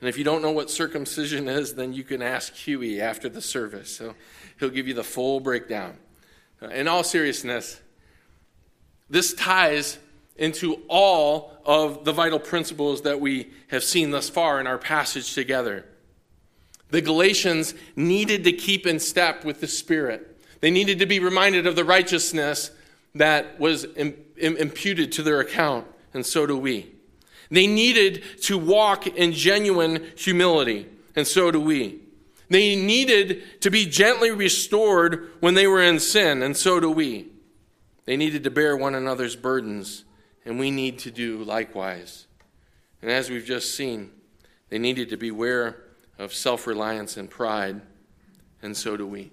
And 0.00 0.08
if 0.08 0.16
you 0.16 0.24
don't 0.24 0.42
know 0.42 0.52
what 0.52 0.70
circumcision 0.70 1.48
is, 1.48 1.74
then 1.74 1.92
you 1.92 2.04
can 2.04 2.22
ask 2.22 2.54
Huey 2.54 3.00
after 3.00 3.28
the 3.28 3.42
service. 3.42 3.94
So 3.94 4.14
he'll 4.58 4.70
give 4.70 4.86
you 4.86 4.94
the 4.94 5.04
full 5.04 5.40
breakdown. 5.40 5.96
Uh, 6.62 6.68
in 6.68 6.86
all 6.86 7.02
seriousness, 7.02 7.80
this 9.10 9.34
ties 9.34 9.98
into 10.38 10.80
all 10.88 11.52
of 11.66 12.04
the 12.04 12.12
vital 12.12 12.38
principles 12.38 13.02
that 13.02 13.20
we 13.20 13.50
have 13.68 13.84
seen 13.84 14.10
thus 14.10 14.28
far 14.28 14.60
in 14.60 14.66
our 14.66 14.78
passage 14.78 15.34
together. 15.34 15.84
The 16.90 17.02
Galatians 17.02 17.74
needed 17.96 18.44
to 18.44 18.52
keep 18.52 18.86
in 18.86 18.98
step 18.98 19.44
with 19.44 19.60
the 19.60 19.66
Spirit. 19.66 20.40
They 20.60 20.70
needed 20.70 21.00
to 21.00 21.06
be 21.06 21.20
reminded 21.20 21.66
of 21.66 21.76
the 21.76 21.84
righteousness 21.84 22.70
that 23.14 23.60
was 23.60 23.84
imputed 24.36 25.12
to 25.12 25.22
their 25.22 25.40
account, 25.40 25.86
and 26.14 26.24
so 26.24 26.46
do 26.46 26.56
we. 26.56 26.92
They 27.50 27.66
needed 27.66 28.22
to 28.42 28.58
walk 28.58 29.06
in 29.06 29.32
genuine 29.32 30.06
humility, 30.16 30.86
and 31.16 31.26
so 31.26 31.50
do 31.50 31.60
we. 31.60 32.00
They 32.50 32.76
needed 32.76 33.60
to 33.60 33.70
be 33.70 33.84
gently 33.86 34.30
restored 34.30 35.30
when 35.40 35.54
they 35.54 35.66
were 35.66 35.82
in 35.82 36.00
sin, 36.00 36.42
and 36.42 36.56
so 36.56 36.80
do 36.80 36.90
we. 36.90 37.28
They 38.06 38.16
needed 38.16 38.44
to 38.44 38.50
bear 38.50 38.76
one 38.76 38.94
another's 38.94 39.36
burdens, 39.36 40.04
and 40.48 40.58
we 40.58 40.70
need 40.70 40.98
to 41.00 41.10
do 41.10 41.44
likewise. 41.44 42.26
And 43.02 43.10
as 43.10 43.28
we've 43.28 43.44
just 43.44 43.76
seen, 43.76 44.10
they 44.70 44.78
needed 44.78 45.10
to 45.10 45.16
beware 45.18 45.76
of 46.18 46.32
self 46.32 46.66
reliance 46.66 47.18
and 47.18 47.28
pride, 47.28 47.82
and 48.62 48.74
so 48.74 48.96
do 48.96 49.06
we. 49.06 49.30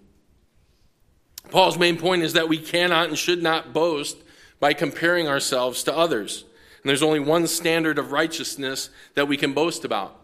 Paul's 1.49 1.77
main 1.77 1.97
point 1.97 2.23
is 2.23 2.33
that 2.33 2.49
we 2.49 2.57
cannot 2.57 3.07
and 3.07 3.17
should 3.17 3.41
not 3.41 3.71
boast 3.71 4.17
by 4.59 4.73
comparing 4.73 5.27
ourselves 5.27 5.83
to 5.83 5.95
others. 5.95 6.43
And 6.83 6.89
there's 6.89 7.03
only 7.03 7.21
one 7.21 7.47
standard 7.47 7.97
of 7.97 8.11
righteousness 8.11 8.89
that 9.13 9.27
we 9.27 9.37
can 9.37 9.53
boast 9.53 9.85
about. 9.85 10.19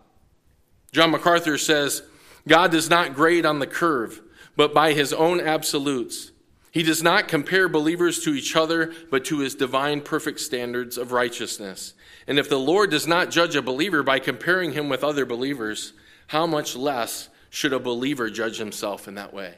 John 0.91 1.11
MacArthur 1.11 1.57
says, 1.57 2.03
God 2.45 2.71
does 2.71 2.89
not 2.89 3.15
grade 3.15 3.45
on 3.45 3.59
the 3.59 3.67
curve, 3.67 4.21
but 4.57 4.73
by 4.73 4.91
his 4.91 5.13
own 5.13 5.39
absolutes. 5.39 6.30
He 6.71 6.83
does 6.83 7.03
not 7.03 7.27
compare 7.27 7.67
believers 7.67 8.23
to 8.23 8.33
each 8.33 8.55
other, 8.55 8.93
but 9.09 9.25
to 9.25 9.39
his 9.39 9.55
divine 9.55 9.99
perfect 10.01 10.39
standards 10.39 10.97
of 10.97 11.11
righteousness. 11.11 11.93
And 12.27 12.39
if 12.39 12.49
the 12.49 12.59
Lord 12.59 12.91
does 12.91 13.05
not 13.05 13.29
judge 13.29 13.57
a 13.57 13.61
believer 13.61 14.03
by 14.03 14.19
comparing 14.19 14.71
him 14.71 14.87
with 14.87 15.03
other 15.03 15.25
believers, 15.25 15.91
how 16.27 16.47
much 16.47 16.77
less 16.77 17.27
should 17.49 17.73
a 17.73 17.79
believer 17.79 18.29
judge 18.29 18.57
himself 18.57 19.09
in 19.09 19.15
that 19.15 19.33
way? 19.33 19.55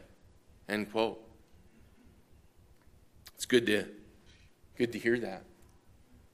End 0.68 0.92
quote. 0.92 1.22
It's 3.36 3.46
good 3.46 3.68
to, 3.68 3.86
good 4.76 4.92
to 4.94 4.98
hear 4.98 5.20
that. 5.20 5.44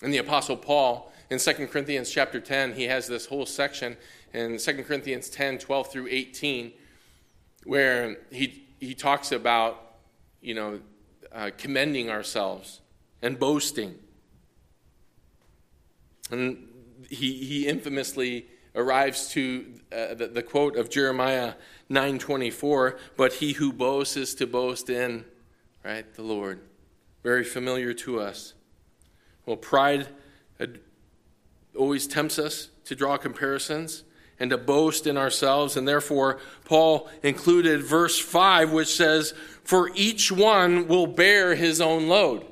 And 0.01 0.13
the 0.13 0.19
Apostle 0.19 0.55
Paul 0.55 1.11
in 1.30 1.39
2 1.39 1.67
Corinthians 1.67 2.09
chapter 2.09 2.39
10, 2.39 2.73
he 2.73 2.86
has 2.86 3.05
this 3.05 3.25
whole 3.25 3.45
section 3.45 3.97
in 4.34 4.57
2 4.57 4.84
Corinthians 4.84 5.30
10, 5.30 5.57
12 5.57 5.91
through 5.91 6.07
18, 6.09 6.71
where 7.65 8.15
he, 8.32 8.63
he 8.80 8.93
talks 8.93 9.34
about 9.34 9.89
you 10.42 10.54
know, 10.54 10.80
uh, 11.32 11.52
commending 11.58 12.10
ourselves 12.10 12.82
and 13.22 13.38
boasting. 13.40 13.96
And 16.32 16.68
he, 17.10 17.34
he 17.46 17.68
infamously 17.68 18.48
arrives 18.76 19.30
to 19.30 19.66
uh, 19.92 20.14
the, 20.14 20.28
the 20.28 20.44
quote 20.44 20.76
of 20.76 20.90
Jeremiah 20.90 21.54
9:24, 21.90 22.98
"But 23.18 23.34
he 23.34 23.54
who 23.54 23.74
boasts 23.74 24.16
is 24.16 24.36
to 24.36 24.48
boast 24.48 24.90
in, 24.90 25.26
right, 25.84 26.12
the 26.14 26.24
Lord." 26.24 26.62
Very 27.24 27.44
familiar 27.44 27.94
to 27.94 28.20
us. 28.20 28.54
Well, 29.46 29.58
pride 29.58 30.08
always 31.76 32.08
tempts 32.08 32.38
us 32.38 32.70
to 32.86 32.96
draw 32.96 33.18
comparisons 33.18 34.04
and 34.40 34.50
to 34.52 34.58
boast 34.58 35.06
in 35.08 35.18
ourselves. 35.18 35.76
And 35.76 35.88
therefore, 35.88 36.40
Paul 36.66 37.10
included 37.24 37.84
verse 37.84 38.18
5, 38.18 38.72
which 38.72 38.96
says, 38.96 39.34
For 39.64 39.92
each 39.96 40.32
one 40.32 40.88
will 40.88 41.08
bear 41.08 41.56
his 41.56 41.82
own 41.82 42.08
load. 42.08 42.46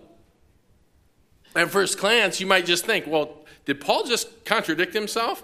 At 1.56 1.70
first 1.70 2.00
glance, 2.00 2.40
you 2.40 2.48
might 2.48 2.66
just 2.66 2.86
think, 2.86 3.08
well, 3.08 3.46
did 3.66 3.82
Paul 3.82 4.04
just 4.06 4.46
contradict 4.46 4.94
himself? 4.94 5.44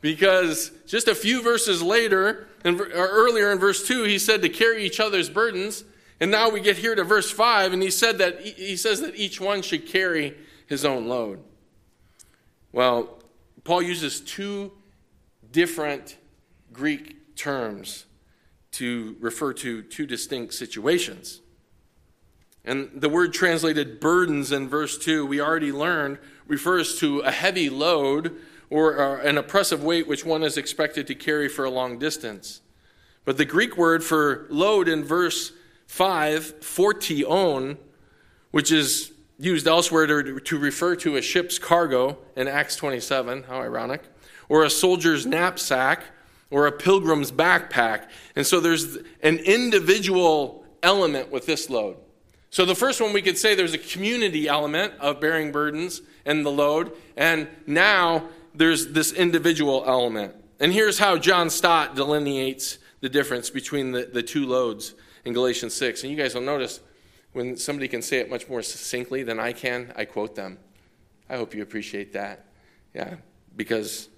Because 0.00 0.72
just 0.86 1.06
a 1.06 1.14
few 1.14 1.42
verses 1.42 1.82
later, 1.82 2.48
or 2.64 2.90
earlier 2.92 3.52
in 3.52 3.58
verse 3.58 3.86
2, 3.86 4.02
he 4.04 4.18
said 4.18 4.42
to 4.42 4.48
carry 4.48 4.84
each 4.84 4.98
other's 4.98 5.30
burdens. 5.30 5.84
And 6.20 6.30
now 6.30 6.50
we 6.50 6.60
get 6.60 6.76
here 6.76 6.94
to 6.94 7.04
verse 7.04 7.30
5, 7.30 7.72
and 7.72 7.82
he 7.82 7.90
said 7.90 8.18
that 8.18 8.40
he 8.40 8.76
says 8.76 9.00
that 9.00 9.16
each 9.16 9.40
one 9.40 9.62
should 9.62 9.86
carry 9.86 10.36
his 10.66 10.84
own 10.84 11.08
load. 11.08 11.42
Well, 12.72 13.18
Paul 13.64 13.82
uses 13.82 14.20
two 14.20 14.72
different 15.52 16.16
Greek 16.72 17.36
terms 17.36 18.06
to 18.72 19.16
refer 19.20 19.52
to 19.52 19.82
two 19.82 20.06
distinct 20.06 20.54
situations. 20.54 21.40
And 22.64 22.90
the 22.94 23.08
word 23.08 23.32
translated 23.32 24.00
burdens 24.00 24.52
in 24.52 24.68
verse 24.68 24.96
2, 24.98 25.26
we 25.26 25.40
already 25.40 25.72
learned, 25.72 26.18
refers 26.46 26.98
to 27.00 27.20
a 27.20 27.30
heavy 27.30 27.68
load 27.68 28.36
or 28.70 29.18
an 29.18 29.36
oppressive 29.36 29.84
weight 29.84 30.06
which 30.06 30.24
one 30.24 30.42
is 30.42 30.56
expected 30.56 31.06
to 31.06 31.14
carry 31.14 31.48
for 31.48 31.64
a 31.64 31.70
long 31.70 31.98
distance. 31.98 32.62
But 33.24 33.36
the 33.36 33.44
Greek 33.44 33.76
word 33.76 34.02
for 34.02 34.46
load 34.48 34.88
in 34.88 35.04
verse 35.04 35.52
5, 35.86 36.60
phortion, 36.60 37.76
which 38.50 38.72
is 38.72 39.12
used 39.38 39.66
elsewhere 39.66 40.06
to, 40.06 40.40
to 40.40 40.58
refer 40.58 40.96
to 40.96 41.16
a 41.16 41.22
ship's 41.22 41.58
cargo 41.58 42.18
in 42.36 42.48
Acts 42.48 42.76
27, 42.76 43.42
how 43.42 43.60
ironic, 43.60 44.02
or 44.52 44.64
a 44.64 44.70
soldier's 44.70 45.24
knapsack 45.24 46.04
or 46.50 46.66
a 46.66 46.72
pilgrim's 46.72 47.32
backpack. 47.32 48.04
And 48.36 48.46
so 48.46 48.60
there's 48.60 48.98
an 49.22 49.38
individual 49.38 50.66
element 50.82 51.32
with 51.32 51.46
this 51.46 51.70
load. 51.70 51.96
So 52.50 52.66
the 52.66 52.74
first 52.74 53.00
one 53.00 53.14
we 53.14 53.22
could 53.22 53.38
say 53.38 53.54
there's 53.54 53.72
a 53.72 53.78
community 53.78 54.48
element 54.48 54.92
of 55.00 55.22
bearing 55.22 55.52
burdens 55.52 56.02
and 56.26 56.44
the 56.44 56.50
load, 56.50 56.92
and 57.16 57.48
now 57.66 58.28
there's 58.54 58.88
this 58.88 59.10
individual 59.14 59.84
element. 59.86 60.34
And 60.60 60.70
here's 60.70 60.98
how 60.98 61.16
John 61.16 61.48
Stott 61.48 61.96
delineates 61.96 62.76
the 63.00 63.08
difference 63.08 63.48
between 63.48 63.92
the, 63.92 64.04
the 64.04 64.22
two 64.22 64.44
loads 64.44 64.94
in 65.24 65.32
Galatians 65.32 65.72
6. 65.72 66.02
And 66.02 66.12
you 66.12 66.18
guys 66.18 66.34
will 66.34 66.42
notice 66.42 66.80
when 67.32 67.56
somebody 67.56 67.88
can 67.88 68.02
say 68.02 68.18
it 68.18 68.28
much 68.28 68.50
more 68.50 68.60
succinctly 68.60 69.22
than 69.22 69.40
I 69.40 69.54
can, 69.54 69.94
I 69.96 70.04
quote 70.04 70.34
them. 70.34 70.58
I 71.30 71.36
hope 71.36 71.54
you 71.54 71.62
appreciate 71.62 72.12
that. 72.12 72.44
Yeah, 72.92 73.14
because 73.56 74.10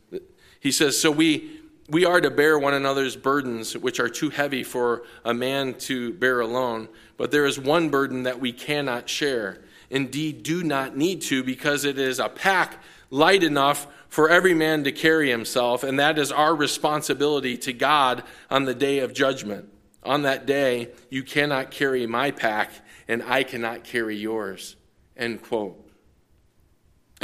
he 0.64 0.72
says, 0.72 0.98
So 0.98 1.10
we, 1.10 1.60
we 1.88 2.06
are 2.06 2.20
to 2.20 2.30
bear 2.30 2.58
one 2.58 2.74
another's 2.74 3.16
burdens, 3.16 3.76
which 3.76 4.00
are 4.00 4.08
too 4.08 4.30
heavy 4.30 4.64
for 4.64 5.04
a 5.24 5.34
man 5.34 5.74
to 5.80 6.14
bear 6.14 6.40
alone. 6.40 6.88
But 7.18 7.30
there 7.30 7.44
is 7.44 7.58
one 7.58 7.90
burden 7.90 8.24
that 8.24 8.40
we 8.40 8.50
cannot 8.50 9.08
share, 9.08 9.62
indeed 9.90 10.42
do 10.42 10.64
not 10.64 10.96
need 10.96 11.20
to, 11.22 11.44
because 11.44 11.84
it 11.84 11.98
is 11.98 12.18
a 12.18 12.30
pack 12.30 12.82
light 13.10 13.44
enough 13.44 13.86
for 14.08 14.30
every 14.30 14.54
man 14.54 14.84
to 14.84 14.92
carry 14.92 15.30
himself, 15.30 15.84
and 15.84 15.98
that 16.00 16.18
is 16.18 16.32
our 16.32 16.54
responsibility 16.54 17.58
to 17.58 17.72
God 17.72 18.22
on 18.50 18.64
the 18.64 18.74
day 18.74 19.00
of 19.00 19.12
judgment. 19.12 19.68
On 20.02 20.22
that 20.22 20.46
day, 20.46 20.92
you 21.10 21.22
cannot 21.22 21.70
carry 21.70 22.06
my 22.06 22.30
pack, 22.30 22.70
and 23.06 23.22
I 23.22 23.42
cannot 23.42 23.84
carry 23.84 24.16
yours. 24.16 24.76
End 25.16 25.42
quote. 25.42 25.83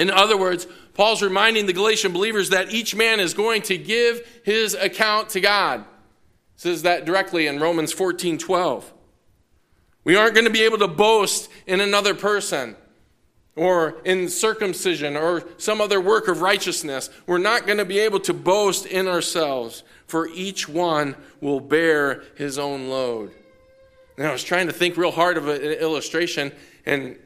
In 0.01 0.11
other 0.11 0.39
words, 0.39 0.67
Paul's 0.95 1.21
reminding 1.21 1.67
the 1.67 1.75
Galatian 1.75 2.13
believers 2.13 2.49
that 2.49 2.73
each 2.73 2.95
man 2.95 3.21
is 3.21 3.35
going 3.35 3.61
to 3.63 3.77
give 3.77 4.41
his 4.45 4.73
account 4.73 5.29
to 5.31 5.43
God. 5.43 5.85
says 6.57 6.83
that 6.83 7.05
directly 7.05 7.47
in 7.47 7.61
Romans 7.61 7.93
14 7.93 8.39
12. 8.39 8.95
We 10.03 10.17
aren't 10.17 10.33
going 10.33 10.47
to 10.47 10.51
be 10.51 10.63
able 10.63 10.79
to 10.79 10.89
boast 10.89 11.51
in 11.67 11.83
another 11.83 12.15
person 12.15 12.77
or 13.57 14.01
in 14.07 14.31
circumcision 14.31 15.19
or 15.19 15.45
some 15.59 15.83
other 15.83 16.01
work 16.01 16.29
of 16.29 16.41
righteousness. 16.41 17.11
We're 17.27 17.37
not 17.37 17.67
going 17.67 17.77
to 17.77 17.85
be 17.85 17.99
able 17.99 18.21
to 18.21 18.33
boast 18.33 18.87
in 18.87 19.07
ourselves, 19.07 19.83
for 20.07 20.29
each 20.29 20.67
one 20.67 21.15
will 21.43 21.61
bear 21.61 22.23
his 22.37 22.59
own 22.59 22.89
load. 22.89 23.33
And 24.17 24.27
I 24.27 24.33
was 24.33 24.43
trying 24.43 24.69
to 24.69 24.73
think 24.73 24.97
real 24.97 25.11
hard 25.11 25.37
of 25.37 25.47
an 25.47 25.61
illustration, 25.61 26.53
and 26.87 27.19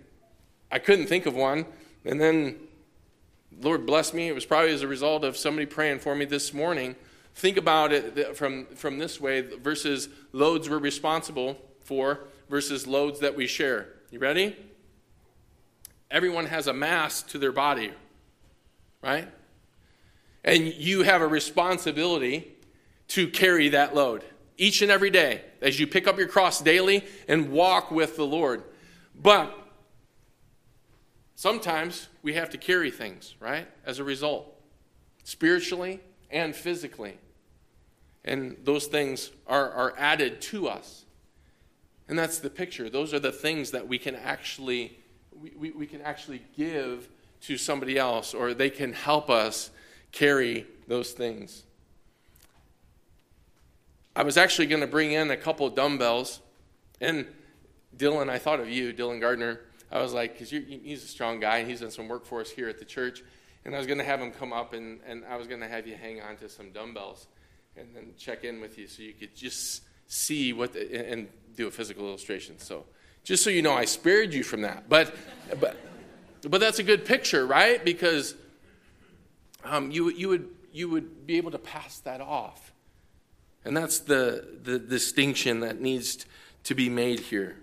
I 0.72 0.81
couldn't 0.81 1.07
think 1.07 1.27
of 1.27 1.37
one. 1.37 1.66
And 2.05 2.20
then, 2.20 2.57
Lord 3.61 3.86
bless 3.86 4.12
me, 4.12 4.28
it 4.28 4.34
was 4.34 4.44
probably 4.44 4.72
as 4.72 4.82
a 4.82 4.88
result 4.88 5.24
of 5.24 5.36
somebody 5.36 5.66
praying 5.66 6.00
for 6.00 6.14
me 6.14 6.24
this 6.24 6.52
morning. 6.52 6.96
Think 7.34 7.57
about 7.57 7.92
it 7.92 8.36
from, 8.36 8.66
from 8.74 8.98
this 8.98 9.20
way 9.20 9.40
versus 9.40 10.09
loads 10.32 10.68
we're 10.68 10.78
responsible 10.78 11.61
for 11.82 12.20
versus 12.48 12.86
loads 12.86 13.20
that 13.20 13.36
we 13.36 13.46
share. 13.46 13.88
You 14.11 14.18
ready? 14.18 14.57
Everyone 16.11 16.46
has 16.46 16.66
a 16.66 16.72
mass 16.72 17.22
to 17.22 17.38
their 17.38 17.52
body, 17.52 17.90
right? 19.02 19.28
And 20.44 20.66
you 20.74 21.02
have 21.02 21.22
a 21.22 21.26
responsibility 21.26 22.52
to 23.09 23.28
carry 23.28 23.70
that 23.70 23.94
load 23.94 24.24
each 24.57 24.82
and 24.82 24.90
every 24.90 25.11
day 25.11 25.42
as 25.61 25.80
you 25.80 25.86
pick 25.86 26.07
up 26.07 26.18
your 26.18 26.28
cross 26.28 26.61
daily 26.61 27.05
and 27.26 27.50
walk 27.50 27.90
with 27.90 28.16
the 28.16 28.26
Lord. 28.26 28.62
But 29.14 29.57
sometimes 31.35 32.09
we 32.22 32.35
have 32.35 32.51
to 32.51 32.59
carry 32.59 32.91
things, 32.91 33.35
right? 33.41 33.66
As 33.85 33.99
a 33.99 34.05
result, 34.05 34.55
spiritually 35.24 36.01
and 36.30 36.55
physically. 36.55 37.18
And 38.24 38.57
those 38.64 38.87
things 38.87 39.30
are, 39.47 39.70
are 39.70 39.95
added 39.99 40.41
to 40.43 40.68
us. 40.68 41.05
And 42.09 42.18
that's 42.18 42.39
the 42.39 42.51
picture. 42.51 42.89
Those 42.89 43.14
are 43.14 43.18
the 43.18 43.32
things 43.32 43.70
that 43.70 43.87
we 43.87 43.99
can 43.99 44.14
actually 44.14 44.99
we, 45.41 45.53
we, 45.57 45.70
we 45.72 45.87
can 45.87 46.01
actually 46.01 46.43
give 46.57 47.09
to 47.43 47.59
somebody 47.59 47.99
else, 47.99 48.32
or 48.32 48.55
they 48.55 48.70
can 48.70 48.93
help 48.93 49.28
us 49.28 49.70
carry 50.12 50.66
those 50.89 51.12
things. 51.12 51.64
I 54.16 54.22
was 54.22 54.37
actually 54.37 54.66
going 54.66 54.80
to 54.80 54.87
bring 54.87 55.12
in 55.12 55.30
a 55.30 55.37
couple 55.37 55.68
dumbbells, 55.68 56.41
and 57.01 57.26
Dylan, 57.97 58.30
I 58.30 58.39
thought 58.39 58.61
of 58.61 58.68
you, 58.68 58.93
Dylan 58.93 59.20
Gardner. 59.20 59.61
I 59.95 60.03
was 60.03 60.12
like, 60.12 60.32
because 60.32 60.51
he's 60.51 61.05
a 61.05 61.09
strong 61.09 61.38
guy, 61.38 61.59
and 61.59 61.70
he's 61.70 61.80
done 61.80 61.92
some 61.92 62.09
work 62.09 62.26
for 62.26 62.40
us 62.40 62.51
here 62.51 62.68
at 62.68 62.80
the 62.80 62.84
church. 62.84 63.22
And 63.64 63.74
I 63.74 63.78
was 63.78 63.86
going 63.86 63.99
to 63.99 64.05
have 64.05 64.20
him 64.20 64.32
come 64.32 64.53
up, 64.53 64.74
and, 64.74 64.99
and 65.07 65.24
I 65.24 65.36
was 65.36 65.47
going 65.47 65.61
to 65.61 65.68
have 65.68 65.86
you 65.86 65.95
hang 65.95 66.20
on 66.20 66.36
to 66.38 66.49
some 66.49 66.72
dumbbells 66.72 67.28
and 67.76 67.95
then 67.95 68.12
check 68.18 68.45
in 68.45 68.61
with 68.61 68.76
you 68.76 68.86
so 68.88 69.03
you 69.03 69.12
could 69.12 69.34
just 69.34 69.82
see 70.09 70.53
what, 70.53 70.72
the, 70.72 71.11
and 71.11 71.28
do 71.57 71.68
a 71.68 71.70
physical 71.70 72.07
illustration. 72.09 72.59
So 72.59 72.84
just 73.22 73.45
so 73.45 73.51
you 73.51 73.62
know, 73.62 73.72
I 73.72 73.84
spared 73.84 74.34
you 74.34 74.42
from 74.42 74.62
that. 74.62 74.88
But, 74.88 75.14
but, 75.61 75.76
but 76.42 76.61
that's 76.61 76.80
a 76.80 76.82
good 76.82 77.05
picture, 77.05 77.47
right? 77.47 77.82
Because 77.84 78.34
um, 79.64 79.92
you, 79.92 80.11
you, 80.11 80.28
would, 80.28 80.49
you 80.72 80.88
would 80.88 81.26
be 81.26 81.36
able 81.36 81.53
to 81.53 81.59
pass 81.59 82.01
that 82.01 82.20
off. 82.20 82.72
And 83.64 83.76
that's 83.76 84.01
the, 84.01 84.59
the 84.62 84.78
distinction 84.78 85.61
that 85.61 85.80
needs 85.80 86.26
to 86.64 86.74
be 86.74 86.88
made 86.88 87.20
here. 87.20 87.57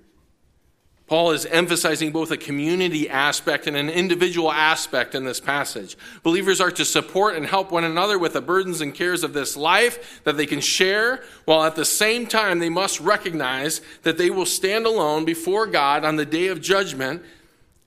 Paul 1.11 1.31
is 1.31 1.45
emphasizing 1.45 2.13
both 2.13 2.31
a 2.31 2.37
community 2.37 3.09
aspect 3.09 3.67
and 3.67 3.75
an 3.75 3.89
individual 3.89 4.49
aspect 4.49 5.13
in 5.13 5.25
this 5.25 5.41
passage. 5.41 5.97
Believers 6.23 6.61
are 6.61 6.71
to 6.71 6.85
support 6.85 7.35
and 7.35 7.45
help 7.45 7.69
one 7.69 7.83
another 7.83 8.17
with 8.17 8.31
the 8.31 8.39
burdens 8.39 8.79
and 8.79 8.95
cares 8.95 9.21
of 9.21 9.33
this 9.33 9.57
life 9.57 10.21
that 10.23 10.37
they 10.37 10.45
can 10.45 10.61
share, 10.61 11.21
while 11.43 11.65
at 11.65 11.75
the 11.75 11.83
same 11.83 12.27
time 12.27 12.59
they 12.59 12.69
must 12.69 13.01
recognize 13.01 13.81
that 14.03 14.17
they 14.17 14.29
will 14.29 14.45
stand 14.45 14.85
alone 14.85 15.25
before 15.25 15.67
God 15.67 16.05
on 16.05 16.15
the 16.15 16.25
day 16.25 16.47
of 16.47 16.61
judgment 16.61 17.21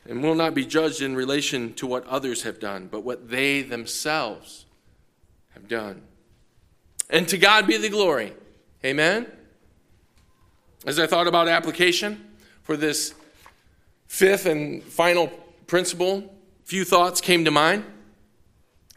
and 0.07 0.23
will 0.23 0.35
not 0.35 0.53
be 0.53 0.67
judged 0.67 1.01
in 1.01 1.17
relation 1.17 1.73
to 1.77 1.87
what 1.87 2.07
others 2.07 2.43
have 2.43 2.61
done, 2.61 2.89
but 2.93 3.05
what 3.05 3.31
they 3.31 3.63
themselves 3.63 4.67
have 5.55 5.67
done. 5.67 6.03
And 7.09 7.27
to 7.29 7.39
God 7.39 7.67
be 7.67 7.79
the 7.79 7.89
glory. 7.89 8.35
Amen? 8.85 9.33
As 10.85 10.99
I 10.99 11.07
thought 11.07 11.27
about 11.27 11.49
application, 11.49 12.33
for 12.65 12.77
this 12.77 13.15
fifth 14.09 14.47
and 14.47 14.83
final 14.83 15.29
principle, 15.67 16.35
few 16.65 16.85
thoughts 16.85 17.21
came 17.21 17.45
to 17.45 17.51
mind. 17.51 17.85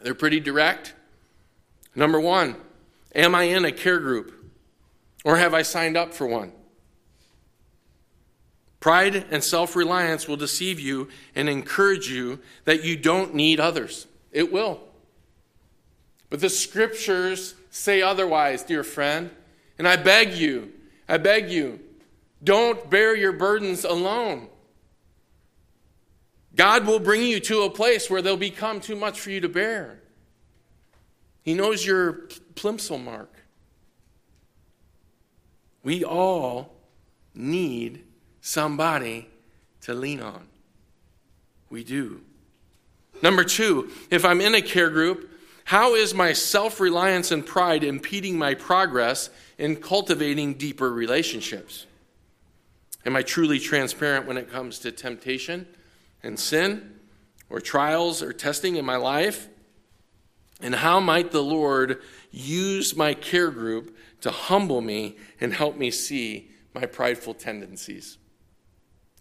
They're 0.02 0.16
pretty 0.16 0.40
direct. 0.40 0.94
Number 1.96 2.20
one, 2.20 2.56
am 3.14 3.36
I 3.36 3.44
in 3.44 3.66
a 3.66 3.72
care 3.72 4.00
group? 4.00 4.34
Or 5.24 5.38
have 5.38 5.54
I 5.54 5.62
signed 5.62 5.98
up 5.98 6.14
for 6.14 6.26
one? 6.26 6.54
Pride 8.80 9.26
and 9.32 9.44
self 9.44 9.76
reliance 9.76 10.28
will 10.28 10.38
deceive 10.38 10.80
you 10.80 11.10
and 11.36 11.50
encourage 11.50 12.10
you 12.10 12.40
that 12.64 12.84
you 12.84 12.96
don't 12.96 13.34
need 13.34 13.60
others. 13.60 14.08
It 14.32 14.52
will. 14.52 14.80
But 16.30 16.42
the 16.42 16.50
scriptures 16.50 17.56
say 17.72 18.02
otherwise, 18.02 18.64
dear 18.64 18.84
friend. 18.84 19.32
And 19.78 19.88
I 19.88 19.96
beg 19.96 20.34
you, 20.34 20.72
I 21.08 21.18
beg 21.18 21.50
you, 21.50 21.80
don't 22.44 22.90
bear 22.90 23.16
your 23.16 23.34
burdens 23.34 23.84
alone. 23.84 24.48
God 26.56 26.88
will 26.88 27.00
bring 27.00 27.24
you 27.24 27.40
to 27.42 27.64
a 27.64 27.70
place 27.70 28.10
where 28.10 28.22
they'll 28.22 28.38
become 28.38 28.82
too 28.82 28.96
much 28.96 29.20
for 29.20 29.30
you 29.30 29.42
to 29.42 29.50
bear. 29.50 30.00
He 31.44 31.54
knows 31.54 31.86
your 31.86 32.28
plimsoll 32.56 33.04
mark. 33.04 33.34
We 35.84 36.04
all 36.04 36.74
need 37.34 38.04
somebody 38.42 39.30
to 39.82 39.94
lean 39.94 40.20
on. 40.20 40.48
We 41.70 41.84
do. 41.84 42.22
Number 43.22 43.44
two, 43.44 43.92
if 44.10 44.26
I'm 44.26 44.42
in 44.42 44.56
a 44.56 44.62
care 44.62 44.90
group, 44.90 45.30
how 45.64 45.96
is 45.96 46.14
my 46.14 46.34
self 46.34 46.80
reliance 46.80 47.32
and 47.32 47.46
pride 47.46 47.84
impeding 47.84 48.38
my 48.38 48.54
progress 48.54 49.30
in 49.58 49.78
cultivating 49.78 50.56
deeper 50.56 50.92
relationships? 50.92 51.86
Am 53.08 53.16
I 53.16 53.22
truly 53.22 53.58
transparent 53.58 54.28
when 54.28 54.36
it 54.36 54.52
comes 54.52 54.80
to 54.80 54.92
temptation 54.92 55.66
and 56.22 56.38
sin 56.38 57.00
or 57.50 57.62
trials 57.62 58.22
or 58.22 58.34
testing 58.34 58.76
in 58.76 58.84
my 58.84 58.98
life? 58.98 59.48
And 60.60 60.76
how 60.76 61.00
might 61.00 61.32
the 61.32 61.42
Lord 61.42 62.02
use 62.32 62.98
my 62.98 63.14
care 63.14 63.50
group 63.50 63.96
to 64.20 64.30
humble 64.30 64.82
me 64.82 65.16
and 65.40 65.54
help 65.54 65.78
me 65.78 65.90
see 65.90 66.52
my 66.76 66.86
prideful 66.86 67.34
tendencies? 67.34 68.18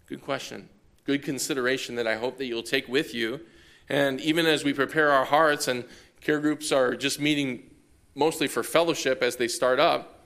Good 0.05 0.21
question. 0.21 0.67
Good 1.05 1.23
consideration 1.23 1.95
that 1.95 2.07
I 2.07 2.17
hope 2.17 2.37
that 2.39 2.45
you'll 2.45 2.63
take 2.63 2.89
with 2.89 3.13
you. 3.13 3.39
And 3.87 4.19
even 4.19 4.45
as 4.45 4.65
we 4.65 4.73
prepare 4.73 5.13
our 5.13 5.23
hearts, 5.23 5.69
and 5.69 5.85
care 6.19 6.41
groups 6.41 6.73
are 6.73 6.93
just 6.93 7.21
meeting 7.21 7.69
mostly 8.15 8.49
for 8.49 8.63
fellowship 8.63 9.23
as 9.23 9.37
they 9.37 9.47
start 9.47 9.79
up, 9.79 10.16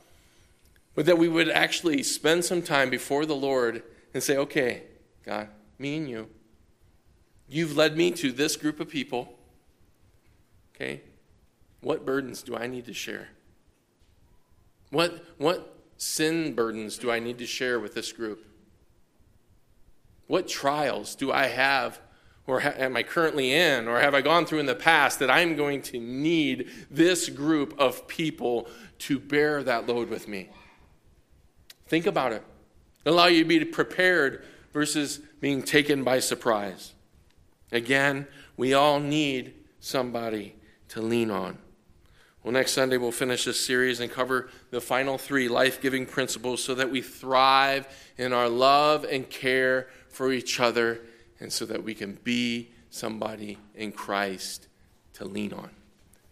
but 0.96 1.06
that 1.06 1.18
we 1.18 1.28
would 1.28 1.50
actually 1.50 2.04
spend 2.04 2.44
some 2.46 2.62
time 2.62 2.89
before 2.89 3.26
the 3.26 3.36
Lord 3.36 3.84
and 4.14 4.22
say, 4.22 4.38
okay, 4.38 4.84
God, 5.26 5.48
me 5.80 5.98
and 5.98 6.10
you, 6.10 6.30
you've 7.48 7.76
led 7.76 7.96
me 7.96 8.12
to 8.12 8.32
this 8.32 8.56
group 8.56 8.80
of 8.80 8.89
people. 8.89 9.38
Okay, 10.76 11.02
what 11.82 12.06
burdens 12.06 12.44
do 12.44 12.56
I 12.56 12.68
need 12.68 12.86
to 12.86 12.94
share? 12.94 13.30
What, 14.89 15.24
what 15.38 15.78
sin 15.98 16.54
burdens 16.54 16.98
do 16.98 17.12
I 17.12 17.20
need 17.20 17.38
to 17.38 17.46
share 17.46 17.80
with 17.80 17.94
this 17.94 18.12
group? 18.12 18.46
What 20.28 20.48
trials 20.48 21.16
do 21.16 21.32
I 21.32 21.48
have 21.48 22.00
or 22.48 22.60
ha- 22.60 22.74
am 22.78 22.98
I 22.98 23.04
currently 23.04 23.54
in, 23.54 23.88
or 23.88 24.00
have 24.00 24.14
I 24.14 24.22
gone 24.22 24.46
through 24.46 24.60
in 24.60 24.66
the 24.66 24.76
past 24.76 25.20
that 25.20 25.30
I'm 25.30 25.56
going 25.56 25.82
to 25.84 26.00
need 26.00 26.70
this 26.89 27.30
group 27.30 27.74
of 27.80 28.08
people 28.08 28.68
to 29.00 29.20
bear 29.20 29.64
that 29.64 29.88
load 29.88 30.10
with 30.10 30.28
me? 30.28 30.50
Think 31.92 32.06
about 32.06 32.32
it. 32.32 32.42
Allow 33.06 33.26
you 33.26 33.44
to 33.44 33.50
be 33.50 33.66
prepared 33.66 34.46
versus 34.72 35.20
being 35.42 35.62
taken 35.62 36.06
by 36.06 36.20
surprise. 36.20 36.94
Again, 37.70 38.28
we 38.56 38.74
all 38.74 39.02
need 39.02 39.54
somebody 39.82 40.56
to 40.88 41.02
lean 41.02 41.30
on. 41.30 41.58
Well, 42.44 42.54
next 42.54 42.72
Sunday 42.72 42.96
we'll 42.96 43.12
finish 43.12 43.44
this 43.44 43.60
series 43.60 44.00
and 44.00 44.10
cover 44.10 44.50
the 44.70 44.80
final 44.80 45.18
three 45.18 45.50
life 45.50 45.82
giving 45.82 46.06
principles 46.06 46.64
so 46.64 46.76
that 46.76 46.89
we 46.89 47.02
thrive 47.02 47.86
in 48.18 48.32
our 48.32 48.48
love 48.48 49.04
and 49.04 49.30
care 49.30 49.89
for 50.08 50.32
each 50.32 50.62
other 50.62 51.02
and 51.42 51.52
so 51.52 51.66
that 51.66 51.84
we 51.84 51.94
can 51.94 52.18
be 52.24 52.72
somebody 52.89 53.58
in 53.76 53.92
Christ 53.92 54.70
to 55.16 55.26
lean 55.26 55.52
on. 55.52 55.72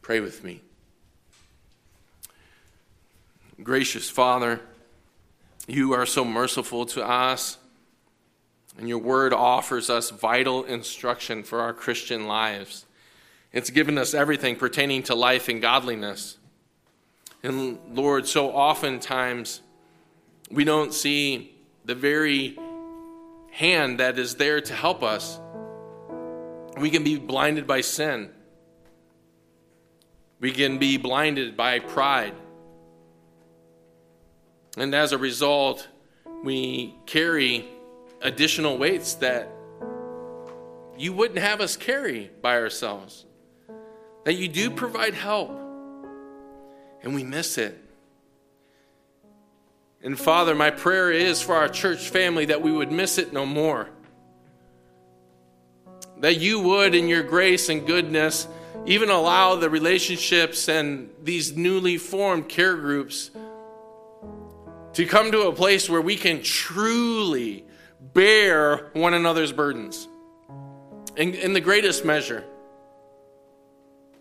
Pray 0.02 0.22
with 0.22 0.42
me. 0.42 0.62
Gracious 3.62 4.10
Father, 4.10 4.62
you 5.72 5.94
are 5.94 6.06
so 6.06 6.24
merciful 6.24 6.86
to 6.88 7.08
us, 7.08 7.58
and 8.78 8.88
your 8.88 8.98
word 8.98 9.34
offers 9.34 9.90
us 9.90 10.10
vital 10.10 10.64
instruction 10.64 11.44
for 11.44 11.62
our 11.62 11.74
Christian 11.74 12.28
lives. 12.28 12.86
It's 13.52 13.70
given 13.70 13.98
us 13.98 14.14
everything 14.14 14.56
pertaining 14.56 15.04
to 15.04 15.16
life 15.16 15.50
and 15.50 15.62
godliness. 15.62 16.38
And 17.44 17.80
Lord, 17.94 18.28
so 18.28 18.52
oftentimes 18.52 19.62
we 20.52 20.64
don't 20.64 20.94
see 20.94 21.56
the 21.86 21.96
very 21.96 22.58
hand 23.52 24.00
that 24.00 24.20
is 24.20 24.36
there 24.36 24.62
to 24.62 24.74
help 24.74 25.04
us. 25.04 25.40
We 26.78 26.90
can 26.90 27.04
be 27.04 27.18
blinded 27.18 27.68
by 27.68 27.82
sin. 27.82 28.30
We 30.40 30.52
can 30.52 30.78
be 30.78 30.98
blinded 30.98 31.58
by 31.58 31.80
pride. 31.80 32.34
And 34.80 34.96
as 34.96 35.12
a 35.12 35.18
result, 35.18 35.86
we 36.42 36.96
carry 37.06 37.68
additional 38.22 38.78
weights 38.78 39.16
that 39.16 39.52
you 40.98 41.12
wouldn't 41.12 41.40
have 41.40 41.60
us 41.60 41.76
carry 41.76 42.32
by 42.42 42.56
ourselves. 42.56 43.26
That 44.24 44.34
you 44.34 44.48
do 44.48 44.72
provide 44.72 45.14
help, 45.14 45.52
and 47.04 47.14
we 47.14 47.24
miss 47.24 47.58
it. 47.58 47.78
And 50.02 50.18
Father, 50.18 50.56
my 50.56 50.72
prayer 50.72 51.12
is 51.12 51.42
for 51.42 51.56
our 51.56 51.68
church 51.68 52.10
family 52.10 52.46
that 52.46 52.62
we 52.62 52.72
would 52.72 52.92
miss 52.92 53.18
it 53.18 53.34
no 53.34 53.46
more. 53.46 53.90
That 56.20 56.38
you 56.38 56.62
would, 56.62 56.96
in 56.96 57.10
your 57.10 57.24
grace 57.24 57.68
and 57.68 57.86
goodness, 57.86 58.48
even 58.86 59.10
allow 59.10 59.56
the 59.56 59.70
relationships 59.70 60.70
and 60.70 61.10
these 61.22 61.56
newly 61.56 61.98
formed 61.98 62.48
care 62.48 62.78
groups 62.78 63.32
to 64.94 65.06
come 65.06 65.32
to 65.32 65.42
a 65.48 65.54
place 65.54 65.90
where 65.90 66.02
we 66.02 66.16
can 66.16 66.42
truly 66.42 67.66
bear 68.14 68.90
one 68.94 69.14
another's 69.14 69.52
burdens 69.52 70.08
in, 71.16 71.34
in 71.36 71.54
the 71.54 71.62
greatest 71.62 72.06
measure. 72.06 72.44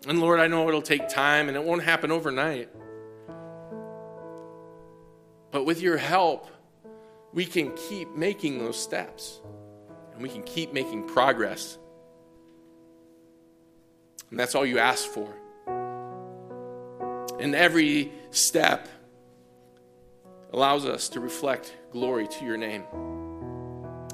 And 0.07 0.19
Lord, 0.19 0.39
I 0.39 0.47
know 0.47 0.67
it'll 0.67 0.81
take 0.81 1.09
time 1.09 1.47
and 1.47 1.57
it 1.57 1.63
won't 1.63 1.83
happen 1.83 2.11
overnight. 2.11 2.69
But 5.51 5.65
with 5.65 5.81
your 5.81 5.97
help, 5.97 6.49
we 7.33 7.45
can 7.45 7.75
keep 7.89 8.09
making 8.15 8.59
those 8.59 8.81
steps 8.81 9.41
and 10.13 10.21
we 10.21 10.29
can 10.29 10.43
keep 10.43 10.73
making 10.73 11.07
progress. 11.07 11.77
And 14.29 14.39
that's 14.39 14.55
all 14.55 14.65
you 14.65 14.79
ask 14.79 15.05
for. 15.05 15.33
In 17.39 17.55
every 17.55 18.11
step 18.31 18.87
allows 20.51 20.85
us 20.85 21.09
to 21.09 21.19
reflect 21.19 21.75
glory 21.91 22.27
to 22.27 22.45
your 22.45 22.57
name 22.57 22.83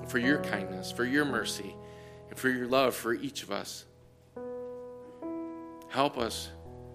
for 0.07 0.19
your 0.19 0.39
kindness, 0.43 0.91
for 0.91 1.05
your 1.05 1.25
mercy, 1.25 1.75
and 2.29 2.37
for 2.37 2.49
your 2.49 2.67
love 2.67 2.95
for 2.95 3.13
each 3.13 3.43
of 3.43 3.51
us. 3.51 3.85
Help 5.89 6.17
us, 6.17 6.49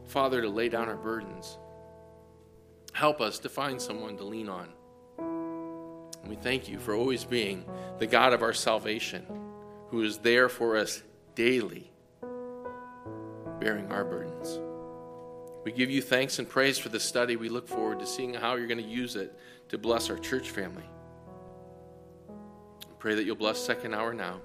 Father, 0.06 0.42
to 0.42 0.48
lay 0.48 0.68
down 0.68 0.88
our 0.88 0.96
burdens 0.96 1.58
Help 2.92 3.20
us 3.20 3.38
to 3.40 3.48
find 3.48 3.80
someone 3.80 4.16
to 4.16 4.24
lean 4.24 4.48
on. 4.48 4.68
And 5.18 6.28
we 6.28 6.36
thank 6.36 6.68
you 6.68 6.78
for 6.78 6.94
always 6.94 7.24
being 7.24 7.64
the 7.98 8.06
God 8.06 8.32
of 8.32 8.42
our 8.42 8.52
salvation, 8.52 9.24
who 9.88 10.02
is 10.02 10.18
there 10.18 10.48
for 10.48 10.76
us 10.76 11.02
daily, 11.34 11.90
bearing 13.58 13.90
our 13.90 14.04
burdens. 14.04 14.29
We 15.64 15.72
give 15.72 15.90
you 15.90 16.02
thanks 16.02 16.38
and 16.38 16.48
praise 16.48 16.78
for 16.78 16.88
this 16.88 17.04
study. 17.04 17.36
We 17.36 17.48
look 17.48 17.68
forward 17.68 18.00
to 18.00 18.06
seeing 18.06 18.34
how 18.34 18.56
you're 18.56 18.66
going 18.66 18.82
to 18.82 18.88
use 18.88 19.16
it 19.16 19.38
to 19.68 19.78
bless 19.78 20.10
our 20.10 20.18
church 20.18 20.50
family. 20.50 20.84
Pray 22.98 23.14
that 23.14 23.24
you'll 23.24 23.34
bless 23.36 23.58
second 23.58 23.94
hour 23.94 24.12
now 24.12 24.42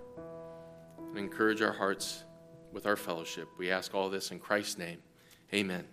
and 1.09 1.18
encourage 1.18 1.61
our 1.61 1.74
hearts 1.74 2.24
with 2.72 2.86
our 2.86 2.95
fellowship. 2.95 3.49
We 3.57 3.70
ask 3.70 3.93
all 3.93 4.09
this 4.09 4.32
in 4.32 4.39
Christ's 4.39 4.78
name. 4.78 4.99
Amen. 5.53 5.84